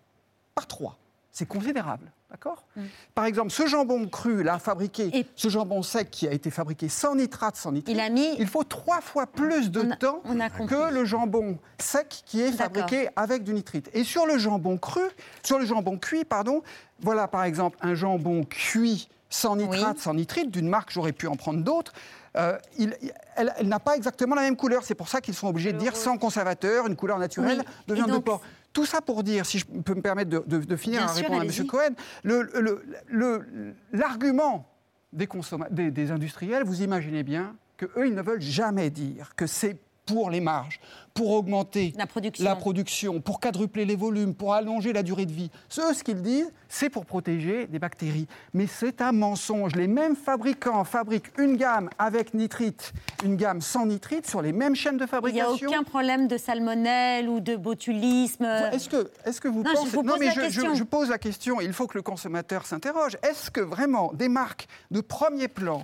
par 0.53 0.67
trois. 0.67 0.97
C'est 1.37 1.45
considérable. 1.45 2.11
D'accord 2.31 2.65
Par 3.13 3.25
exemple, 3.25 3.51
ce 3.51 3.67
jambon 3.67 4.07
cru, 4.07 4.41
là, 4.41 4.57
fabriqué, 4.57 5.27
ce 5.35 5.49
jambon 5.49 5.83
sec 5.83 6.09
qui 6.09 6.27
a 6.27 6.31
été 6.31 6.49
fabriqué 6.49 6.89
sans 6.89 7.13
nitrate, 7.13 7.55
sans 7.55 7.71
nitrite, 7.71 7.95
Il 7.95 8.01
a 8.01 8.09
mis- 8.09 8.33
il 8.39 8.47
faut 8.47 8.63
trois 8.63 9.01
fois 9.01 9.27
plus 9.27 9.69
de 9.69 9.81
On 9.81 9.91
a- 9.91 9.95
temps 9.97 10.21
on 10.25 10.39
a 10.39 10.49
compris. 10.49 10.75
que 10.75 10.91
le 10.91 11.05
jambon 11.05 11.59
sec 11.77 12.23
qui 12.25 12.41
est 12.41 12.51
fabriqué 12.51 13.09
avec 13.15 13.43
du 13.43 13.53
nitrite. 13.53 13.87
Et 13.93 14.03
sur 14.03 14.25
le 14.25 14.39
jambon 14.39 14.79
cru, 14.79 15.03
sur 15.43 15.59
le 15.59 15.65
jambon 15.65 15.99
cuit, 15.99 16.25
pardon, 16.25 16.63
voilà 17.01 17.27
par 17.27 17.43
exemple 17.43 17.77
un 17.81 17.93
jambon 17.93 18.43
cuit 18.43 19.07
sans 19.29 19.55
nitrate, 19.57 19.99
sans 19.99 20.15
nitrite, 20.15 20.49
d'une 20.49 20.67
marque, 20.69 20.89
j'aurais 20.91 21.11
pu 21.13 21.27
en 21.27 21.35
prendre 21.35 21.63
d'autres. 21.63 21.93
euh, 22.35 22.55
il- 22.77 22.95
elle, 23.35 23.51
elle 23.57 23.67
n'a 23.67 23.79
pas 23.79 23.95
exactement 23.95 24.35
la 24.35 24.43
même 24.43 24.55
couleur. 24.55 24.83
C'est 24.83 24.93
pour 24.93 25.07
ça 25.09 25.21
qu'ils 25.21 25.33
sont 25.33 25.47
obligés 25.47 25.73
de 25.73 25.79
dire 25.79 25.95
sans 25.95 26.17
conservateur, 26.19 26.85
une 26.85 26.95
couleur 26.95 27.17
naturelle 27.17 27.63
Oui. 27.65 27.73
de 27.87 27.93
viande 27.95 28.11
de 28.11 28.17
porc. 28.19 28.41
Tout 28.73 28.85
ça 28.85 29.01
pour 29.01 29.23
dire, 29.23 29.45
si 29.45 29.59
je 29.59 29.65
peux 29.65 29.95
me 29.95 30.01
permettre 30.01 30.29
de, 30.29 30.43
de- 30.45 30.63
de 30.63 30.75
finir 30.75 30.99
Bien 30.99 31.09
à 31.09 31.13
sûr, 31.13 31.23
répondre 31.23 31.41
à. 31.41 31.45
M. 31.45 31.67
Cohen, 31.67 31.95
le- 32.23 32.43
le- 32.59 32.83
le- 33.07 33.73
l'argument 33.91 34.69
des, 35.13 35.27
des, 35.71 35.91
des 35.91 36.11
industriels, 36.11 36.63
vous 36.63 36.81
imaginez 36.83 37.23
bien 37.23 37.55
qu'eux, 37.77 38.07
ils 38.07 38.13
ne 38.13 38.21
veulent 38.21 38.41
jamais 38.41 38.89
dire 38.89 39.33
que 39.35 39.47
c'est 39.47 39.77
pour 40.07 40.31
les 40.31 40.39
marges, 40.39 40.79
pour 41.13 41.31
augmenter 41.31 41.93
La 41.97 42.07
production. 42.07 42.45
la 42.45 42.55
production, 42.55 43.21
pour 43.21 43.39
quadrupler 43.39 43.85
les 43.85 43.95
volumes, 43.95 44.33
pour 44.33 44.53
allonger 44.53 44.93
la 44.93 45.03
durée 45.03 45.25
de 45.25 45.31
vie. 45.33 45.51
Ce, 45.69 45.93
ce 45.93 46.03
qu'ils 46.03 46.21
disent, 46.21 46.51
c'est 46.69 46.89
pour 46.89 47.05
protéger 47.05 47.67
des 47.67 47.77
bactéries. 47.79 48.27
Mais 48.53 48.67
c'est 48.67 49.01
un 49.01 49.11
mensonge. 49.11 49.75
Les 49.75 49.87
mêmes 49.87 50.15
fabricants 50.15 50.83
fabriquent 50.83 51.37
une 51.37 51.57
gamme 51.57 51.89
avec 51.99 52.33
nitrite, 52.33 52.93
une 53.25 53.35
gamme 53.35 53.61
sans 53.61 53.85
nitrite 53.85 54.27
sur 54.27 54.41
les 54.41 54.53
mêmes 54.53 54.75
chaînes 54.75 54.97
de 54.97 55.05
Il 55.05 55.33
n'y 55.33 55.41
a 55.41 55.45
fabrication. 55.45 55.69
aucun 55.69 55.83
problème 55.83 56.27
de 56.27 56.37
salmonelle 56.37 57.27
ou 57.29 57.39
de 57.39 57.55
botulisme. 57.55 58.45
Est-ce 58.45 58.89
que, 58.89 59.11
est 59.25 59.39
que 59.39 59.47
vous 59.47 59.63
Non, 59.63 59.71
je 59.71 59.75
pensez... 59.75 59.89
vous 59.89 60.03
pose 60.03 60.19
mais 60.19 60.31
je 60.75 60.83
pose 60.83 61.09
la 61.09 61.17
question, 61.17 61.59
il 61.61 61.73
faut 61.73 61.87
que 61.87 61.97
le 61.97 62.01
consommateur 62.01 62.65
s'interroge. 62.65 63.17
Est-ce 63.23 63.51
que 63.51 63.61
vraiment 63.61 64.11
des 64.13 64.29
marques 64.29 64.67
de 64.91 65.01
premier 65.01 65.47
plan 65.47 65.83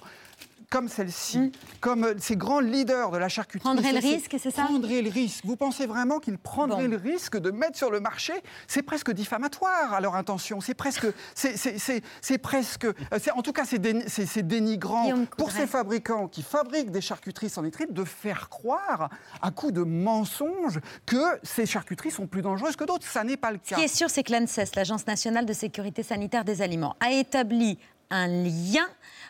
comme 0.74 0.88
celle-ci, 0.90 1.52
comme 1.82 2.04
euh, 2.04 2.14
ces 2.18 2.36
grands 2.36 2.60
leaders 2.60 3.12
de 3.12 3.18
la 3.20 3.30
charcuterie... 3.30 3.60
Prendraient 3.76 3.94
le 3.94 4.00
risque, 4.00 4.36
c'est 4.40 4.50
ça 4.50 4.64
Prendraient 4.64 5.04
le 5.04 5.12
risque. 5.12 5.46
Vous 5.46 5.56
pensez 5.56 5.86
vraiment 5.86 6.18
qu'ils 6.18 6.40
prendraient 6.40 6.88
le 6.88 6.98
risque 6.98 7.38
de 7.38 7.52
mettre 7.52 7.78
sur 7.78 7.92
le 7.92 8.00
marché? 8.00 8.34
C'est 8.68 8.82
presque 8.82 9.12
diffamatoire 9.12 9.94
à 9.94 10.02
leur 10.02 10.16
intention. 10.16 10.62
C'est 10.62 10.74
presque... 10.74 11.06
C'est 11.36 12.38
presque... 12.40 12.86
euh, 12.86 12.94
En 13.36 13.44
tout 13.44 13.54
cas, 13.54 13.66
c'est 13.66 13.78
déni- 13.78 14.04
c'est- 14.08 14.26
c'est 14.26 14.42
dénigrant 14.48 15.26
pour 15.38 15.52
ces 15.52 15.68
fabricants 15.68 16.28
qui 16.28 16.42
fabriquent 16.42 16.90
des 16.92 17.02
charcuteries 17.02 17.50
sans 17.52 17.62
nitrite 17.62 17.94
de 17.94 18.04
faire 18.04 18.50
croire, 18.50 19.12
à 19.44 19.52
coup 19.52 19.72
de 19.72 19.84
mensonges, 19.84 20.80
que 21.06 21.22
ces 21.44 21.68
charcuteries 21.68 22.10
sont 22.10 22.26
plus 22.26 22.42
dangereuses 22.42 22.76
que 22.76 22.84
d'autres. 22.84 23.06
Ça 23.08 23.24
n'est 23.24 23.38
pas 23.38 23.52
le 23.52 23.60
Ce 23.64 23.70
cas. 23.70 23.76
qui 23.76 23.84
est 23.84 23.88
sûr, 23.96 24.10
c'est 24.10 24.24
que 24.24 24.32
l'ANSES, 24.32 24.72
l'Agence 24.76 25.06
nationale 25.06 25.46
de 25.46 25.54
sécurité 25.54 26.02
sanitaire 26.02 26.44
des 26.44 26.64
aliments, 26.64 26.96
a 27.00 27.12
établi 27.12 27.78
un 28.10 28.28
lien 28.28 28.86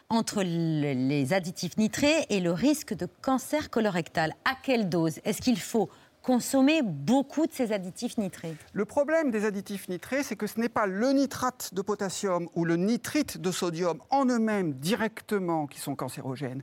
entre 0.09 0.43
le- 0.43 0.93
les 0.93 1.33
additifs 1.33 1.77
nitrés 1.77 2.25
et 2.29 2.39
le 2.39 2.51
risque 2.51 2.93
de 2.93 3.07
cancer 3.21 3.69
colorectal. 3.69 4.33
À 4.45 4.55
quelle 4.61 4.89
dose 4.89 5.19
Est-ce 5.25 5.41
qu'il 5.41 5.59
faut 5.59 5.89
consommer 6.21 6.81
beaucoup 6.83 7.47
de 7.47 7.51
ces 7.51 7.71
additifs 7.73 8.17
nitrés? 8.17 8.55
Le 8.71 8.85
problème 8.85 9.29
des 9.31 9.43
additifs 9.45 9.89
nitrés, 9.89 10.23
c'est 10.23 10.35
que 10.37 10.47
ce 10.47 10.59
n'est 10.59 10.69
pas 10.69 10.85
le 10.85 11.11
nitrate 11.11 11.73
de 11.73 11.81
potassium 11.81 12.47
ou 12.55 12.63
le 12.63 12.77
nitrite 12.77 13.37
de 13.39 13.51
sodium 13.51 13.99
en 14.09 14.25
eux-mêmes 14.25 14.73
directement 14.73 15.67
qui 15.67 15.79
sont 15.79 15.95
cancérogènes. 15.95 16.61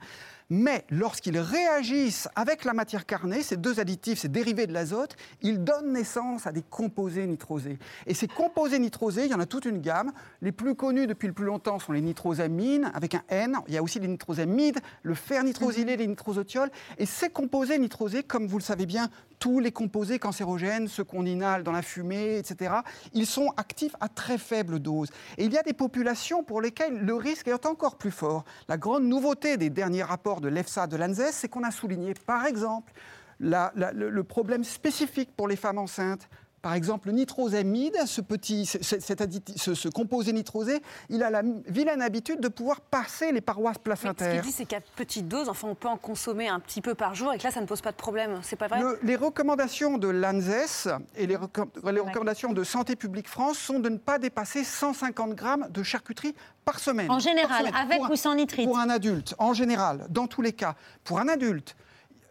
Mais 0.52 0.84
lorsqu'ils 0.90 1.38
réagissent 1.38 2.28
avec 2.34 2.64
la 2.64 2.72
matière 2.72 3.06
carnée, 3.06 3.42
ces 3.42 3.56
deux 3.56 3.78
additifs, 3.78 4.18
ces 4.18 4.28
dérivés 4.28 4.66
de 4.66 4.72
l'azote, 4.72 5.16
ils 5.42 5.62
donnent 5.62 5.92
naissance 5.92 6.48
à 6.48 6.52
des 6.52 6.62
composés 6.62 7.24
nitrosés. 7.28 7.78
Et 8.08 8.14
ces 8.14 8.26
composés 8.26 8.80
nitrosés, 8.80 9.26
il 9.26 9.30
y 9.30 9.34
en 9.34 9.38
a 9.38 9.46
toute 9.46 9.64
une 9.64 9.80
gamme. 9.80 10.10
Les 10.42 10.50
plus 10.50 10.74
connus 10.74 11.06
depuis 11.06 11.28
le 11.28 11.34
plus 11.34 11.44
longtemps 11.44 11.78
sont 11.78 11.92
les 11.92 12.00
nitrosamines, 12.00 12.90
avec 12.94 13.14
un 13.14 13.22
N. 13.28 13.58
Il 13.68 13.74
y 13.74 13.78
a 13.78 13.82
aussi 13.82 14.00
les 14.00 14.08
nitrosamides, 14.08 14.80
le 15.04 15.14
fer 15.14 15.44
nitrosylé, 15.44 15.96
les 15.96 16.08
nitrosotiols. 16.08 16.70
Et 16.98 17.06
ces 17.06 17.28
composés 17.28 17.78
nitrosés, 17.78 18.24
comme 18.24 18.48
vous 18.48 18.58
le 18.58 18.64
savez 18.64 18.86
bien, 18.86 19.08
tous 19.38 19.60
les 19.60 19.72
composés 19.72 20.18
cancérogènes, 20.18 20.88
ceux 20.88 21.04
qu'on 21.04 21.24
inhale 21.24 21.62
dans 21.62 21.72
la 21.72 21.82
fumée, 21.82 22.38
etc., 22.38 22.74
ils 23.14 23.26
sont 23.26 23.52
actifs 23.56 23.94
à 24.00 24.08
très 24.08 24.36
faible 24.36 24.80
dose. 24.80 25.08
Et 25.38 25.44
il 25.44 25.52
y 25.52 25.58
a 25.58 25.62
des 25.62 25.72
populations 25.72 26.42
pour 26.42 26.60
lesquelles 26.60 26.98
le 26.98 27.14
risque 27.14 27.48
est 27.48 27.66
encore 27.66 27.96
plus 27.96 28.10
fort. 28.10 28.44
La 28.68 28.76
grande 28.76 29.04
nouveauté 29.04 29.56
des 29.56 29.70
derniers 29.70 30.02
rapports 30.02 30.39
de 30.40 30.48
l'EFSA, 30.48 30.86
de 30.86 30.96
l'ANSES, 30.96 31.32
c'est 31.32 31.48
qu'on 31.48 31.62
a 31.62 31.70
souligné, 31.70 32.14
par 32.14 32.46
exemple, 32.46 32.92
le 33.38 34.22
problème 34.22 34.64
spécifique 34.64 35.34
pour 35.36 35.48
les 35.48 35.56
femmes 35.56 35.78
enceintes. 35.78 36.28
Par 36.62 36.74
exemple, 36.74 37.08
le 37.08 37.14
nitrosamide, 37.14 37.96
ce, 38.04 38.20
petit, 38.20 38.66
ce, 38.66 38.78
cet 38.82 39.22
ce- 39.56 39.74
ce 39.74 39.88
composé 39.88 40.32
nitrosé, 40.34 40.82
il 41.08 41.22
a 41.22 41.30
la 41.30 41.40
vilaine 41.66 42.02
habitude 42.02 42.40
de 42.40 42.48
pouvoir 42.48 42.82
passer 42.82 43.32
les 43.32 43.40
parois 43.40 43.70
Ce 43.72 43.78
qu'il 43.78 43.82
placentaires. 43.84 44.42
dit, 44.42 44.52
c'est 44.52 44.66
qu'à 44.66 44.80
petite 44.96 45.26
dose, 45.26 45.48
enfin, 45.48 45.68
on 45.68 45.74
peut 45.74 45.88
en 45.88 45.96
consommer 45.96 46.48
un 46.48 46.60
petit 46.60 46.82
peu 46.82 46.94
par 46.94 47.14
jour 47.14 47.32
et 47.32 47.38
que 47.38 47.44
là, 47.44 47.50
ça 47.50 47.62
ne 47.62 47.66
pose 47.66 47.80
pas 47.80 47.92
de 47.92 47.96
problème. 47.96 48.40
C'est 48.42 48.56
pas 48.56 48.68
vrai? 48.68 48.80
Le- 48.82 48.98
les 49.02 49.16
recommandations 49.16 49.96
de 49.96 50.08
l'ANSES 50.08 50.88
et 51.16 51.26
les, 51.26 51.36
recom- 51.36 51.68
les 51.90 52.00
recommandations 52.00 52.52
de 52.52 52.62
Santé 52.62 52.94
publique 52.94 53.28
France 53.28 53.56
sont 53.58 53.78
de 53.80 53.88
ne 53.88 53.96
pas 53.96 54.18
dépasser 54.18 54.62
150 54.62 55.34
grammes 55.34 55.66
de 55.70 55.82
charcuterie 55.82 56.34
par 56.66 56.78
semaine. 56.78 57.10
En 57.10 57.20
général, 57.20 57.48
Par 57.48 57.58
semaine. 57.60 57.74
avec 57.74 58.00
un- 58.02 58.10
ou 58.10 58.16
sans 58.16 58.34
nitrite 58.34 58.66
Pour 58.66 58.78
un 58.78 58.90
adulte, 58.90 59.34
en 59.38 59.54
général, 59.54 60.06
dans 60.10 60.26
tous 60.26 60.42
les 60.42 60.52
cas. 60.52 60.74
Pour 61.04 61.20
un 61.20 61.28
adulte, 61.28 61.74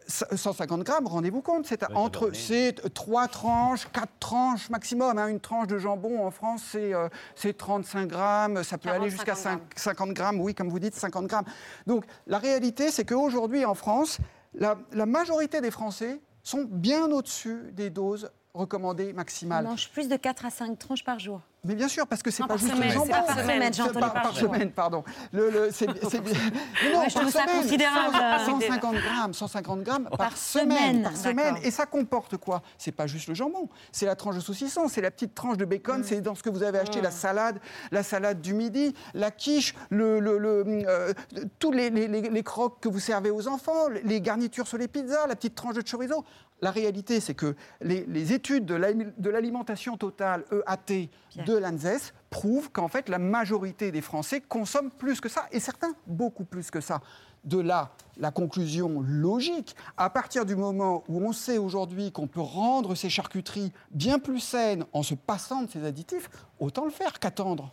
150 0.10 0.84
grammes, 0.84 1.08
rendez-vous 1.08 1.42
compte, 1.42 1.66
c'est 1.68 1.84
entre 1.94 2.32
c'est 2.34 2.76
trois 2.94 3.28
tranches, 3.28 3.88
quatre 3.94 4.12
tranches 4.20 4.70
maximum. 4.70 5.18
hein. 5.18 5.28
Une 5.28 5.40
tranche 5.40 5.68
de 5.68 5.78
jambon 5.78 6.26
en 6.26 6.32
France, 6.32 6.64
c'est 6.72 6.94
euh, 6.94 7.08
c'est 7.36 7.56
35 7.58 8.08
grammes, 8.08 8.64
ça 8.64 8.78
peut 8.78 8.90
40, 8.90 9.02
aller 9.02 9.12
jusqu'à 9.12 9.36
50 9.36 9.62
5 9.76 9.80
50 9.80 10.10
grammes, 10.14 10.42
oui, 10.42 10.56
comme 10.56 10.70
vous 10.70 10.80
dites, 10.80 10.96
50 10.96 11.28
grammes. 11.28 11.46
Donc 11.88 12.06
la 12.28 12.40
réalité, 12.40 12.92
c'est 12.92 13.06
qu'aujourd'hui 13.06 13.66
en 13.66 13.76
France, 13.76 14.18
la, 14.56 14.78
la 14.94 15.06
majorité 15.06 15.62
des 15.62 15.72
Français 15.72 16.20
sont 16.42 16.66
bien 16.68 17.12
au-dessus 17.12 17.70
des 17.74 17.90
doses 17.90 18.32
recommandées 18.60 19.10
On 19.14 19.18
maximales. 19.18 19.64
mange 19.64 19.90
plus 19.90 20.08
de 20.08 20.16
4 20.16 20.46
à 20.46 20.50
5 20.50 20.78
tranches 20.78 21.04
par 21.04 21.20
jour. 21.20 21.42
Mais 21.66 21.76
bien 21.76 21.90
sûr, 21.90 22.08
parce 22.08 22.24
que 22.24 22.32
c'est 22.32 22.42
pas 22.44 22.48
par 22.48 22.58
juste 22.58 22.72
semaine, 22.74 22.88
le 22.88 22.94
jambon. 22.94 23.12
par 23.12 23.38
semaine, 23.38 23.74
j'ai 23.74 23.82
entendu 23.82 24.00
par, 24.00 24.14
par 24.14 24.24
par 24.24 24.34
semaine, 24.36 24.72
pardon. 24.72 25.04
Le, 25.34 25.50
le- 25.50 25.70
c'est, 25.74 25.88
c'est 26.10 26.20
non, 26.22 27.00
Ouais, 27.02 27.10
je 27.10 27.14
par 27.16 27.30
semaine. 27.30 27.62
considérable. 27.62 28.16
100 28.46 28.60
150 28.62 28.96
grammes, 28.96 29.34
150 29.34 29.84
grammes 29.84 30.04
par, 30.06 30.18
Par 30.18 30.38
semaine, 30.38 30.70
semaine, 30.78 31.04
par 31.04 31.18
semaine. 31.18 31.56
Et 31.64 31.72
ça 31.72 31.86
comporte 31.86 32.38
quoi? 32.38 32.62
C'est 32.78 32.94
pas 32.94 33.08
juste 33.08 33.28
le 33.28 33.34
jambon, 33.34 33.68
c'est 33.92 34.06
la 34.06 34.16
tranche 34.16 34.36
de 34.36 34.40
saucisson, 34.40 34.88
c'est 34.88 35.02
la 35.02 35.12
petite 35.12 35.36
tranche 35.36 35.58
de 35.58 35.66
Mm. 35.66 35.70
bacon, 35.70 36.04
c'est 36.06 36.22
dans 36.22 36.34
ce 36.36 36.44
que 36.44 36.50
vous 36.50 36.64
avez 36.64 36.80
acheté 36.80 37.02
la 37.02 37.12
salade, 37.12 37.60
la 37.92 38.04
salade 38.04 38.40
du 38.40 38.54
midi, 38.54 38.94
la 39.14 39.30
quiche, 39.30 39.76
le, 39.90 40.22
le- 40.22 40.38
le, 40.38 40.64
euh, 40.88 41.14
tous 41.60 41.74
les, 41.74 41.90
les- 41.90 42.08
les- 42.08 42.30
les 42.30 42.44
croques 42.44 42.80
que 42.80 42.88
vous 42.88 43.00
servez 43.02 43.32
aux 43.32 43.50
enfants, 43.50 43.90
les 44.06 44.22
garnitures 44.22 44.68
sur 44.68 44.78
les 44.78 44.88
pizzas, 44.88 45.28
la 45.28 45.36
petite 45.36 45.56
tranche 45.56 45.76
de 45.76 45.82
chorizo. 45.82 46.24
La 46.62 46.72
réalité, 46.72 47.20
c'est 47.20 47.36
que 47.36 47.56
les, 47.82 48.06
les 48.06 48.34
études 48.34 48.66
de 48.66 49.30
l'alimentation 49.30 49.98
totale, 49.98 50.44
EAT, 50.52 51.10
de 51.46 51.58
l'ANSES, 51.58 52.14
prouvent 52.30 52.72
qu'en 52.72 52.88
fait, 52.88 53.10
la 53.10 53.20
majorité 53.20 53.92
des 53.92 54.02
Français 54.02 54.42
consomment 54.42 54.92
plus 54.92 55.22
que 55.22 55.30
ça, 55.30 55.46
et 55.52 55.60
certains 55.60 55.94
beaucoup 56.06 56.44
plus 56.44 56.70
que 56.70 56.82
ça. 56.82 57.02
De 57.46 57.60
là, 57.60 57.92
la 58.18 58.32
conclusion 58.32 59.02
logique, 59.02 59.76
à 59.96 60.10
partir 60.10 60.46
du 60.46 60.58
moment 60.58 61.06
où 61.08 61.24
on 61.26 61.32
sait 61.32 61.58
aujourd'hui 61.58 62.12
qu'on 62.12 62.28
peut 62.28 62.42
rendre 62.42 62.96
ces 62.96 63.10
charcuteries 63.10 63.72
bien 63.92 64.20
plus 64.20 64.42
saines 64.42 64.86
en 64.92 65.04
se 65.04 65.14
passant 65.14 65.62
de 65.62 65.70
ces 65.70 65.86
additifs, 65.86 66.30
autant 66.60 66.84
le 66.84 66.92
faire 66.92 67.18
qu'attendre. 67.20 67.72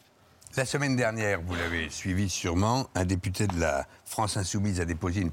La 0.55 0.65
semaine 0.65 0.97
dernière, 0.97 1.43
vous 1.43 1.55
l'avez 1.55 1.91
suivi 1.91 2.31
sûrement, 2.31 2.89
un 2.95 3.05
député 3.05 3.47
de 3.47 3.61
la 3.61 3.87
France 4.07 4.39
Insoumise 4.39 4.81
a 4.81 4.87
déposé 4.87 5.21
une 5.21 5.31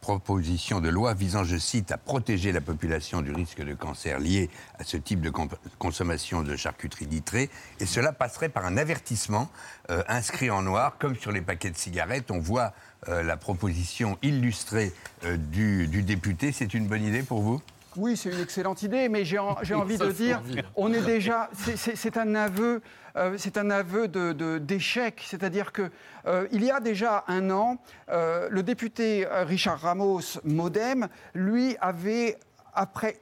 proposition 0.00 0.80
de 0.80 0.88
loi 0.88 1.12
visant, 1.12 1.42
je 1.42 1.56
cite, 1.56 1.90
à 1.90 1.98
protéger 1.98 2.52
la 2.52 2.60
population 2.60 3.20
du 3.20 3.32
risque 3.32 3.64
de 3.64 3.74
cancer 3.74 4.20
lié 4.20 4.48
à 4.78 4.84
ce 4.84 4.96
type 4.96 5.22
de 5.22 5.32
consommation 5.78 6.42
de 6.42 6.54
charcuterie 6.54 7.08
nitrée. 7.08 7.50
Et 7.80 7.86
cela 7.86 8.12
passerait 8.12 8.48
par 8.48 8.64
un 8.64 8.76
avertissement 8.76 9.50
euh, 9.90 10.04
inscrit 10.06 10.50
en 10.50 10.62
noir, 10.62 10.98
comme 11.00 11.16
sur 11.16 11.32
les 11.32 11.40
paquets 11.40 11.70
de 11.70 11.76
cigarettes. 11.76 12.30
On 12.30 12.38
voit 12.38 12.72
euh, 13.08 13.24
la 13.24 13.36
proposition 13.36 14.18
illustrée 14.22 14.92
euh, 15.24 15.36
du 15.36 16.02
député. 16.04 16.52
C'est 16.52 16.74
une 16.74 16.86
bonne 16.86 17.02
idée 17.02 17.24
pour 17.24 17.40
vous? 17.40 17.60
Oui, 17.96 18.16
c'est 18.16 18.30
une 18.30 18.40
excellente 18.40 18.82
idée, 18.82 19.08
mais 19.08 19.24
j'ai 19.24 19.38
en- 19.38 19.56
j'ai 19.62 19.74
envie 19.84 19.98
de 19.98 20.10
dire, 20.12 20.40
on 20.76 20.92
est 20.92 21.00
déjà, 21.02 21.50
c'est- 21.76 22.16
un 22.16 22.34
aveu, 22.34 22.80
euh, 23.16 23.34
c'est 23.38 23.56
un 23.58 23.70
aveu 23.70 24.08
de- 24.08 24.32
de- 24.32 24.58
d'échec. 24.58 25.22
C'est-à-dire 25.26 25.72
que 25.72 25.90
euh, 26.26 26.46
il 26.52 26.62
y 26.64 26.70
a 26.70 26.80
déjà 26.80 27.24
un 27.28 27.50
an, 27.50 27.78
euh, 28.10 28.48
le 28.50 28.62
député 28.62 29.26
Richard 29.30 29.80
Ramos, 29.80 30.38
MoDem, 30.44 31.08
lui 31.34 31.76
avait 31.80 32.38
après 32.74 33.20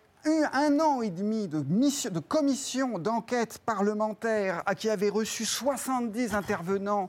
un 0.52 0.78
an 0.80 1.00
et 1.00 1.10
demi 1.10 1.48
de, 1.48 1.62
mission, 1.68 2.10
de 2.10 2.18
commission 2.18 2.98
d'enquête 2.98 3.58
parlementaire 3.64 4.62
à 4.66 4.74
qui 4.74 4.90
avait 4.90 5.08
reçu 5.08 5.44
70 5.46 6.34
intervenants 6.34 7.08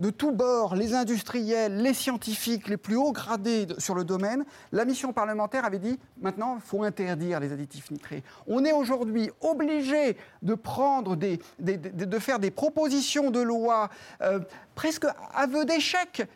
de 0.00 0.10
tous 0.10 0.32
bords, 0.32 0.74
les 0.74 0.94
industriels, 0.94 1.76
les 1.82 1.94
scientifiques, 1.94 2.66
les 2.68 2.76
plus 2.78 2.96
hauts 2.96 3.12
gradés 3.12 3.66
sur 3.78 3.94
le 3.94 4.02
domaine, 4.02 4.44
la 4.72 4.84
mission 4.84 5.12
parlementaire 5.12 5.64
avait 5.64 5.78
dit 5.78 5.98
maintenant, 6.20 6.56
il 6.56 6.62
faut 6.62 6.82
interdire 6.82 7.38
les 7.38 7.52
additifs 7.52 7.90
nitrés. 7.90 8.24
On 8.46 8.64
est 8.64 8.72
aujourd'hui 8.72 9.30
obligé 9.42 10.16
de 10.42 10.54
prendre 10.54 11.16
des- 11.16 11.38
de 11.58 12.18
faire 12.18 12.38
des 12.38 12.50
propositions 12.50 13.30
de 13.30 13.40
loi 13.40 13.90
euh, 14.22 14.40
presque 14.74 15.04
aveu 15.34 15.64
d'échec. 15.66 16.26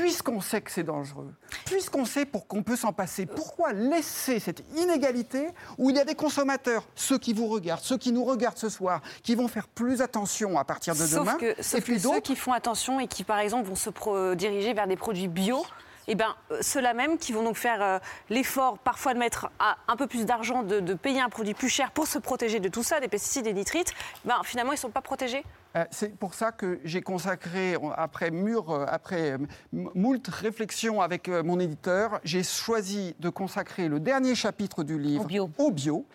Puisqu'on 0.00 0.40
sait 0.40 0.60
que 0.60 0.70
c'est 0.70 0.82
dangereux, 0.82 1.32
puisqu'on 1.66 2.04
sait 2.04 2.24
pour 2.24 2.46
qu'on 2.48 2.62
peut 2.62 2.76
s'en 2.76 2.92
passer, 2.92 3.26
pourquoi 3.26 3.72
laisser 3.72 4.40
cette 4.40 4.62
inégalité 4.76 5.48
où 5.78 5.90
il 5.90 5.96
y 5.96 6.00
a 6.00 6.04
des 6.04 6.14
consommateurs, 6.14 6.84
ceux 6.94 7.18
qui 7.18 7.32
vous 7.32 7.46
regardent, 7.46 7.80
ceux 7.82 7.96
qui 7.98 8.10
nous 8.12 8.24
regardent 8.24 8.58
ce 8.58 8.68
soir, 8.68 9.00
qui 9.22 9.34
vont 9.34 9.46
faire 9.48 9.68
plus 9.68 10.02
attention 10.02 10.58
à 10.58 10.64
partir 10.64 10.94
de 10.94 10.98
Sauf 11.06 11.20
demain, 11.20 11.34
que, 11.36 11.62
sauf 11.62 11.78
et 11.78 11.82
puis 11.82 11.94
que 11.96 12.00
ceux 12.00 12.20
qui 12.20 12.34
font 12.36 12.52
attention 12.52 12.98
et 13.00 13.06
qui, 13.06 13.22
par 13.24 13.38
exemple, 13.38 13.68
vont 13.68 13.76
se 13.76 13.90
pro- 13.90 14.34
diriger 14.34 14.74
vers 14.74 14.86
des 14.88 14.96
produits 14.96 15.28
bio, 15.28 15.64
eh 16.06 16.14
ben, 16.16 16.34
euh, 16.50 16.58
ceux-là 16.60 16.92
même 16.92 17.16
qui 17.16 17.32
vont 17.32 17.42
donc 17.44 17.56
faire 17.56 17.80
euh, 17.82 17.98
l'effort 18.30 18.78
parfois 18.78 19.14
de 19.14 19.18
mettre 19.18 19.48
à- 19.58 19.76
un 19.88 19.96
peu 19.96 20.06
plus 20.06 20.26
d'argent, 20.26 20.62
de, 20.62 20.80
de 20.80 20.94
payer 20.94 21.20
un 21.20 21.28
produit 21.30 21.54
plus 21.54 21.68
cher 21.70 21.92
pour 21.92 22.06
se 22.06 22.18
protéger 22.18 22.60
de 22.60 22.68
tout 22.68 22.82
ça, 22.82 23.00
des 23.00 23.08
pesticides, 23.08 23.44
des 23.44 23.54
nitrites, 23.54 23.92
ben, 24.24 24.40
finalement, 24.44 24.72
ils 24.72 24.76
ne 24.76 24.80
sont 24.80 24.90
pas 24.90 25.00
protégés. 25.02 25.44
Euh, 25.76 25.84
C'est 25.90 26.16
pour 26.16 26.34
ça 26.34 26.52
que 26.52 26.78
j'ai 26.84 27.02
consacré, 27.02 27.76
on- 27.76 27.90
après 27.90 28.30
mûr, 28.30 28.70
euh, 28.70 28.84
après 28.88 29.32
euh, 29.32 29.38
moult 29.72 30.26
réflexions 30.28 31.00
avec 31.00 31.28
mon 31.28 31.58
éditeur, 31.58 32.20
j'ai 32.24 32.42
choisi 32.42 33.14
de 33.18 33.28
consacrer 33.28 33.88
le 33.88 33.98
dernier 34.00 34.34
chapitre 34.34 34.84
du 34.84 34.98
livre 34.98 35.26
au 35.58 35.70
bio. 35.70 36.06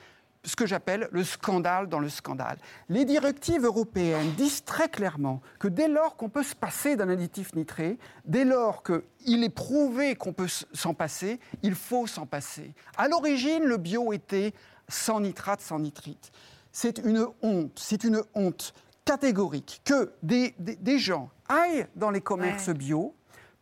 ce 0.46 0.56
que 0.56 0.66
j'appelle 0.66 1.10
le 1.12 1.22
scandale 1.26 1.90
dans 1.90 2.00
le 2.00 2.08
scandale. 2.08 2.58
Les 2.88 3.04
directives 3.04 3.66
européennes 3.66 4.32
disent 4.38 4.64
très 4.64 4.88
clairement 4.88 5.42
que 5.60 5.68
dès 5.68 5.90
lors 5.90 6.16
qu'on 6.16 6.30
peut 6.30 6.44
se 6.44 6.56
passer 6.56 6.96
d'un 6.96 7.10
additif 7.10 7.54
nitré, 7.56 7.98
dès 8.24 8.46
lors 8.46 8.82
qu'il 8.82 9.44
est 9.44 9.50
prouvé 9.50 10.16
qu'on 10.16 10.32
peut 10.32 10.48
s'en 10.72 10.94
passer, 10.94 11.42
il 11.62 11.76
faut 11.76 12.08
s'en 12.08 12.26
passer. 12.26 12.74
À 12.96 13.10
l'origine, 13.10 13.66
le 13.66 13.76
bio 13.76 14.14
était 14.14 14.54
sans 14.88 15.20
nitrate, 15.20 15.60
sans 15.60 15.78
nitrite. 15.78 16.32
C'est 16.72 17.00
une 17.00 17.28
honte, 17.42 17.78
c'est 17.78 18.06
une 18.06 18.22
honte 18.34 18.74
catégorique 19.14 19.82
que 19.86 20.12
des, 20.22 20.54
des- 20.60 20.76
des 20.76 21.00
gens 21.00 21.30
aillent 21.48 21.88
dans 21.96 22.12
les 22.12 22.22
commerces 22.22 22.68
Ouais. 22.68 22.74
bio 22.76 23.16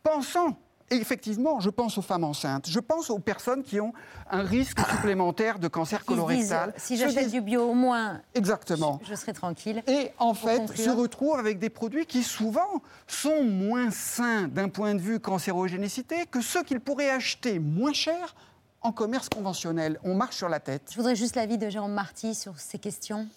pensant, 0.04 0.58
et 0.90 0.96
effectivement, 0.96 1.60
je 1.62 1.70
pense 1.70 1.98
aux 1.98 2.02
femmes 2.02 2.26
enceintes, 2.26 2.70
je 2.70 2.80
pense 2.82 3.10
aux 3.10 3.20
personnes 3.20 3.64
qui 3.64 3.80
ont 3.80 3.94
un 4.30 4.42
risque 4.44 4.80
supplémentaire 4.92 5.58
de 5.60 5.70
cancer 5.70 6.00
disent, 6.00 6.08
colorectal. 6.08 6.74
si 6.78 6.98
j'achète 6.98 7.32
du 7.32 7.40
bio, 7.40 7.62
au 7.70 7.74
moins, 7.74 8.22
Exactement. 8.36 9.00
je 9.04 9.16
serai 9.16 9.32
tranquille. 9.32 9.84
Et 9.88 10.12
en 10.20 10.34
fait, 10.34 10.58
conclure. 10.58 10.84
se 10.84 10.90
retrouvent 10.90 11.40
avec 11.40 11.60
des 11.60 11.70
produits 11.70 12.06
qui 12.06 12.24
souvent 12.24 12.82
sont 13.08 13.44
moins 13.44 13.90
sains 13.90 14.50
d'un 14.50 14.68
point 14.68 14.96
de 14.96 15.02
vue 15.02 15.20
cancérogénicité 15.22 16.26
que 16.30 16.42
ceux 16.42 16.64
qu'ils 16.64 16.82
pourraient 16.82 17.10
acheter 17.10 17.60
moins 17.60 17.94
cher 17.94 18.36
en 18.82 18.92
commerce 18.92 19.30
conventionnel. 19.30 19.98
On 20.04 20.14
marche 20.14 20.36
sur 20.36 20.50
la 20.50 20.60
tête. 20.60 20.84
Je 20.92 20.96
voudrais 20.98 21.16
juste 21.16 21.36
l'avis 21.38 21.58
de 21.58 21.70
Jérôme 21.70 21.94
Marty 21.94 22.36
sur 22.36 22.60
ces 22.60 22.80
questions. 22.80 23.28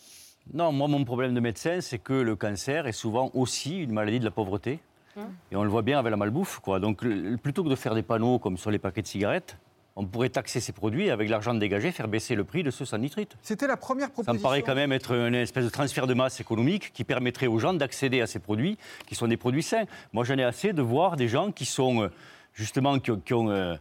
Non, 0.53 0.73
moi, 0.73 0.89
mon 0.89 1.05
problème 1.05 1.35
de 1.35 1.41
médecin, 1.41 1.81
c'est 1.81 1.99
que 1.99 2.13
le 2.13 2.35
cancer 2.37 2.87
est 2.87 2.93
souvent 2.93 3.31
aussi 3.35 3.79
une 3.79 3.93
maladie 3.93 4.19
de 4.19 4.25
la 4.25 4.31
pauvreté. 4.31 4.81
Hum. 5.17 5.25
Et 5.53 5.57
on 5.57 5.63
le 5.65 5.71
voit 5.71 5.83
bien 5.83 5.99
avec 5.99 6.11
la 6.11 6.17
malbouffe. 6.17 6.59
Quoi. 6.61 6.81
Donc, 6.81 7.03
le- 7.03 7.37
plutôt 7.37 7.63
que 7.65 7.69
de 7.69 7.75
faire 7.77 7.95
des 7.95 8.03
panneaux 8.03 8.39
comme 8.39 8.57
sur 8.57 8.71
les 8.71 8.79
paquets 8.79 9.03
de 9.03 9.07
cigarettes, 9.07 9.57
on 9.97 10.07
pourrait 10.07 10.29
taxer 10.29 10.61
ces 10.61 10.73
produits 10.73 11.07
et 11.07 11.11
avec 11.11 11.29
l'argent 11.29 11.53
dégagé, 11.53 11.91
faire 11.93 12.09
baisser 12.09 12.35
le 12.35 12.45
prix 12.45 12.63
de 12.63 12.71
ceux 12.71 12.85
sans 12.85 12.97
nitrite. 12.99 13.37
C'était 13.43 13.67
la 13.67 13.77
première 13.77 14.07
Ça 14.07 14.13
proposition. 14.13 14.35
me 14.35 14.43
paraît 14.43 14.63
quand 14.63 14.75
même 14.77 14.93
être 14.93 15.13
une 15.13 15.35
espèce 15.35 15.65
de 15.65 15.69
transfert 15.71 16.07
de 16.07 16.15
masse 16.15 16.41
économique 16.41 16.93
qui 16.93 17.05
permettrait 17.05 17.49
aux 17.49 17.59
gens 17.59 17.75
d'accéder 17.75 18.21
à 18.21 18.27
ces 18.27 18.39
produits 18.39 18.79
qui 19.07 19.15
sont 19.15 19.27
des 19.29 19.37
produits 19.37 19.65
sains. 19.65 19.85
Moi, 20.13 20.25
j'en 20.25 20.39
ai 20.39 20.45
assez 20.45 20.73
de 20.73 20.81
voir 20.81 21.17
des 21.17 21.29
gens 21.29 21.51
qui 21.53 21.65
sont, 21.65 22.03
euh, 22.05 22.09
justement, 22.55 22.99
qui 22.99 23.11
ont, 23.11 23.21
qui 23.21 23.35
ont, 23.35 23.51
euh, 23.51 23.75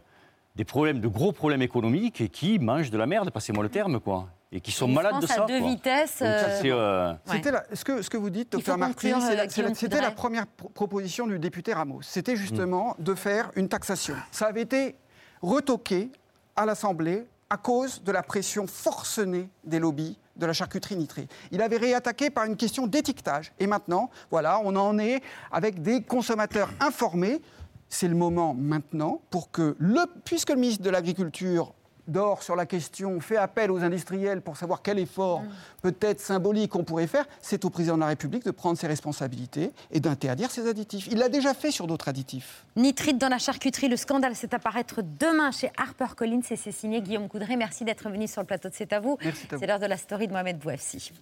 des 0.56 0.64
problèmes, 0.64 1.00
de 1.00 1.08
gros 1.08 1.30
problèmes 1.32 1.62
économiques 1.62 2.20
et 2.20 2.28
qui 2.28 2.58
mangent 2.58 2.90
de 2.90 2.98
la 2.98 3.06
merde, 3.06 3.30
passez-moi 3.30 3.62
le 3.62 3.70
terme, 3.70 4.00
quoi. 4.00 4.28
Et 4.52 4.60
qui 4.60 4.72
sont 4.72 4.88
Une 4.88 4.94
malades 4.94 5.20
de 5.20 5.26
ça. 5.28 5.44
à 5.44 5.46
deux 5.46 5.60
quoi. 5.60 5.68
vitesses, 5.68 6.18
euh, 6.22 6.60
euh, 6.64 7.14
C'était 7.24 7.52
la- 7.52 7.64
ce, 7.72 7.84
que, 7.84 8.02
ce 8.02 8.10
que 8.10 8.16
vous 8.16 8.30
dites, 8.30 8.50
docteur 8.50 8.76
la- 8.76 8.88
euh, 8.88 9.74
c'était 9.74 10.00
la 10.00 10.10
première 10.10 10.46
pro- 10.48 10.68
proposition 10.70 11.28
du 11.28 11.38
député 11.38 11.72
Ramos. 11.72 12.02
C'était 12.02 12.34
justement 12.34 12.96
de 12.98 13.14
faire 13.14 13.52
une 13.54 13.68
taxation. 13.68 14.16
Ça 14.32 14.46
avait 14.46 14.62
été 14.62 14.96
retoqué 15.40 16.10
à 16.56 16.66
l'Assemblée 16.66 17.26
à 17.48 17.56
cause 17.56 18.02
de 18.02 18.10
la 18.12 18.22
pression 18.24 18.66
forcenée 18.66 19.48
des 19.64 19.78
lobbies 19.78 20.18
de 20.36 20.46
la 20.46 20.52
charcuterie 20.52 20.96
nitrée. 20.96 21.28
Il 21.52 21.62
avait 21.62 21.76
réattaqué 21.76 22.30
par 22.30 22.44
une 22.44 22.56
question 22.56 22.86
d'étiquetage. 22.88 23.52
Et 23.60 23.66
maintenant, 23.68 24.10
voilà, 24.32 24.60
on 24.64 24.74
en 24.76 24.98
est 24.98 25.20
avec 25.52 25.80
des 25.82 26.02
consommateurs 26.02 26.70
informés. 26.80 27.40
C'est 27.88 28.08
le 28.08 28.14
moment 28.14 28.54
maintenant 28.54 29.20
pour 29.30 29.50
que, 29.50 29.76
le, 29.78 30.00
puisque 30.24 30.50
le 30.50 30.56
ministre 30.56 30.82
de 30.84 30.90
l'Agriculture 30.90 31.72
dort 32.10 32.42
sur 32.42 32.56
la 32.56 32.66
question, 32.66 33.20
fait 33.20 33.36
appel 33.36 33.70
aux 33.70 33.82
industriels 33.82 34.40
pour 34.40 34.56
savoir 34.56 34.82
quel 34.82 34.98
effort 34.98 35.42
peut-être 35.82 36.20
symbolique 36.20 36.76
on 36.76 36.84
pourrait 36.84 37.06
faire, 37.06 37.26
c'est 37.40 37.64
au 37.64 37.70
président 37.70 37.94
de 37.94 38.00
la 38.00 38.08
République 38.08 38.44
de 38.44 38.50
prendre 38.50 38.78
ses 38.78 38.86
responsabilités 38.86 39.72
et 39.90 40.00
d'interdire 40.00 40.50
ces 40.50 40.68
additifs. 40.68 41.08
Il 41.10 41.18
l'a 41.18 41.28
déjà 41.28 41.54
fait 41.54 41.70
sur 41.70 41.86
d'autres 41.86 42.08
additifs. 42.08 42.64
Nitrite 42.76 43.18
dans 43.18 43.28
la 43.28 43.38
charcuterie, 43.38 43.88
le 43.88 43.96
scandale, 43.96 44.34
c'est 44.34 44.54
à 44.54 44.58
paraître 44.58 45.02
demain 45.02 45.50
chez 45.50 45.70
HarperCollins 45.76 46.42
et 46.50 46.56
c'est 46.56 46.72
signé 46.72 47.00
Guillaume 47.00 47.28
Coudray. 47.28 47.56
Merci 47.56 47.84
d'être 47.84 48.08
venu 48.10 48.28
sur 48.28 48.42
le 48.42 48.46
plateau 48.46 48.68
de 48.68 48.74
C'est 48.74 48.92
à 48.92 49.00
vous. 49.00 49.18
Merci 49.22 49.46
à 49.50 49.54
vous. 49.54 49.60
C'est 49.60 49.66
l'heure 49.66 49.78
de 49.80 49.86
la 49.86 49.96
story 49.96 50.26
de 50.26 50.32
Mohamed 50.32 50.58
Bouafsi. 50.58 51.12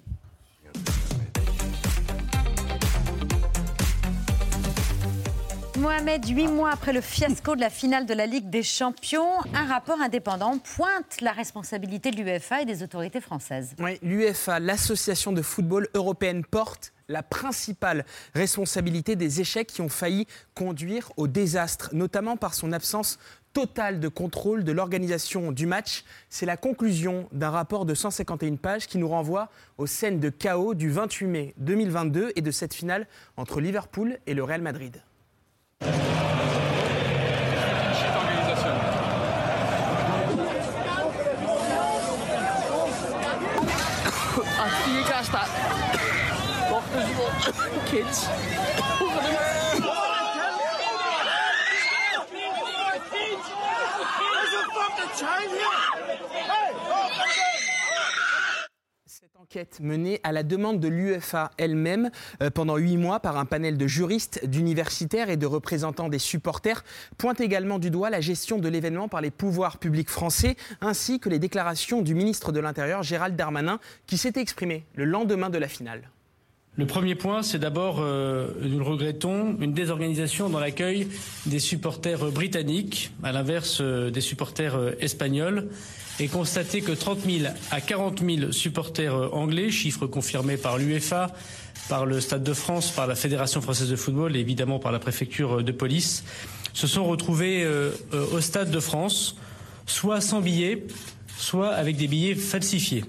Mohamed, 5.78 6.26
huit 6.26 6.48
mois 6.48 6.70
après 6.70 6.92
le 6.92 7.00
fiasco 7.00 7.54
de 7.54 7.60
la 7.60 7.70
finale 7.70 8.04
de 8.04 8.12
la 8.12 8.26
Ligue 8.26 8.50
des 8.50 8.64
Champions, 8.64 9.40
un 9.54 9.64
rapport 9.64 10.00
indépendant 10.00 10.58
pointe 10.58 11.20
la 11.20 11.30
responsabilité 11.30 12.10
de 12.10 12.16
l'UEFA 12.16 12.62
et 12.62 12.64
des 12.64 12.82
autorités 12.82 13.20
françaises. 13.20 13.76
L'UEFA, 14.02 14.58
l'association 14.58 15.30
de 15.30 15.40
football 15.40 15.86
européenne, 15.94 16.44
porte 16.44 16.92
la 17.08 17.22
principale 17.22 18.04
responsabilité 18.34 19.14
des 19.14 19.40
échecs 19.40 19.68
qui 19.68 19.80
ont 19.80 19.88
failli 19.88 20.26
conduire 20.54 21.12
au 21.16 21.28
désastre, 21.28 21.90
notamment 21.92 22.36
par 22.36 22.54
son 22.54 22.72
absence 22.72 23.20
totale 23.52 24.00
de 24.00 24.08
contrôle 24.08 24.64
de 24.64 24.72
l'organisation 24.72 25.52
du 25.52 25.66
match. 25.66 26.04
C'est 26.28 26.46
la 26.46 26.56
conclusion 26.56 27.28
d'un 27.30 27.50
rapport 27.50 27.86
de 27.86 27.94
151 27.94 28.56
pages 28.56 28.88
qui 28.88 28.98
nous 28.98 29.08
renvoie 29.08 29.48
aux 29.78 29.86
scènes 29.86 30.18
de 30.18 30.28
chaos 30.28 30.74
du 30.74 30.90
28 30.90 31.26
mai 31.26 31.54
2022 31.58 32.32
et 32.34 32.40
de 32.40 32.50
cette 32.50 32.74
finale 32.74 33.06
entre 33.36 33.60
Liverpool 33.60 34.18
et 34.26 34.34
le 34.34 34.42
Real 34.42 34.60
Madrid. 34.60 35.00
kids. 47.88 48.28
There's 48.28 48.34
a 54.52 54.64
fucking 54.74 55.12
child 55.16 55.57
enquête 59.48 59.80
menée 59.80 60.20
à 60.24 60.32
la 60.32 60.42
demande 60.42 60.78
de 60.78 60.88
l'UEFA 60.88 61.52
elle-même 61.56 62.10
euh, 62.42 62.50
pendant 62.50 62.76
huit 62.76 62.98
mois 62.98 63.18
par 63.18 63.38
un 63.38 63.46
panel 63.46 63.78
de 63.78 63.86
juristes, 63.86 64.44
d'universitaires 64.44 65.30
et 65.30 65.38
de 65.38 65.46
représentants 65.46 66.10
des 66.10 66.18
supporters 66.18 66.84
pointe 67.16 67.40
également 67.40 67.78
du 67.78 67.90
doigt 67.90 68.10
la 68.10 68.20
gestion 68.20 68.58
de 68.58 68.68
l'événement 68.68 69.08
par 69.08 69.22
les 69.22 69.30
pouvoirs 69.30 69.78
publics 69.78 70.10
français 70.10 70.56
ainsi 70.82 71.18
que 71.18 71.30
les 71.30 71.38
déclarations 71.38 72.02
du 72.02 72.14
ministre 72.14 72.52
de 72.52 72.60
l'Intérieur 72.60 73.02
Gérald 73.02 73.36
Darmanin 73.36 73.80
qui 74.06 74.18
s'était 74.18 74.42
exprimé 74.42 74.84
le 74.96 75.06
lendemain 75.06 75.48
de 75.48 75.56
la 75.56 75.68
finale. 75.68 76.10
Le 76.78 76.86
premier 76.86 77.16
point, 77.16 77.42
c'est 77.42 77.58
d'abord, 77.58 77.96
euh, 77.98 78.50
nous 78.62 78.78
le 78.78 78.84
regrettons, 78.84 79.56
une 79.60 79.72
désorganisation 79.72 80.48
dans 80.48 80.60
l'accueil 80.60 81.08
des 81.44 81.58
supporters 81.58 82.22
euh, 82.22 82.30
britanniques, 82.30 83.10
à 83.24 83.32
l'inverse 83.32 83.78
euh, 83.80 84.12
des 84.12 84.20
supporters 84.20 84.76
euh, 84.76 84.92
espagnols, 85.00 85.70
et 86.20 86.28
constater 86.28 86.80
que 86.80 86.92
30 86.92 87.18
000 87.28 87.52
à 87.72 87.80
40 87.80 88.22
000 88.24 88.52
supporters 88.52 89.12
anglais, 89.34 89.72
chiffre 89.72 90.06
confirmé 90.06 90.56
par 90.56 90.78
l'UEFA, 90.78 91.32
par 91.88 92.06
le 92.06 92.20
Stade 92.20 92.44
de 92.44 92.52
France, 92.52 92.92
par 92.92 93.08
la 93.08 93.16
Fédération 93.16 93.60
française 93.60 93.90
de 93.90 93.96
football 93.96 94.36
et 94.36 94.40
évidemment 94.40 94.78
par 94.78 94.92
la 94.92 95.00
préfecture 95.00 95.64
de 95.64 95.72
police, 95.72 96.22
se 96.74 96.86
sont 96.86 97.04
retrouvés 97.04 97.66
au 98.12 98.40
Stade 98.40 98.72
de 98.72 98.80
France, 98.80 99.36
soit 99.86 100.20
sans 100.20 100.40
billets, 100.40 100.86
soit 101.36 101.70
avec 101.70 101.96
des 101.96 102.08
billets 102.08 102.34
falsifiés. 102.34 103.04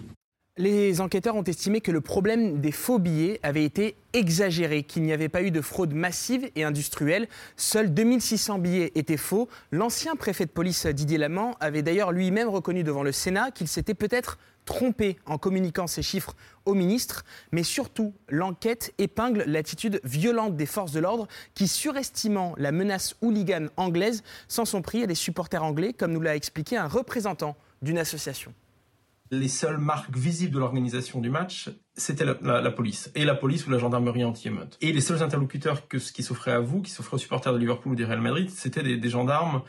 Les 0.59 0.99
enquêteurs 0.99 1.37
ont 1.37 1.43
estimé 1.43 1.79
que 1.79 1.89
le 1.89 2.01
problème 2.01 2.59
des 2.59 2.73
faux 2.73 2.99
billets 2.99 3.39
avait 3.43 3.63
été 3.63 3.95
exagéré, 4.11 4.83
qu'il 4.83 5.03
n'y 5.03 5.13
avait 5.13 5.29
pas 5.29 5.41
eu 5.41 5.51
de 5.51 5.61
fraude 5.61 5.93
massive 5.93 6.51
et 6.57 6.65
industrielle. 6.65 7.29
Seuls 7.55 7.93
2600 7.93 8.59
billets 8.59 8.91
étaient 8.95 9.15
faux. 9.15 9.47
L'ancien 9.71 10.17
préfet 10.17 10.45
de 10.45 10.51
police 10.51 10.85
Didier 10.85 11.17
Lamant 11.17 11.55
avait 11.61 11.81
d'ailleurs 11.81 12.11
lui-même 12.11 12.49
reconnu 12.49 12.83
devant 12.83 13.03
le 13.03 13.13
Sénat 13.13 13.51
qu'il 13.51 13.69
s'était 13.69 13.93
peut-être 13.93 14.37
trompé 14.65 15.15
en 15.25 15.37
communiquant 15.37 15.87
ces 15.87 16.01
chiffres 16.01 16.35
au 16.65 16.73
ministre. 16.73 17.23
Mais 17.53 17.63
surtout, 17.63 18.13
l'enquête 18.27 18.93
épingle 18.97 19.45
l'attitude 19.47 20.01
violente 20.03 20.57
des 20.57 20.65
forces 20.65 20.91
de 20.91 20.99
l'ordre 20.99 21.29
qui, 21.55 21.69
surestimant 21.69 22.53
la 22.57 22.73
menace 22.73 23.15
hooligan 23.21 23.67
anglaise, 23.77 24.23
s'en 24.49 24.65
sont 24.65 24.81
pris 24.81 25.03
à 25.03 25.07
des 25.07 25.15
supporters 25.15 25.63
anglais, 25.63 25.93
comme 25.93 26.11
nous 26.11 26.19
l'a 26.19 26.35
expliqué 26.35 26.75
un 26.75 26.87
représentant 26.87 27.55
d'une 27.81 27.97
association 27.97 28.53
les 29.31 29.47
seules 29.47 29.77
marques 29.77 30.15
visibles 30.15 30.53
de 30.53 30.59
l'organisation 30.59 31.19
du 31.19 31.29
match, 31.29 31.69
c'était 31.93 32.25
la, 32.25 32.71
police. 32.71 33.11
Et 33.15 33.25
la 33.25 33.35
police 33.35 33.67
ou 33.67 33.69
la 33.69 33.77
gendarmerie 33.77 34.23
anti-émeute. 34.23 34.77
Et 34.81 34.91
les 34.91 35.01
seuls 35.01 35.21
interlocuteurs 35.21 35.87
que, 35.87 35.97
qui 35.97 36.23
s'offraient 36.23 36.51
à 36.51 36.59
vous, 36.59 36.81
qui 36.81 36.91
s'offraient 36.91 37.15
aux 37.15 37.19
supporters 37.19 37.53
de 37.53 37.57
Liverpool 37.59 37.93
ou 37.93 37.95
des 37.95 38.05
Real 38.05 38.21
Madrid, 38.21 38.49
c'était 38.49 38.81
des, 38.81 39.09
gendarmes 39.09 39.61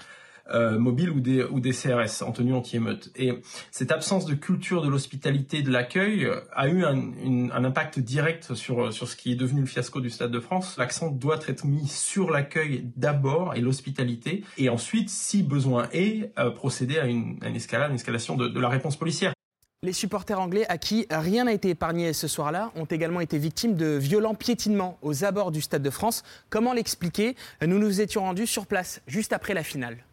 euh, 0.50 0.78
mobiles 0.78 1.10
ou 1.10 1.20
des, 1.20 1.44
ou 1.44 1.60
des 1.60 1.72
CRS 1.72 2.22
en 2.22 2.32
tenue 2.32 2.54
anti-émeute. 2.54 3.10
Et 3.16 3.42
cette 3.70 3.92
absence 3.92 4.24
de 4.24 4.34
culture 4.34 4.80
de 4.80 4.88
l'hospitalité, 4.88 5.60
de 5.60 5.70
l'accueil, 5.70 6.30
a 6.52 6.68
eu 6.68 6.84
un, 6.84 7.50
un, 7.52 7.64
impact 7.64 7.98
direct 7.98 8.54
sur, 8.54 8.92
sur 8.92 9.08
ce 9.08 9.16
qui 9.16 9.32
est 9.32 9.36
devenu 9.36 9.60
le 9.60 9.66
fiasco 9.66 10.00
du 10.00 10.08
Stade 10.08 10.30
de 10.30 10.40
France. 10.40 10.76
L'accent 10.78 11.10
doit 11.10 11.40
être 11.46 11.66
mis 11.66 11.86
sur 11.86 12.30
l'accueil 12.30 12.90
d'abord 12.96 13.54
et 13.56 13.60
l'hospitalité, 13.60 14.42
et 14.56 14.70
ensuite, 14.70 15.10
si 15.10 15.42
besoin 15.42 15.88
est, 15.92 16.32
euh, 16.38 16.50
procéder 16.50 16.98
à 16.98 17.06
une, 17.06 17.38
une 17.44 17.56
escalade, 17.56 17.90
une 17.90 17.96
escalation 17.96 18.36
de, 18.36 18.48
de 18.48 18.60
la 18.60 18.68
réponse 18.68 18.96
policière. 18.96 19.34
Les 19.82 19.94
supporters 19.94 20.38
anglais 20.38 20.66
à 20.68 20.76
qui 20.76 21.06
rien 21.10 21.44
n'a 21.44 21.54
été 21.54 21.70
épargné 21.70 22.12
ce 22.12 22.28
soir-là 22.28 22.70
ont 22.76 22.84
également 22.84 23.20
été 23.20 23.38
victimes 23.38 23.76
de 23.76 23.96
violents 23.96 24.34
piétinements 24.34 24.98
aux 25.00 25.24
abords 25.24 25.50
du 25.50 25.62
Stade 25.62 25.82
de 25.82 25.88
France. 25.88 26.22
Comment 26.50 26.74
l'expliquer? 26.74 27.34
Nous 27.66 27.78
nous 27.78 28.02
étions 28.02 28.20
rendus 28.20 28.46
sur 28.46 28.66
place 28.66 29.00
juste 29.06 29.32
après 29.32 29.54
la 29.54 29.62
finale. 29.62 30.04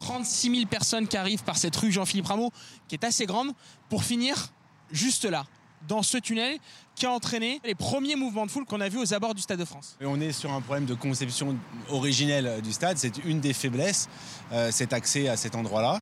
36 0.00 0.56
000 0.56 0.66
personnes 0.66 1.06
qui 1.06 1.16
arrivent 1.16 1.44
par 1.44 1.56
cette 1.56 1.76
rue 1.76 1.92
Jean-Philippe 1.92 2.26
Rameau, 2.26 2.50
qui 2.88 2.96
est 2.96 3.04
assez 3.04 3.26
grande, 3.26 3.52
pour 3.88 4.02
finir 4.02 4.52
juste 4.90 5.24
là, 5.24 5.46
dans 5.86 6.02
ce 6.02 6.18
tunnel 6.18 6.58
qui 6.96 7.06
a 7.06 7.12
entraîné 7.12 7.60
les 7.64 7.76
premiers 7.76 8.16
mouvements 8.16 8.44
de 8.44 8.50
foule 8.50 8.64
qu'on 8.64 8.80
a 8.80 8.88
vus 8.88 8.98
aux 8.98 9.14
abords 9.14 9.36
du 9.36 9.42
Stade 9.42 9.60
de 9.60 9.64
France. 9.64 9.96
on 10.00 10.20
est 10.20 10.32
sur 10.32 10.52
un 10.52 10.60
problème 10.60 10.84
de 10.86 10.94
conception 10.94 11.56
originelle 11.90 12.60
du 12.60 12.72
stade, 12.72 12.98
c'est 12.98 13.18
une 13.24 13.38
des 13.38 13.52
faiblesses, 13.52 14.08
euh, 14.50 14.72
cet 14.72 14.92
accès 14.92 15.28
à 15.28 15.36
cet 15.36 15.54
endroit-là. 15.54 16.00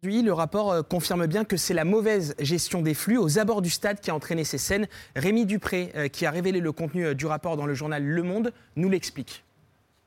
Aujourd'hui, 0.00 0.22
le 0.22 0.32
rapport 0.32 0.70
euh, 0.70 0.82
confirme 0.82 1.26
bien 1.26 1.44
que 1.44 1.56
c'est 1.56 1.74
la 1.74 1.84
mauvaise 1.84 2.36
gestion 2.38 2.82
des 2.82 2.94
flux 2.94 3.18
aux 3.18 3.40
abords 3.40 3.62
du 3.62 3.70
stade 3.70 3.98
qui 4.00 4.12
a 4.12 4.14
entraîné 4.14 4.44
ces 4.44 4.56
scènes. 4.58 4.86
Rémi 5.16 5.44
Dupré, 5.44 5.90
euh, 5.96 6.06
qui 6.06 6.24
a 6.24 6.30
révélé 6.30 6.60
le 6.60 6.70
contenu 6.70 7.04
euh, 7.04 7.14
du 7.14 7.26
rapport 7.26 7.56
dans 7.56 7.66
le 7.66 7.74
journal 7.74 8.04
Le 8.04 8.22
Monde, 8.22 8.52
nous 8.76 8.88
l'explique. 8.88 9.44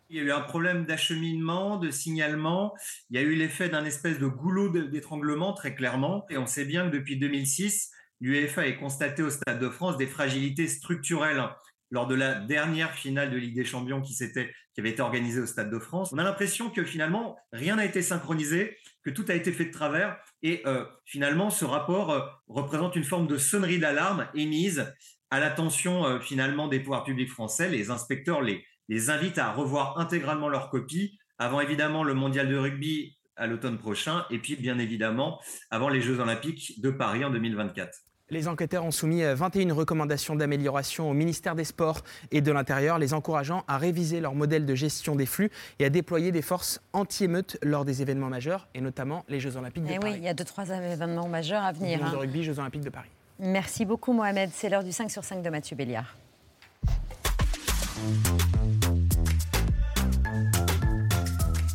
Il 0.09 0.15
y 0.15 0.19
a 0.21 0.23
eu 0.23 0.31
un 0.31 0.39
problème 0.39 0.85
d'acheminement, 0.85 1.75
de 1.75 1.91
signalement. 1.91 2.73
Il 3.09 3.19
y 3.19 3.19
a 3.19 3.21
eu 3.21 3.35
l'effet 3.35 3.67
d'un 3.67 3.83
espèce 3.83 4.17
de 4.17 4.27
goulot 4.27 4.69
d'étranglement, 4.69 5.51
très 5.51 5.75
clairement. 5.75 6.25
Et 6.29 6.37
on 6.37 6.45
sait 6.45 6.63
bien 6.63 6.89
que 6.89 6.95
depuis 6.95 7.17
2006, 7.17 7.91
l'UEFA 8.21 8.61
a 8.61 8.71
constaté 8.71 9.23
au 9.23 9.29
Stade 9.29 9.59
de 9.59 9.69
France 9.69 9.97
des 9.97 10.07
fragilités 10.07 10.67
structurelles 10.67 11.43
lors 11.89 12.07
de 12.07 12.15
la 12.15 12.35
dernière 12.35 12.93
finale 12.93 13.29
de 13.29 13.35
Ligue 13.35 13.55
des 13.55 13.65
Champions 13.65 14.01
qui, 14.01 14.15
qui 14.15 14.79
avait 14.79 14.89
été 14.89 15.01
organisée 15.01 15.41
au 15.41 15.45
Stade 15.45 15.69
de 15.69 15.79
France. 15.79 16.13
On 16.13 16.17
a 16.17 16.23
l'impression 16.23 16.69
que 16.69 16.85
finalement, 16.85 17.35
rien 17.51 17.75
n'a 17.75 17.83
été 17.83 18.01
synchronisé 18.01 18.77
que 19.03 19.09
tout 19.09 19.25
a 19.29 19.33
été 19.33 19.51
fait 19.51 19.65
de 19.65 19.71
travers. 19.71 20.17
Et 20.43 20.61
euh, 20.65 20.85
finalement, 21.05 21.49
ce 21.49 21.65
rapport 21.65 22.11
euh, 22.11 22.21
représente 22.47 22.95
une 22.95 23.03
forme 23.03 23.27
de 23.27 23.37
sonnerie 23.37 23.79
d'alarme 23.79 24.27
émise 24.33 24.93
à 25.29 25.39
l'attention 25.39 26.05
euh, 26.05 26.19
finalement 26.19 26.67
des 26.67 26.79
pouvoirs 26.79 27.03
publics 27.03 27.31
français. 27.31 27.69
Les 27.69 27.89
inspecteurs 27.89 28.41
les, 28.41 28.63
les 28.89 29.09
invitent 29.09 29.37
à 29.37 29.51
revoir 29.51 29.99
intégralement 29.99 30.49
leur 30.49 30.69
copie 30.69 31.17
avant 31.37 31.61
évidemment 31.61 32.03
le 32.03 32.13
mondial 32.13 32.47
de 32.49 32.57
rugby 32.57 33.17
à 33.35 33.47
l'automne 33.47 33.79
prochain 33.79 34.25
et 34.29 34.37
puis 34.37 34.55
bien 34.55 34.77
évidemment 34.77 35.41
avant 35.71 35.89
les 35.89 36.01
Jeux 36.01 36.19
olympiques 36.19 36.79
de 36.81 36.91
Paris 36.91 37.25
en 37.25 37.31
2024. 37.31 38.10
Les 38.31 38.47
enquêteurs 38.47 38.85
ont 38.85 38.91
soumis 38.91 39.23
21 39.23 39.69
euh, 39.69 39.73
recommandations 39.73 40.37
d'amélioration 40.37 41.09
au 41.09 41.13
ministère 41.13 41.53
des 41.53 41.65
Sports 41.65 42.01
et 42.31 42.39
de 42.39 42.49
l'Intérieur, 42.53 42.97
les 42.97 43.13
encourageant 43.13 43.65
à 43.67 43.77
réviser 43.77 44.21
leur 44.21 44.35
modèle 44.35 44.65
de 44.65 44.73
gestion 44.73 45.17
des 45.17 45.25
flux 45.25 45.51
et 45.79 45.85
à 45.85 45.89
déployer 45.89 46.31
des 46.31 46.41
forces 46.41 46.79
anti-émeutes 46.93 47.57
lors 47.61 47.83
des 47.83 48.01
événements 48.01 48.29
majeurs, 48.29 48.69
et 48.73 48.79
notamment 48.79 49.25
les 49.27 49.41
Jeux 49.41 49.57
Olympiques 49.57 49.83
de 49.83 49.89
et 49.89 49.95
eh 49.95 49.99
Paris. 49.99 50.13
Oui, 50.13 50.19
il 50.19 50.23
y 50.23 50.29
a 50.29 50.33
deux, 50.33 50.45
trois 50.45 50.69
événements 50.69 51.27
majeurs 51.27 51.61
à 51.61 51.73
venir. 51.73 51.99
Jeux 51.99 52.05
de 52.05 52.15
hein. 52.15 52.19
rugby, 52.19 52.43
Jeux 52.45 52.57
Olympiques 52.57 52.85
de 52.85 52.89
Paris. 52.89 53.09
Merci 53.37 53.83
beaucoup, 53.83 54.13
Mohamed. 54.13 54.49
C'est 54.53 54.69
l'heure 54.69 54.85
du 54.85 54.93
5 54.93 55.11
sur 55.11 55.25
5 55.25 55.41
de 55.41 55.49
Mathieu 55.49 55.75
Béliard. 55.75 56.15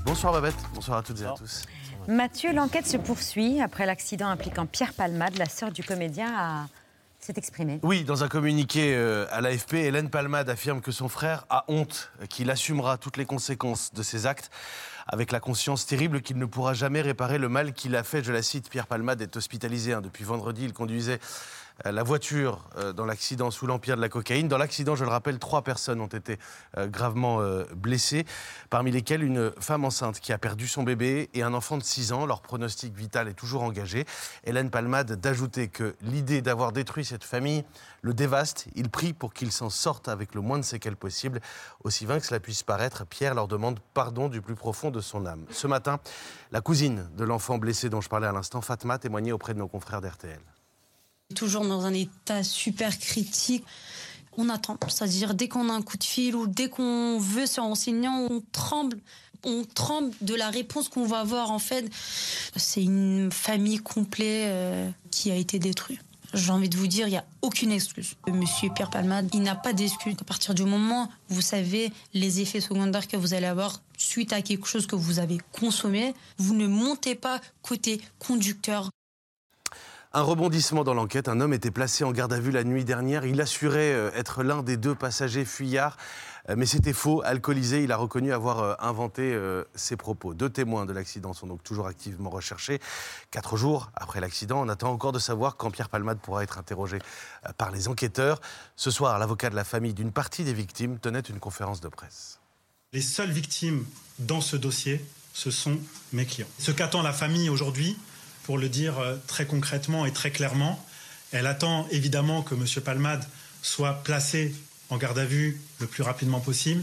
Bonsoir 0.07 0.33
Babette, 0.33 0.55
bonsoir 0.75 0.99
à 0.99 1.03
toutes 1.03 1.21
et 1.21 1.27
à 1.27 1.35
tous. 1.37 1.67
Mathieu, 2.09 2.53
l'enquête 2.53 2.87
se 2.87 2.97
poursuit. 2.97 3.61
Après 3.61 3.85
l'accident 3.85 4.29
impliquant 4.29 4.65
Pierre 4.65 4.93
Palmade, 4.93 5.37
la 5.39 5.47
sœur 5.47 5.73
du 5.73 5.83
comédien 5.83 6.69
s'est 7.19 7.35
exprimée. 7.37 7.81
Oui, 7.83 8.05
dans 8.05 8.23
un 8.23 8.29
communiqué 8.29 8.95
euh, 8.95 9.27
à 9.33 9.41
l'AFP, 9.41 9.75
Hélène 9.75 10.09
Palmade 10.09 10.49
affirme 10.49 10.81
que 10.81 10.93
son 10.93 11.09
frère 11.09 11.47
a 11.51 11.65
honte, 11.67 12.13
qu'il 12.29 12.49
assumera 12.51 12.97
toutes 12.97 13.17
les 13.17 13.25
conséquences 13.25 13.93
de 13.93 14.05
ses 14.05 14.27
actes, 14.27 14.51
avec 15.07 15.33
la 15.33 15.41
conscience 15.41 15.87
terrible 15.87 16.21
qu'il 16.21 16.39
ne 16.39 16.47
pourra 16.47 16.75
jamais 16.75 17.01
réparer 17.01 17.39
le 17.39 17.49
mal 17.49 17.73
qu'il 17.73 17.95
a 17.97 18.03
fait. 18.03 18.25
Je 18.25 18.33
la 18.33 18.43
cite, 18.43 18.69
Pierre 18.71 18.87
Palmade 18.87 19.23
est 19.23 19.37
hospitalisé. 19.37 19.93
Hein. 19.93 20.01
Depuis 20.01 20.25
vendredi, 20.25 20.65
il 20.65 20.73
conduisait 20.73 21.21
euh, 21.85 21.93
la 21.93 22.03
voiture 22.03 22.65
euh, 22.79 22.93
dans 22.93 23.05
l'accident 23.05 23.51
sous 23.51 23.67
l'empire 23.67 23.97
de 23.97 24.01
la 24.01 24.09
cocaïne. 24.09 24.49
Dans 24.49 24.59
l'accident, 24.59 24.97
je 24.97 25.05
le 25.05 25.11
rappelle, 25.11 25.39
trois 25.39 25.63
personnes 25.63 26.01
ont 26.01 26.07
été 26.07 26.39
euh, 26.77 26.87
gravement 26.87 27.41
blessées, 27.75 28.25
parmi 28.71 28.91
lesquelles 28.91 29.23
une 29.23 29.53
femme 29.61 29.85
enceinte 29.85 30.21
qui 30.21 30.33
a 30.33 30.39
perdu 30.39 30.67
son 30.67 30.83
bébé 30.83 31.29
et 31.35 31.43
un 31.43 31.55
enfant 31.55 31.77
de 31.77 31.83
6 31.83 32.13
ans. 32.13 32.27
Leur 32.27 32.41
pronostic 32.41 32.95
vital 32.95 33.29
est 33.29 33.35
toujours 33.35 33.63
engagé. 33.63 34.07
Hélène 34.45 34.71
Palmade 34.71 35.13
d'ajouter 35.13 35.69
que 35.69 35.95
l'idée 36.03 36.43
d'avoir 36.43 36.73
détruit 36.73 37.05
cette 37.05 37.25
famille 37.25 37.65
le 38.07 38.15
dévaste. 38.15 38.67
Il 38.77 38.89
prie 38.89 39.13
pour 39.13 39.35
qu'il 39.35 39.51
s'en 39.51 39.69
sorte 39.69 40.09
avec 40.09 40.35
le 40.35 40.41
moins 40.41 40.59
de 40.59 40.65
séquelles 40.65 40.97
possible. 40.97 41.41
Aussi 41.83 42.07
vain 42.07 42.21
que 42.21 42.27
cela 42.27 42.39
puisse 42.39 42.63
paraître, 42.63 43.05
Pierre 43.05 43.35
leur 43.35 43.49
demande 43.49 43.81
pardon 43.95 44.29
du 44.29 44.41
plus 44.41 44.55
profond 44.55 44.91
de 44.93 45.01
son 45.01 45.27
âme. 45.27 45.45
Ce 45.51 45.67
matin, 45.67 45.99
la 46.53 46.61
cousine 46.61 47.09
de 47.17 47.25
l'enfant 47.25 47.59
blessé 47.59 47.91
dont 47.91 48.01
je 48.01 48.09
parlais 48.09 48.29
à 48.29 48.33
l'instant, 48.33 48.61
Fatma, 48.61 48.99
témoignait 48.99 49.33
auprès 49.33 49.55
de 49.55 49.59
nos 49.59 49.67
confrères 49.67 50.01
d'RTL. 50.01 50.39
Toujours 51.35 51.67
dans 51.67 51.85
un 51.85 51.93
état 51.93 52.45
super 52.45 52.97
critique. 52.97 53.65
On 54.39 54.49
attend, 54.51 54.79
c'est-à-dire 54.89 55.35
dès 55.35 55.49
qu'on 55.49 55.69
a 55.69 55.73
un 55.73 55.83
coup 55.83 55.97
de 55.97 56.05
fil 56.05 56.37
ou 56.37 56.47
dès 56.47 56.69
qu'on 56.69 57.19
veut 57.19 57.47
se 57.47 57.61
renseigner, 57.61 58.09
on 58.09 58.41
tremble. 58.53 58.99
On 59.45 59.65
tremble 59.65 60.13
de 60.21 60.35
la 60.35 60.51
réponse 60.51 60.89
qu'on 60.89 61.07
va 61.07 61.21
avoir 61.21 61.51
en 61.51 61.59
fait. 61.59 61.91
C'est 62.55 62.83
une 62.83 63.31
famille 63.33 63.79
complète 63.79 64.47
euh, 64.47 64.91
qui 65.11 65.31
a 65.31 65.37
été 65.37 65.59
détruite. 65.59 66.01
J'ai 66.37 66.53
envie 66.53 66.69
de 66.69 66.77
vous 66.77 66.87
dire, 66.87 67.09
il 67.09 67.13
n'y 67.13 67.17
a 67.17 67.25
aucune 67.41 67.73
excuse. 67.73 68.15
Monsieur 68.29 68.69
Pierre 68.69 68.91
Palmade, 68.91 69.31
il 69.33 69.43
n'a 69.43 69.55
pas 69.55 69.73
d'excuse. 69.73 70.15
À 70.21 70.25
partir 70.25 70.53
du 70.55 70.65
moment 70.65 71.11
où 71.31 71.35
vous 71.35 71.41
savez 71.41 71.91
les 72.13 72.43
effets 72.43 72.61
secondaires 72.61 73.09
que 73.09 73.17
vous 73.17 73.33
allez 73.33 73.47
avoir 73.47 73.81
suite 73.97 74.35
à 74.35 74.43
quelque 74.43 74.67
chose 74.67 74.87
que 74.87 74.97
vous 74.97 75.19
avez 75.19 75.39
consommé, 75.53 76.15
vous 76.37 76.55
ne 76.55 76.67
montez 76.67 77.15
pas 77.15 77.41
côté 77.63 78.03
conducteur. 78.19 78.91
Un 80.13 80.23
rebondissement 80.23 80.85
dans 80.85 80.93
l'enquête. 80.93 81.29
Un 81.29 81.41
homme 81.41 81.55
était 81.55 81.71
placé 81.71 82.05
en 82.05 82.13
garde 82.13 82.35
à 82.35 82.39
vue 82.39 82.51
la 82.51 82.65
nuit 82.65 82.85
dernière. 82.85 83.25
Il 83.25 83.41
assurait 83.41 83.93
euh, 83.93 84.11
être 84.15 84.43
l'un 84.43 84.63
des 84.63 84.77
deux 84.77 84.95
passagers 84.95 85.47
fuyards. 85.47 85.97
Euh, 86.49 86.55
mais 86.57 86.67
c'était 86.67 86.93
faux. 86.93 87.23
Alcoolisé, 87.25 87.83
il 87.83 87.93
a 87.93 87.97
reconnu 87.97 88.33
avoir 88.33 88.59
euh, 88.61 88.75
inventé 88.79 89.39
ses 89.75 89.97
propos. 89.97 90.35
Deux 90.35 90.51
témoins 90.51 90.87
de 90.87 90.93
l'accident 90.93 91.33
sont 91.33 91.47
donc 91.47 91.63
toujours 91.63 91.87
activement 91.87 92.31
recherchés. 92.31 92.81
Quatre 93.31 93.57
jours 93.57 93.91
après 93.95 94.21
l'accident, 94.21 94.61
on 94.61 94.69
attend 94.69 94.93
encore 94.93 95.13
de 95.13 95.19
savoir 95.19 95.57
quand 95.57 95.71
Pierre 95.71 95.89
Palmade 95.89 96.19
pourra 96.19 96.43
être 96.43 96.59
interrogé 96.59 96.99
par 97.59 97.71
les 97.71 97.89
enquêteurs. 97.89 98.41
Ce 98.77 98.91
soir, 98.91 99.19
l'avocat 99.19 99.51
de 99.51 99.57
la 99.57 99.65
famille 99.65 99.95
d'une 99.95 100.13
partie 100.13 100.45
des 100.45 100.55
victimes 100.55 100.99
tenait 100.99 101.21
une 101.21 101.39
conférence 101.39 101.81
de 101.81 101.89
presse. 101.89 102.41
Les 102.93 103.03
seules 103.03 103.31
victimes 103.31 103.85
dans 104.19 104.41
ce 104.41 104.57
dossier, 104.57 105.05
ce 105.33 105.51
sont 105.51 105.79
mes 106.13 106.25
clients. 106.25 106.47
Ce 106.59 106.71
qu'attend 106.71 107.03
la 107.03 107.13
famille 107.13 107.51
aujourd'hui, 107.51 107.97
pour 108.47 108.59
le 108.59 108.69
dire 108.69 109.01
euh, 109.01 109.17
très 109.27 109.45
concrètement 109.45 110.07
et 110.07 110.13
très 110.13 110.31
clairement. 110.31 110.83
Elle 111.33 111.49
attend 111.49 111.89
évidemment 111.91 112.43
que 112.43 112.55
M. 112.55 112.65
Palmade 112.83 113.25
soit 113.61 113.95
placé 114.05 114.55
en 114.91 114.97
garde 114.97 115.19
à 115.19 115.25
vue 115.25 115.61
le 115.81 115.87
plus 115.87 116.03
rapidement 116.03 116.41
possible. 116.41 116.83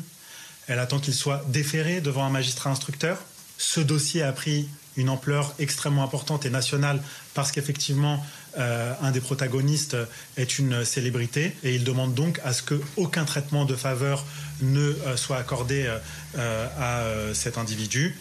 Elle 0.67 0.79
attend 0.79 0.99
qu'il 0.99 1.13
soit 1.13 1.43
déféré 1.49 2.01
devant 2.01 2.23
un 2.23 2.29
magistrat 2.29 2.69
instructeur. 2.69 3.17
Ce 3.57 3.79
dossier 3.79 4.23
a 4.23 4.31
pris 4.31 4.67
une 4.95 5.09
ampleur 5.09 5.53
extrêmement 5.59 6.03
importante 6.03 6.45
et 6.45 6.49
nationale 6.49 7.01
parce 7.33 7.51
qu'effectivement, 7.51 8.23
euh, 8.57 8.93
un 9.01 9.11
des 9.11 9.21
protagonistes 9.21 9.97
est 10.37 10.59
une 10.59 10.85
célébrité 10.85 11.55
et 11.63 11.73
il 11.73 11.83
demande 11.83 12.13
donc 12.13 12.39
à 12.43 12.53
ce 12.53 12.61
qu'aucun 12.61 13.25
traitement 13.25 13.65
de 13.65 13.75
faveur 13.75 14.25
ne 14.61 14.79
euh, 14.79 15.17
soit 15.17 15.37
accordé 15.37 15.91
à 16.35 17.03
cet 17.33 17.57
individu. 17.57 18.15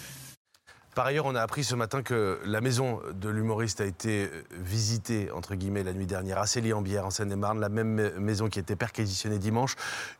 Par 0.94 1.06
ailleurs, 1.06 1.24
on 1.24 1.34
a 1.34 1.40
appris 1.40 1.64
ce 1.64 1.74
matin 1.74 2.02
que 2.02 2.38
la 2.44 2.60
maison 2.60 3.00
de 3.14 3.30
l'humoriste 3.30 3.80
a 3.80 3.86
été 3.86 4.24
euh, 4.24 4.42
visitée, 4.50 5.30
entre 5.30 5.54
guillemets, 5.54 5.82
la 5.82 5.94
nuit 5.94 6.04
dernière 6.04 6.38
à 6.38 6.46
Célie-en-Bière, 6.46 7.06
en 7.06 7.10
Seine-et-Marne, 7.10 7.60
la 7.60 7.70
même 7.70 8.18
maison 8.18 8.48
qui 8.48 8.58
été 8.58 8.76
perquisitionnée 8.76 9.38
dimanche. 9.38 9.76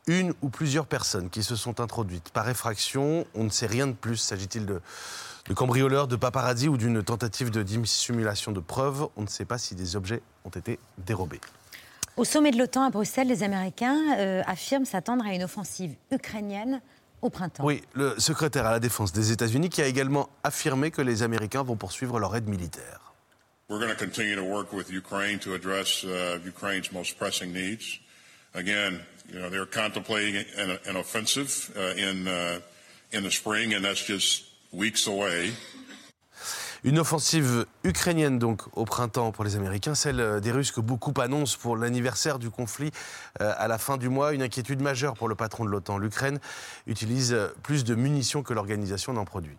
Une 0.07 0.33
ou 0.41 0.49
plusieurs 0.49 0.87
personnes 0.87 1.29
qui 1.29 1.43
se 1.43 1.57
sont 1.57 1.81
introduites 1.81 2.31
par 2.31 2.49
effraction. 2.49 3.27
On 3.35 3.45
ne 3.45 3.51
sait 3.51 3.67
rien 3.67 3.87
de 3.87 3.93
plus. 3.93 4.17
S'agit-il 4.17 4.65
de, 4.65 4.81
de 5.47 5.55
cambrioleurs, 5.55 6.09
de 6.09 6.17
paparazzi 6.17 6.69
ou 6.69 6.79
d'une 6.79 7.03
tentative 7.03 7.51
de 7.51 7.63
dissimulation 7.63 8.51
de 8.51 8.61
preuves 8.61 9.09
On 9.17 9.23
ne 9.23 9.29
sait 9.29 9.45
pas 9.45 9.59
si 9.59 9.75
des 9.75 9.95
objets 9.95 10.23
ont 10.47 10.51
été 10.51 10.79
dérobés. 10.97 11.41
Au 12.17 12.25
sommet 12.25 12.51
de 12.51 12.59
l'OTAN 12.59 12.85
à 12.85 12.91
Bruxelles, 12.91 13.29
les 13.29 13.43
Américains 13.43 14.19
euh, 14.19 14.43
affirment 14.47 14.85
s'attendre 14.85 15.25
à 15.27 15.35
une 15.35 15.45
offensive 15.45 15.95
ukrainienne 16.11 16.81
au 17.23 17.31
printemps. 17.31 17.65
Oui, 17.65 17.83
le 17.95 18.19
secrétaire 18.19 18.67
à 18.67 18.73
la 18.73 18.81
défense 18.81 19.13
des 19.13 19.33
États-Unis 19.33 19.71
qui 19.71 19.81
a 19.81 19.87
également 19.87 20.29
affirmé 20.45 20.91
que 20.91 21.03
les 21.03 21.23
Américains 21.23 21.63
vont 21.63 21.77
poursuivre 21.77 22.19
leur 22.19 22.37
aide 22.37 22.49
militaire. 22.49 23.01
We're 23.69 23.79
going 23.79 23.95
to 23.95 23.97
continue 23.97 24.37
to 24.37 24.43
work 24.43 24.73
with 24.73 24.91
Ukraine 24.91 25.39
to 25.39 25.55
address 25.55 26.05
uh, 26.05 26.39
Ukraine's 26.45 26.93
most 26.93 27.17
pressing 27.17 27.55
needs. 27.55 28.01
Again, 28.55 29.01
you 29.33 29.41
know, 29.41 29.49
they're 29.49 29.65
contemplating 29.65 30.45
an, 30.59 30.79
an 30.87 30.97
offensive 30.97 31.73
uh, 31.75 31.95
in 31.97 32.29
uh, 32.29 32.61
in 33.13 33.23
the 33.23 33.31
spring, 33.31 33.73
and 33.73 33.83
that's 33.83 34.05
just 34.05 34.45
weeks 34.73 35.07
away. 35.07 35.53
Une 36.85 36.99
offensive 36.99 37.67
ukrainienne 37.85 38.41
donc 38.41 38.63
au 38.77 38.85
printemps 38.85 39.31
pour 39.31 39.45
les 39.45 39.55
Américains, 39.55 39.95
celle 39.95 40.41
des 40.41 40.51
Russes 40.51 40.73
que 40.73 40.81
beaucoup 40.81 41.13
annoncent 41.21 41.57
pour 41.61 41.77
l'anniversaire 41.77 42.41
du 42.41 42.51
conflit 42.51 42.91
euh, 43.41 43.53
à 43.57 43.69
la 43.69 43.79
fin 43.79 43.99
du 43.99 44.09
mois. 44.09 44.33
Une 44.33 44.43
inquiétude 44.43 44.83
majeure 44.83 45.15
pour 45.15 45.29
le 45.29 45.37
patron 45.37 45.65
de 45.65 45.71
l'OTAN. 45.71 45.99
L'Ukraine 45.99 46.41
utilise 46.89 47.37
plus 47.63 47.85
de 47.85 47.95
munitions 47.95 48.43
que 48.43 48.53
l'organisation 48.53 49.13
n'en 49.13 49.25
produit. 49.25 49.57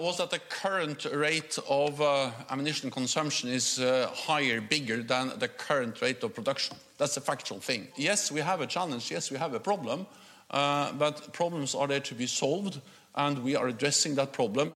was 0.00 0.16
that 0.16 0.30
the 0.30 0.40
current 0.48 1.06
rate 1.12 1.58
of 1.68 2.00
uh, 2.00 2.30
ammunition 2.50 2.90
consumption 2.90 3.48
is 3.48 3.78
uh, 3.78 4.10
higher, 4.12 4.60
bigger 4.60 5.02
than 5.02 5.32
the 5.38 5.48
current 5.48 6.00
rate 6.00 6.22
of 6.24 6.34
production? 6.34 6.76
That's 6.98 7.16
a 7.16 7.20
factual 7.20 7.60
thing. 7.60 7.88
Yes, 7.96 8.32
we 8.32 8.40
have 8.40 8.60
a 8.60 8.66
challenge. 8.66 9.10
Yes, 9.10 9.30
we 9.30 9.38
have 9.38 9.54
a 9.54 9.60
problem. 9.60 10.06
Uh, 10.50 10.92
but 10.92 11.32
problems 11.32 11.74
are 11.74 11.86
there 11.86 12.00
to 12.00 12.14
be 12.14 12.26
solved, 12.26 12.80
and 13.14 13.38
we 13.42 13.56
are 13.56 13.68
addressing 13.68 14.14
that 14.16 14.32
problem. 14.32 14.72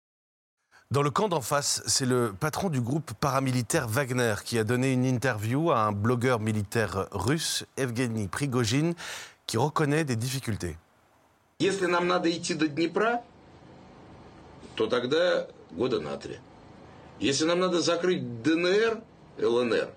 Dans 0.91 1.03
le 1.03 1.11
camp 1.11 1.29
d'en 1.29 1.43
face, 1.43 1.83
c'est 1.87 2.07
le 2.07 2.33
patron 2.33 2.71
du 2.71 2.81
groupe 2.81 3.13
paramilitaire 3.21 3.87
Wagner 3.87 4.37
qui 4.43 4.59
a 4.59 4.65
donné 4.65 4.91
une 4.91 5.05
interview 5.05 5.71
à 5.71 5.81
un 5.81 5.93
blogueur 5.93 6.41
militaire 6.41 7.09
russe, 7.13 7.67
Evgeny 7.77 8.27
Prigogine, 8.27 8.95
qui 9.47 9.59
reconnaît 9.59 10.05
des 10.05 10.17
difficultés. 10.17 10.79
Если 11.59 11.85
нам 11.85 12.07
надо 12.09 12.31
идти 12.31 12.55
до 12.55 12.69
Днепра, 12.69 13.23
то 14.77 14.87
тогда 14.87 15.47
года 15.73 16.01
на 16.01 16.17
три. 16.17 16.39
Если 17.21 17.45
нам 17.45 17.61
надо 17.61 17.83
закрыть 17.83 18.43
ДНР, 18.43 19.03
ЛНР, 19.39 19.91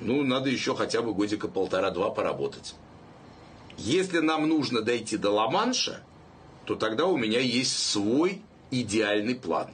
ну, 0.00 0.24
надо 0.24 0.50
еще 0.50 0.74
хотя 0.74 1.00
бы 1.00 1.14
годика 1.14 1.46
полтора-два 1.46 2.10
поработать. 2.10 2.74
Если 3.76 4.18
нам 4.18 4.48
нужно 4.48 4.82
дойти 4.82 5.16
до 5.16 5.30
Ла-Манша, 5.30 6.02
то 6.64 6.74
тогда 6.74 7.06
у 7.06 7.16
меня 7.16 7.38
есть 7.38 7.78
свой 7.78 8.42
идеальный 8.72 9.36
план. 9.36 9.70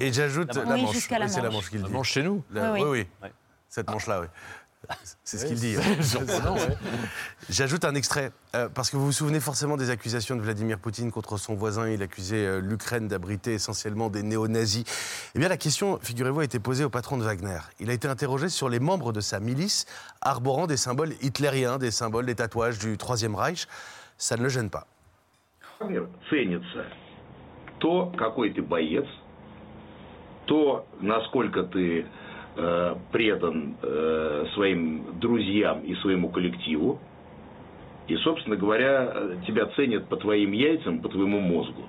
Et 0.00 0.12
j'ajoute 0.12 0.54
La 0.54 0.62
la 0.62 0.68
Manche. 0.70 0.76
Oui, 0.78 0.82
manche. 0.84 0.94
jusqu'à 0.94 1.18
la 1.18 1.28
c'est 1.28 1.40
la 1.42 1.50
Manche. 1.50 1.70
qu'il 1.70 1.78
dit. 1.82 1.84
La 1.84 1.90
Manche 1.90 2.10
chez 2.10 2.22
nous 2.22 2.42
La- 2.50 2.72
Oui, 2.72 2.80
Oui, 2.82 2.88
oui. 2.90 3.06
oui. 3.22 3.28
Cette 3.68 3.90
manche-là, 3.90 4.20
oui. 4.22 4.26
C'est 5.24 5.38
ce 5.38 5.46
qu'il 5.46 5.58
dit. 5.58 5.76
ouais. 5.78 6.76
J'ajoute 7.48 7.84
un 7.86 7.94
extrait, 7.94 8.32
euh, 8.54 8.68
parce 8.68 8.90
que 8.90 8.96
vous 8.98 9.06
vous 9.06 9.12
souvenez 9.12 9.40
forcément 9.40 9.76
des 9.78 9.88
accusations 9.88 10.36
de 10.36 10.42
Vladimir 10.42 10.78
Poutine 10.78 11.10
contre 11.10 11.38
son 11.38 11.54
voisin. 11.54 11.88
Il 11.88 12.02
accusait 12.02 12.44
euh, 12.44 12.60
l'Ukraine 12.60 13.08
d'abriter 13.08 13.54
essentiellement 13.54 14.10
des 14.10 14.22
néo-nazis. 14.22 14.84
Eh 15.34 15.38
bien, 15.38 15.48
la 15.48 15.56
question, 15.56 15.98
figurez-vous, 16.02 16.40
a 16.40 16.44
été 16.44 16.58
posée 16.58 16.84
au 16.84 16.90
patron 16.90 17.16
de 17.16 17.24
Wagner. 17.24 17.58
Il 17.80 17.88
a 17.88 17.94
été 17.94 18.08
interrogé 18.08 18.50
sur 18.50 18.68
les 18.68 18.78
membres 18.78 19.12
de 19.12 19.20
sa 19.20 19.40
milice 19.40 19.86
arborant 20.20 20.66
des 20.66 20.76
symboles 20.76 21.14
hitlériens, 21.22 21.78
des 21.78 21.90
symboles, 21.90 22.26
des 22.26 22.34
tatouages 22.34 22.78
du 22.78 22.98
Troisième 22.98 23.34
Reich. 23.34 23.66
Ça 24.18 24.36
ne 24.36 24.42
le 24.42 24.48
gêne 24.50 24.68
pas. 24.70 24.86
То, 30.46 30.86
насколько 31.00 31.62
ты 31.64 32.06
э, 32.56 32.94
предан 33.12 33.76
э, 33.82 34.46
своим 34.54 35.18
друзьям 35.18 35.80
и 35.80 35.94
своему 35.96 36.28
коллективу. 36.28 37.00
И, 38.06 38.16
собственно 38.16 38.56
говоря, 38.56 39.38
тебя 39.46 39.66
ценят 39.76 40.08
по 40.08 40.16
твоим 40.16 40.52
яйцам, 40.52 41.00
по 41.00 41.08
твоему 41.08 41.40
мозгу. 41.40 41.84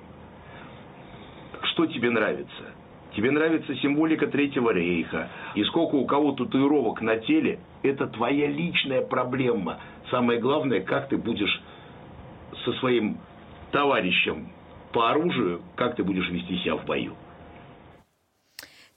Что 1.62 1.86
тебе 1.86 2.10
нравится? 2.10 2.72
Тебе 3.14 3.30
нравится 3.30 3.74
символика 3.76 4.26
Третьего 4.26 4.70
Рейха. 4.70 5.28
И 5.54 5.64
сколько 5.64 5.94
у 5.94 6.06
кого 6.06 6.32
татуировок 6.32 7.00
на 7.00 7.16
теле, 7.16 7.58
это 7.82 8.06
твоя 8.06 8.46
личная 8.46 9.02
проблема. 9.02 9.78
Самое 10.10 10.40
главное, 10.40 10.80
как 10.80 11.08
ты 11.08 11.16
будешь 11.16 11.62
со 12.64 12.72
своим 12.74 13.18
товарищем 13.72 14.48
по 14.92 15.10
оружию, 15.10 15.62
как 15.76 15.96
ты 15.96 16.04
будешь 16.04 16.28
вести 16.30 16.58
себя 16.58 16.76
в 16.76 16.84
бою. 16.84 17.14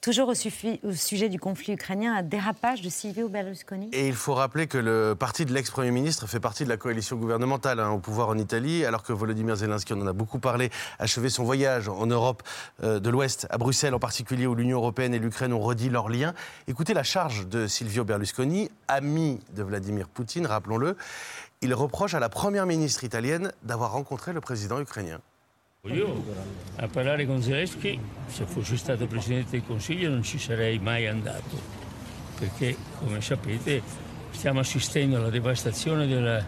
Toujours 0.02 0.30
au, 0.30 0.34
sujet 0.34 1.28
du 1.28 1.39
conflit 1.39 1.74
ukrainien, 1.74 2.16
un 2.16 2.24
dérapage 2.24 2.82
de 2.82 2.88
Silvio 2.88 3.28
Berlusconi? 3.28 3.89
Et 3.91 4.08
il 4.08 4.16
faut 4.16 4.34
rappeler 4.34 4.66
que 4.66 4.78
le 4.78 5.14
parti 5.14 5.43
de 5.43 5.54
l'ex-premier 5.54 5.91
ministre 5.91 6.26
fait 6.26 6.39
partie 6.39 6.64
de 6.64 6.70
la 6.70 6.78
coalition 6.78 7.18
gouvernementale 7.18 7.82
hein, 7.82 7.89
au 7.89 8.00
pouvoir 8.00 8.30
en 8.30 8.38
Italie, 8.38 8.86
alors 8.86 9.04
que 9.04 9.12
Volodymyr 9.12 9.58
Zelensky, 9.58 9.91
on 9.91 10.02
en 10.02 10.08
a 10.08 10.14
beaucoup 10.14 10.39
parlé, 10.39 10.70
achevait 11.00 11.30
son 11.30 11.43
voyage 11.43 11.89
en 11.89 12.06
Europe 12.06 12.43
euh, 12.82 13.02
de 13.02 13.10
l'Ouest, 13.10 13.45
à 13.50 13.58
Bruxelles 13.58 13.93
en 13.93 14.00
particulier, 14.00 14.47
où 14.47 14.56
l'Union 14.56 14.78
européenne 14.78 15.14
et 15.14 15.20
l'Ukraine 15.20 15.52
ont 15.52 15.60
redit 15.60 15.89
leurs 15.89 16.08
liens. 16.08 16.34
Écoutez 16.70 16.93
la 16.93 17.04
charge 17.04 17.47
de 17.47 17.68
Silvio 17.68 18.06
Berlusconi, 18.06 18.72
ami 18.88 19.41
de 19.54 19.64
Vladimir 19.64 20.08
Poutine, 20.08 20.45
rappelons-le. 20.45 20.95
Il 21.60 21.74
reproche 21.74 22.14
à 22.14 22.22
la 22.22 22.30
première 22.30 22.66
ministre 22.66 23.04
italienne 23.04 23.52
d'avoir 23.64 23.91
rencontré 23.91 24.32
le 24.32 24.39
président 24.39 24.80
ukrainien. 24.80 25.20
Io 25.88 26.25
a 26.75 26.88
parlare 26.88 27.25
con 27.25 27.41
Zelensky, 27.41 27.97
se 28.27 28.43
fossi 28.45 28.75
stato 28.75 29.07
Presidente 29.07 29.51
del 29.51 29.63
Consiglio 29.65 30.09
non 30.09 30.23
ci 30.23 30.38
sarei 30.38 30.77
mai 30.77 31.07
andato, 31.07 31.57
perché 32.38 32.75
come 32.97 33.21
sapete 33.21 33.82
stiamo 34.32 34.59
assistendo 34.59 35.15
alla 35.15 35.30
devastazione 35.30 36.05
del 36.05 36.45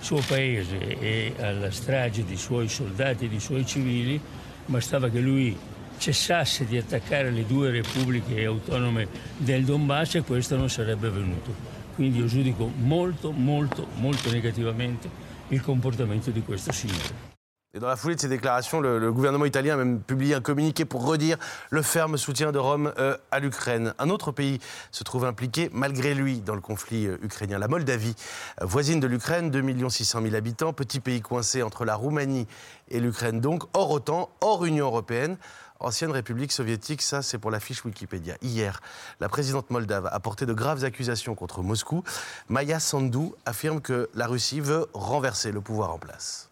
suo 0.00 0.22
paese 0.26 0.78
e 0.98 1.34
alla 1.38 1.70
strage 1.70 2.24
di 2.24 2.38
suoi 2.38 2.68
soldati 2.68 3.26
e 3.26 3.28
di 3.28 3.38
suoi 3.38 3.66
civili, 3.66 4.18
bastava 4.64 5.10
che 5.10 5.20
lui 5.20 5.54
cessasse 5.98 6.64
di 6.64 6.78
attaccare 6.78 7.30
le 7.30 7.44
due 7.44 7.70
repubbliche 7.70 8.42
autonome 8.46 9.06
del 9.36 9.64
Donbass 9.64 10.14
e 10.14 10.22
questo 10.22 10.56
non 10.56 10.70
sarebbe 10.70 11.08
avvenuto. 11.08 11.54
Quindi 11.94 12.18
io 12.18 12.26
giudico 12.26 12.66
molto, 12.78 13.30
molto, 13.30 13.86
molto 13.96 14.30
negativamente 14.30 15.06
il 15.48 15.60
comportamento 15.60 16.30
di 16.30 16.40
questo 16.40 16.72
signore. 16.72 17.29
Dans 17.78 17.86
la 17.86 17.94
foulée 17.94 18.16
de 18.16 18.20
ces 18.20 18.26
déclarations, 18.26 18.80
le, 18.80 19.12
gouvernement 19.12 19.44
italien 19.44 19.74
a 19.74 19.76
même 19.76 20.00
publié 20.00 20.34
un 20.34 20.40
communiqué 20.40 20.84
pour 20.84 21.06
redire 21.06 21.38
le 21.70 21.82
ferme 21.82 22.16
soutien 22.16 22.50
de 22.50 22.58
Rome 22.58 22.92
euh, 22.98 23.16
à 23.30 23.38
l'Ukraine. 23.38 23.94
Un 24.00 24.10
autre 24.10 24.32
pays 24.32 24.58
se 24.90 25.04
trouve 25.04 25.24
impliqué 25.24 25.70
malgré 25.72 26.14
lui 26.14 26.40
dans 26.40 26.56
le 26.56 26.60
conflit 26.60 27.06
euh, 27.06 27.16
ukrainien, 27.22 27.58
la 27.58 27.68
Moldavie, 27.68 28.16
voisine 28.60 28.98
de 28.98 29.06
l'Ukraine, 29.06 29.52
2 29.52 29.88
600 29.88 30.20
000 30.20 30.34
habitants, 30.34 30.72
petit 30.72 30.98
pays 30.98 31.20
coincé 31.20 31.62
entre 31.62 31.84
la 31.84 31.94
Roumanie 31.94 32.48
et 32.88 32.98
l'Ukraine, 32.98 33.40
donc 33.40 33.62
hors 33.72 33.92
OTAN, 33.92 34.30
hors 34.40 34.64
Union 34.64 34.86
européenne. 34.86 35.36
Ancienne 35.78 36.10
République 36.10 36.50
soviétique, 36.50 37.02
ça 37.02 37.22
c'est 37.22 37.38
pour 37.38 37.52
la 37.52 37.60
fiche 37.60 37.84
Wikipédia. 37.84 38.34
Hier, 38.42 38.80
la 39.20 39.28
présidente 39.28 39.70
moldave 39.70 40.08
a 40.10 40.18
porté 40.18 40.44
de 40.44 40.52
graves 40.52 40.84
accusations 40.84 41.36
contre 41.36 41.62
Moscou. 41.62 42.02
Maya 42.48 42.80
Sandu 42.80 43.30
affirme 43.46 43.80
que 43.80 44.10
la 44.14 44.26
Russie 44.26 44.60
veut 44.60 44.88
renverser 44.92 45.52
le 45.52 45.60
pouvoir 45.60 45.92
en 45.92 45.98
place. 45.98 46.49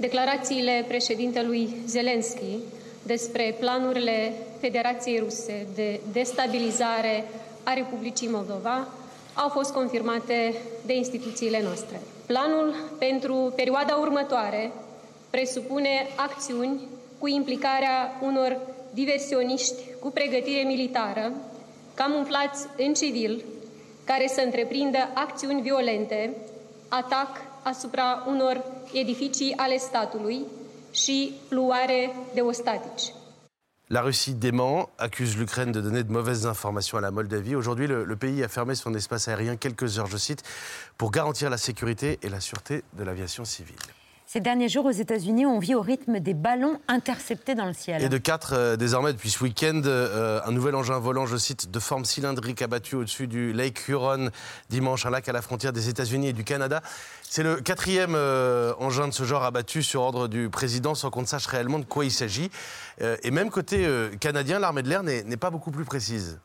Declarațiile 0.00 0.84
președintelui 0.88 1.68
Zelensky 1.86 2.58
despre 3.02 3.56
planurile 3.60 4.32
Federației 4.60 5.18
Ruse 5.18 5.66
de 5.74 6.00
destabilizare 6.12 7.24
a 7.62 7.72
Republicii 7.72 8.28
Moldova 8.28 8.88
au 9.34 9.48
fost 9.48 9.72
confirmate 9.72 10.54
de 10.86 10.94
instituțiile 10.94 11.62
noastre. 11.62 12.00
Planul 12.26 12.74
pentru 12.98 13.52
perioada 13.56 13.94
următoare 13.94 14.70
presupune 15.30 16.06
acțiuni 16.16 16.80
cu 17.18 17.26
implicarea 17.28 18.18
unor 18.22 18.56
diversioniști 18.94 19.74
cu 20.00 20.10
pregătire 20.10 20.62
militară, 20.62 21.32
camuflați 21.94 22.66
în 22.76 22.94
civil, 22.94 23.44
care 24.04 24.26
să 24.26 24.40
întreprindă 24.44 24.98
acțiuni 25.14 25.60
violente, 25.62 26.30
atac 26.88 27.47
La 33.90 34.02
Russie 34.02 34.34
dément, 34.34 34.90
accuse 34.98 35.36
l'Ukraine 35.38 35.72
de 35.72 35.80
donner 35.80 36.04
de 36.04 36.12
mauvaises 36.12 36.46
informations 36.46 36.98
à 36.98 37.00
la 37.00 37.10
Moldavie. 37.10 37.54
Aujourd'hui, 37.54 37.86
le 37.86 38.16
pays 38.16 38.44
a 38.44 38.48
fermé 38.48 38.74
son 38.74 38.92
espace 38.94 39.28
aérien 39.28 39.56
quelques 39.56 39.98
heures, 39.98 40.06
je 40.06 40.18
cite, 40.18 40.42
pour 40.98 41.10
garantir 41.10 41.48
la 41.48 41.56
sécurité 41.56 42.18
et 42.22 42.28
la 42.28 42.40
sûreté 42.40 42.84
de 42.98 43.04
l'aviation 43.04 43.46
civile. 43.46 43.76
Ces 44.30 44.40
derniers 44.40 44.68
jours 44.68 44.84
aux 44.84 44.90
États-Unis, 44.90 45.46
on 45.46 45.58
vit 45.58 45.74
au 45.74 45.80
rythme 45.80 46.20
des 46.20 46.34
ballons 46.34 46.78
interceptés 46.86 47.54
dans 47.54 47.64
le 47.64 47.72
ciel. 47.72 48.02
Et 48.02 48.10
de 48.10 48.18
quatre 48.18 48.52
euh, 48.52 48.76
désormais 48.76 49.14
depuis 49.14 49.30
ce 49.30 49.42
week-end, 49.42 49.80
euh, 49.86 50.42
un 50.44 50.52
nouvel 50.52 50.74
engin 50.74 50.98
volant, 50.98 51.24
je 51.24 51.38
cite, 51.38 51.70
de 51.70 51.78
forme 51.78 52.04
cylindrique 52.04 52.60
abattu 52.60 52.94
au-dessus 52.94 53.26
du 53.26 53.54
Lake 53.54 53.88
Huron 53.88 54.28
dimanche, 54.68 55.06
un 55.06 55.10
lac 55.10 55.26
à 55.30 55.32
la 55.32 55.40
frontière 55.40 55.72
des 55.72 55.88
États-Unis 55.88 56.28
et 56.28 56.32
du 56.34 56.44
Canada. 56.44 56.82
C'est 57.22 57.42
le 57.42 57.56
quatrième 57.56 58.14
euh, 58.14 58.74
engin 58.78 59.08
de 59.08 59.14
ce 59.14 59.24
genre 59.24 59.44
abattu 59.44 59.82
sur 59.82 60.02
ordre 60.02 60.28
du 60.28 60.50
président 60.50 60.94
sans 60.94 61.08
qu'on 61.08 61.22
ne 61.22 61.26
sache 61.26 61.46
réellement 61.46 61.78
de 61.78 61.86
quoi 61.86 62.04
il 62.04 62.12
s'agit. 62.12 62.50
Euh, 63.00 63.16
et 63.22 63.30
même 63.30 63.48
côté 63.48 63.86
euh, 63.86 64.10
canadien, 64.16 64.58
l'armée 64.58 64.82
de 64.82 64.90
l'air 64.90 65.02
n'est 65.02 65.24
n'est 65.24 65.38
pas 65.38 65.48
beaucoup 65.48 65.70
plus 65.70 65.86
précise. 65.86 66.38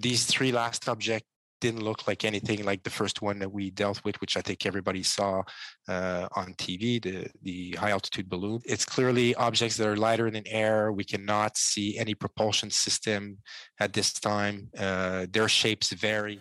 these 0.00 0.26
three 0.26 0.52
last 0.52 0.88
objects 0.88 1.26
didn't 1.60 1.82
look 1.82 2.06
like 2.06 2.24
anything 2.24 2.64
like 2.64 2.82
the 2.82 2.90
first 2.90 3.22
one 3.22 3.38
that 3.40 3.52
we 3.52 3.70
dealt 3.70 4.02
with, 4.04 4.20
which 4.20 4.36
I 4.36 4.40
think 4.40 4.66
everybody 4.66 5.02
saw 5.02 5.42
uh, 5.88 6.28
on 6.34 6.54
TV, 6.54 7.02
the, 7.02 7.28
the 7.42 7.72
high 7.78 7.90
altitude 7.90 8.28
balloon. 8.28 8.60
It's 8.64 8.84
clearly 8.84 9.34
objects 9.34 9.76
that 9.76 9.86
are 9.86 9.96
lighter 9.96 10.30
than 10.30 10.44
air. 10.46 10.92
We 10.92 11.04
cannot 11.04 11.56
see 11.56 11.98
any 11.98 12.14
propulsion 12.14 12.70
system 12.70 13.38
at 13.80 13.92
this 13.92 14.12
time. 14.12 14.68
Uh, 14.78 15.26
their 15.30 15.48
shapes 15.48 15.92
vary. 15.92 16.40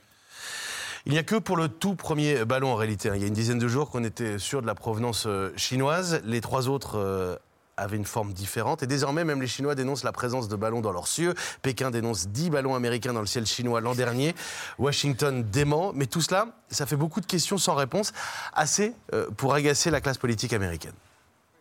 Il 1.06 1.14
n'y 1.14 1.20
a 1.20 1.24
que 1.24 1.40
pour 1.40 1.56
le 1.56 1.70
tout 1.70 1.96
premier 1.96 2.44
ballon 2.44 2.74
en 2.74 2.76
réalité. 2.76 3.10
Il 3.16 3.22
y 3.22 3.24
a 3.24 3.28
une 3.28 3.34
dizaine 3.34 3.60
de 3.60 3.68
jours 3.70 3.90
qu'on 3.90 4.04
était 4.04 4.38
sûr 4.40 4.62
de 4.62 4.68
la 4.68 4.76
provenance 4.76 5.26
euh, 5.26 5.54
chinoise. 5.56 6.22
Les 6.26 6.42
trois 6.42 6.68
autres 6.68 7.40
avaient 7.78 7.98
une 7.98 8.06
forme 8.06 8.34
différente. 8.34 8.84
Et 8.84 8.88
désormais, 8.88 9.24
même 9.24 9.42
les 9.42 9.48
Chinois 9.48 9.76
dénoncent 9.76 10.04
la 10.04 10.12
présence 10.12 10.48
de 10.48 10.56
ballons 10.56 10.82
dans 10.82 10.92
leurs 10.92 11.08
cieux. 11.08 11.34
Pékin 11.62 11.92
dénonce 11.92 12.28
10 12.28 12.50
ballons 12.50 12.76
américains 12.76 13.14
dans 13.14 13.22
le 13.22 13.28
ciel 13.28 13.46
chinois 13.46 13.82
l'an 13.82 13.96
dernier. 13.96 14.36
Washington 14.78 15.44
dément. 15.44 15.94
Mais 15.94 16.08
tout 16.08 16.22
cela, 16.22 16.48
ça 16.70 16.86
fait 16.86 16.96
beaucoup 16.96 17.22
de 17.22 17.26
questions 17.26 17.58
sans 17.58 17.76
réponse. 17.76 18.14
Assez 18.54 18.94
euh, 19.14 19.30
pour 19.38 19.54
agacer 19.54 19.92
la 19.92 20.02
classe 20.02 20.18
politique 20.18 20.54
américaine. 20.54 20.94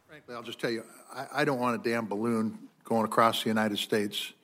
Frankly, 0.08 0.34
I'll 0.34 0.44
just 0.44 0.60
tell 0.60 0.72
you, 0.72 0.82
I 1.34 1.44
don't 1.44 1.60
want 1.60 1.74
a 1.74 1.78
damn 1.78 2.06
balloon 2.06 2.52
going 2.84 3.04
across 3.04 3.42
the 3.42 3.48
United 3.48 3.78
States 3.78 4.35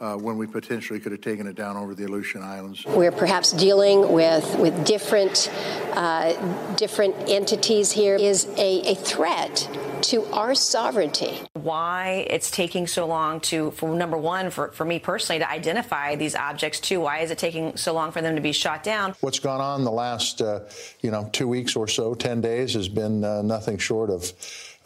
uh, 0.00 0.16
when 0.16 0.36
we 0.36 0.46
potentially 0.46 0.98
could 1.00 1.12
have 1.12 1.20
taken 1.20 1.46
it 1.46 1.54
down 1.54 1.76
over 1.76 1.94
the 1.94 2.04
Aleutian 2.04 2.42
Islands. 2.42 2.84
We're 2.86 3.12
perhaps 3.12 3.52
dealing 3.52 4.12
with, 4.12 4.58
with 4.58 4.84
different, 4.84 5.50
uh, 5.92 6.74
different 6.76 7.14
entities 7.28 7.92
here 7.92 8.16
is 8.16 8.46
a, 8.56 8.92
a 8.92 8.94
threat 8.94 9.68
to 10.02 10.24
our 10.26 10.54
sovereignty. 10.54 11.40
why 11.54 12.26
it's 12.28 12.50
taking 12.50 12.86
so 12.86 13.06
long 13.06 13.40
to, 13.40 13.70
for 13.70 13.94
number 13.94 14.18
one, 14.18 14.50
for, 14.50 14.70
for 14.72 14.84
me 14.84 14.98
personally, 14.98 15.38
to 15.38 15.48
identify 15.48 16.14
these 16.14 16.34
objects. 16.34 16.80
too. 16.80 17.00
why 17.00 17.20
is 17.20 17.30
it 17.30 17.38
taking 17.38 17.76
so 17.76 17.94
long 17.94 18.12
for 18.12 18.20
them 18.20 18.34
to 18.34 18.42
be 18.42 18.52
shot 18.52 18.82
down? 18.82 19.14
What's 19.20 19.38
gone 19.38 19.60
on 19.60 19.84
the 19.84 19.90
last, 19.90 20.42
uh, 20.42 20.60
you 21.00 21.10
know, 21.10 21.30
two 21.32 21.48
weeks 21.48 21.74
or 21.74 21.88
so, 21.88 22.14
10 22.14 22.40
days, 22.40 22.74
has 22.74 22.88
been 22.88 23.24
uh, 23.24 23.40
nothing 23.42 23.78
short 23.78 24.10
of 24.10 24.32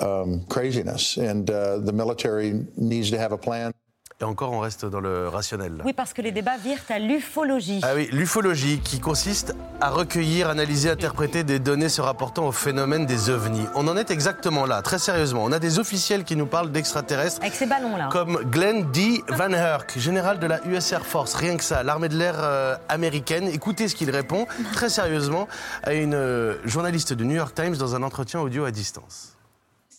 um, 0.00 0.44
craziness. 0.48 1.16
And 1.16 1.50
uh, 1.50 1.78
the 1.78 1.92
military 1.92 2.64
needs 2.76 3.11
to 3.11 3.18
have 3.18 3.32
a 3.32 3.38
plan. 3.38 3.72
Et 4.21 4.25
encore, 4.25 4.51
on 4.51 4.59
reste 4.59 4.85
dans 4.85 4.99
le 4.99 5.29
rationnel. 5.29 5.81
Oui, 5.85 5.93
parce 5.93 6.12
que 6.12 6.21
les 6.21 6.33
débats 6.33 6.57
virent 6.57 6.83
à 6.89 6.99
l'ufologie. 6.99 7.81
Ah 7.85 7.93
oui, 7.95 8.09
l'ufologie 8.11 8.81
qui 8.81 8.99
consiste 8.99 9.55
à 9.81 9.91
recueillir, 9.91 10.49
analyser, 10.49 10.91
interpréter 10.91 11.45
des 11.45 11.61
données 11.61 11.89
se 11.89 12.01
rapportant 12.01 12.49
au 12.49 12.51
phénomène 12.51 13.07
des 13.07 13.31
ovnis. 13.31 13.64
On 13.77 13.87
en 13.87 13.97
est 13.97 14.11
exactement 14.11 14.66
là, 14.66 14.83
très 14.83 14.99
sérieusement. 14.99 15.45
On 15.45 15.53
a 15.53 15.61
des 15.61 15.79
officiels 15.79 16.25
qui 16.25 16.35
nous 16.35 16.47
parlent 16.47 16.73
d'extraterrestres. 16.73 17.41
Avec 17.43 17.55
ces 17.55 17.66
ballons-là. 17.66 18.09
Comme 18.11 18.39
Glenn 18.51 18.91
D. 18.91 19.23
Van 19.29 19.53
Herk, 19.53 19.97
général 19.97 20.41
de 20.41 20.49
la 20.49 20.66
US 20.66 20.91
Air 20.91 21.07
Force, 21.07 21.35
rien 21.35 21.57
que 21.57 21.62
ça, 21.62 21.85
l'armée 21.85 22.09
de 22.09 22.16
l'air 22.16 22.35
euh, 22.39 22.75
américaine. 22.89 23.47
Écoutez 23.47 23.87
ce 23.87 23.95
qu'il 23.95 24.11
répond 24.11 24.49
très 24.73 24.89
sérieusement 24.89 25.47
à 25.85 25.95
une 25.95 26.14
euh, 26.14 26.57
journaliste 26.64 27.12
du 27.12 27.25
New 27.25 27.37
York 27.37 27.55
Times 27.55 27.77
dans 27.77 27.95
un 27.95 28.03
entretien 28.03 28.41
audio 28.41 28.64
à 28.64 28.73
distance. 28.73 29.38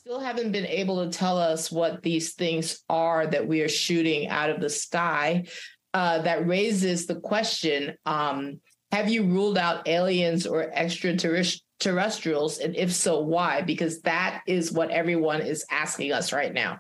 Still 0.10 0.20
haven't 0.20 0.52
been 0.52 0.66
able 0.66 1.06
to 1.06 1.16
tell 1.16 1.38
us 1.38 1.72
what 1.72 2.02
these 2.02 2.34
things 2.34 2.84
are 2.90 3.28
that 3.28 3.48
we 3.48 3.62
are 3.62 3.70
shooting 3.70 4.28
out 4.28 4.50
of 4.50 4.60
the 4.60 4.68
sky. 4.68 5.46
Uh, 5.94 6.20
that 6.24 6.48
raises 6.48 7.06
the 7.06 7.20
question 7.20 7.94
um, 8.08 8.60
Have 8.92 9.08
you 9.08 9.24
ruled 9.24 9.60
out 9.60 9.88
aliens 9.88 10.48
or 10.48 10.72
extraterrestrials? 10.74 12.58
And 12.58 12.76
if 12.76 12.92
so, 12.92 13.20
why? 13.20 13.62
Because 13.62 14.02
that 14.02 14.42
is 14.48 14.72
what 14.72 14.90
everyone 14.90 15.42
is 15.42 15.64
asking 15.70 16.12
us 16.12 16.34
right 16.34 16.52
now. 16.52 16.80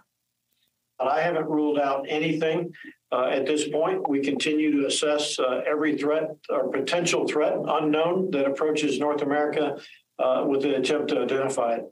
I 0.99 1.21
haven't 1.21 1.45
ruled 1.45 1.77
out 1.77 2.07
anything 2.09 2.73
uh, 3.11 3.25
at 3.25 3.45
this 3.45 3.69
point. 3.69 4.09
We 4.09 4.21
continue 4.21 4.81
to 4.81 4.87
assess 4.87 5.37
uh, 5.37 5.61
every 5.67 5.99
threat 5.99 6.31
or 6.49 6.71
potential 6.71 7.27
threat 7.27 7.53
unknown 7.63 8.31
that 8.31 8.47
approaches 8.47 8.97
North 8.97 9.21
America 9.21 9.77
uh, 10.17 10.45
with 10.47 10.65
an 10.65 10.71
attempt 10.71 11.09
to 11.09 11.21
identify 11.21 11.75
it. 11.75 11.83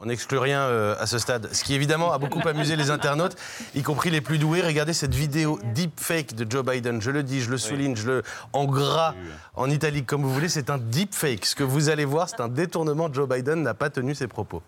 On 0.00 0.06
n'exclut 0.06 0.38
rien 0.38 0.60
euh, 0.60 0.94
à 1.00 1.06
ce 1.06 1.18
stade. 1.18 1.48
Ce 1.52 1.64
qui 1.64 1.74
évidemment 1.74 2.12
a 2.12 2.18
beaucoup 2.18 2.46
amusé 2.46 2.76
les 2.76 2.90
internautes, 2.90 3.36
y 3.74 3.82
compris 3.82 4.10
les 4.10 4.20
plus 4.20 4.38
doués. 4.38 4.60
Regardez 4.60 4.92
cette 4.92 5.14
vidéo 5.14 5.58
deepfake 5.74 6.36
de 6.36 6.48
Joe 6.48 6.64
Biden. 6.64 7.02
Je 7.02 7.10
le 7.10 7.24
dis, 7.24 7.40
je 7.40 7.50
le 7.50 7.58
souligne, 7.58 7.96
je 7.96 8.06
le 8.06 8.22
en 8.52 8.66
gras, 8.66 9.16
en 9.56 9.68
italique 9.68 10.06
comme 10.06 10.22
vous 10.22 10.32
voulez. 10.32 10.48
C'est 10.48 10.70
un 10.70 10.78
deepfake. 10.78 11.44
Ce 11.44 11.56
que 11.56 11.64
vous 11.64 11.88
allez 11.88 12.04
voir, 12.04 12.28
c'est 12.28 12.40
un 12.40 12.48
détournement. 12.48 13.12
Joe 13.12 13.28
Biden 13.28 13.62
n'a 13.62 13.74
pas 13.74 13.90
tenu 13.90 14.14
ses 14.14 14.28
propos. 14.28 14.62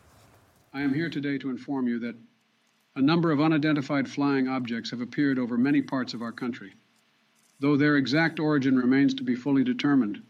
I 0.74 0.82
am 0.82 0.92
here 0.92 1.08
today 1.08 1.38
to 1.38 1.48
inform 1.48 1.86
you 1.86 2.00
that 2.00 2.16
a 2.96 3.00
number 3.00 3.30
of 3.30 3.38
unidentified 3.38 4.08
flying 4.08 4.48
objects 4.48 4.90
have 4.90 5.00
appeared 5.00 5.38
over 5.38 5.56
many 5.56 5.80
parts 5.80 6.12
of 6.12 6.22
our 6.22 6.32
country. 6.32 6.74
Though 7.60 7.76
their 7.76 7.96
exact 7.96 8.40
origin 8.40 8.74
remains 8.76 9.14
to 9.14 9.22
be 9.22 9.36
fully 9.36 9.62
determined, 9.62 10.22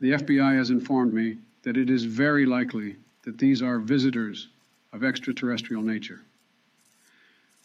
the 0.00 0.12
FBI 0.12 0.56
has 0.56 0.70
informed 0.70 1.12
me 1.12 1.38
that 1.64 1.76
it 1.76 1.90
is 1.90 2.04
very 2.04 2.46
likely 2.46 2.98
that 3.28 3.36
these 3.36 3.60
are 3.60 3.78
visitors 3.78 4.48
of 4.94 5.04
extraterrestrial 5.04 5.82
nature. 5.82 6.20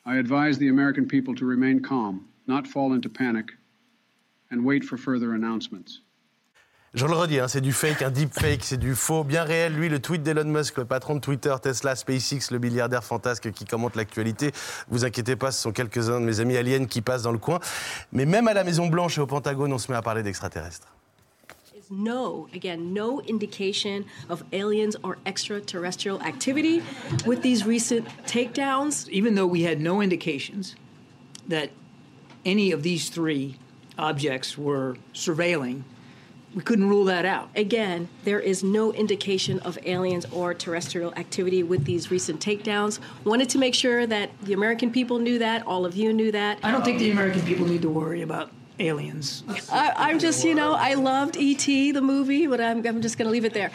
I 0.06 0.18
advise 0.18 0.58
the 0.58 0.68
American 0.68 1.08
people 1.08 1.34
to 1.36 1.46
remain 1.46 1.82
calm, 1.82 2.28
not 2.48 2.68
fall 2.68 2.92
into 2.92 3.08
panic, 3.08 3.54
and 4.52 4.66
wait 4.66 4.84
for 4.84 4.98
further 4.98 5.34
announcements. 5.34 6.02
Je 6.94 7.06
le 7.06 7.14
redis, 7.14 7.40
hein, 7.40 7.48
c'est 7.48 7.62
du 7.62 7.72
fake, 7.72 8.02
un 8.02 8.12
deepfake, 8.12 8.64
c'est 8.64 8.78
du 8.78 8.94
faux, 8.94 9.24
bien 9.24 9.44
réel. 9.44 9.74
Lui, 9.74 9.88
le 9.88 10.00
tweet 10.00 10.22
d'Elon 10.22 10.44
Musk, 10.44 10.78
le 10.78 10.86
patron 10.86 11.16
de 11.16 11.22
Twitter, 11.22 11.56
Tesla, 11.62 11.96
SpaceX, 11.96 12.52
le 12.52 12.60
milliardaire 12.60 13.04
fantasque 13.04 13.50
qui 13.52 13.64
commente 13.64 13.96
l'actualité. 13.96 14.52
Vous 14.90 15.06
inquiétez 15.06 15.38
pas, 15.38 15.52
ce 15.52 15.62
sont 15.62 15.72
quelques-uns 15.72 16.20
de 16.20 16.26
mes 16.26 16.42
amis 16.42 16.58
aliens 16.58 16.86
qui 16.86 17.02
passent 17.02 17.24
dans 17.24 17.32
le 17.32 17.40
coin. 17.40 17.60
Mais 18.12 18.26
même 18.26 18.48
à 18.50 18.54
la 18.54 18.66
Maison 18.66 18.88
Blanche 18.88 19.18
et 19.18 19.22
au 19.22 19.28
Pentagone, 19.28 19.72
on 19.72 19.80
se 19.80 19.90
met 19.90 19.98
à 19.98 20.04
parler 20.04 20.22
d'extraterrestres. 20.24 20.93
No, 21.94 22.48
again, 22.54 22.94
no 22.94 23.22
indication 23.22 24.06
of 24.30 24.44
aliens 24.52 24.96
or 25.04 25.18
extraterrestrial 25.26 26.22
activity 26.22 26.82
with 27.26 27.42
these 27.42 27.66
recent 27.66 28.08
takedowns. 28.26 29.08
even 29.10 29.36
though 29.36 29.48
we 29.48 29.64
had 29.64 29.80
no 29.80 30.02
indications 30.02 30.76
that 31.48 31.70
any 32.46 32.72
of 32.72 32.84
these 32.84 33.10
three 33.10 33.58
objects 33.98 34.58
were 34.58 34.98
surveilling, 35.14 35.84
we 36.56 36.62
couldn't 36.62 36.88
rule 36.88 37.06
that 37.06 37.26
out. 37.26 37.50
Again, 37.56 38.10
there 38.26 38.40
is 38.40 38.64
no 38.64 38.94
indication 38.94 39.60
of 39.60 39.78
aliens 39.86 40.26
or 40.32 40.54
terrestrial 40.54 41.14
activity 41.16 41.64
with 41.64 41.86
these 41.86 42.12
recent 42.12 42.40
takedowns. 42.40 43.00
Wanted 43.24 43.50
to 43.50 43.58
make 43.58 43.74
sure 43.74 44.06
that 44.06 44.30
the 44.42 44.54
American 44.54 44.92
people 44.92 45.18
knew 45.18 45.40
that, 45.40 45.66
all 45.66 45.86
of 45.86 45.96
you 45.96 46.14
knew 46.14 46.32
that. 46.32 46.60
I 46.64 46.72
don't 46.72 46.86
think 46.86 47.00
the 47.00 47.12
American 47.12 47.42
people 47.42 47.66
need 47.66 47.82
to 47.82 47.90
worry 47.90 48.22
about 48.22 48.52
aliens. 48.80 49.44
I, 49.72 49.94
I'm 49.96 50.20
just, 50.20 50.44
you 50.44 50.56
know, 50.56 50.74
I 50.74 50.96
loved 50.96 51.38
E.T., 51.38 51.92
the 51.92 52.02
movie, 52.02 52.48
but 52.48 52.60
I'm, 52.60 52.86
I'm 52.86 53.02
just 53.02 53.18
going 53.18 53.28
to 53.28 53.32
leave 53.32 53.46
it 53.46 53.54
there. 53.54 53.72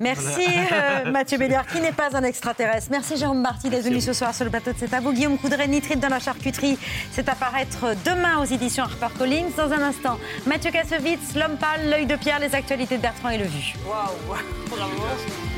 Merci 0.00 0.46
euh, 0.46 1.10
Mathieu 1.10 1.38
Béliard, 1.38 1.66
qui 1.66 1.80
n'est 1.80 1.92
pas 1.92 2.16
un 2.16 2.22
extraterrestre. 2.22 2.88
Merci 2.92 3.16
Jérôme 3.16 3.42
Barty 3.42 3.68
d'être 3.68 3.82
venu 3.82 4.00
ce 4.00 4.12
soir 4.12 4.32
sur 4.32 4.44
le 4.44 4.50
plateau 4.50 4.72
de 4.72 4.76
C'est 4.78 4.94
à 4.94 5.00
vous. 5.00 5.12
Guillaume 5.12 5.36
Coudray, 5.38 5.66
Nitrite 5.66 5.98
dans 5.98 6.08
la 6.08 6.20
charcuterie, 6.20 6.78
c'est 7.10 7.28
à 7.28 7.34
paraître 7.34 7.96
demain 8.04 8.38
aux 8.38 8.44
éditions 8.44 8.84
HarperCollins. 8.84 9.50
Dans 9.56 9.72
un 9.72 9.82
instant, 9.82 10.18
Mathieu 10.46 10.70
Kassovitz, 10.70 11.34
L'Homme 11.34 11.56
pâle, 11.56 11.90
L'œil 11.90 12.06
de 12.06 12.14
pierre, 12.14 12.38
les 12.38 12.54
actualités 12.54 12.96
de 12.96 13.02
Bertrand 13.02 13.30
et 13.30 13.38
le 13.38 13.44
Vu. 13.46 13.74
Waouh, 13.88 14.38
bravo. 14.70 15.57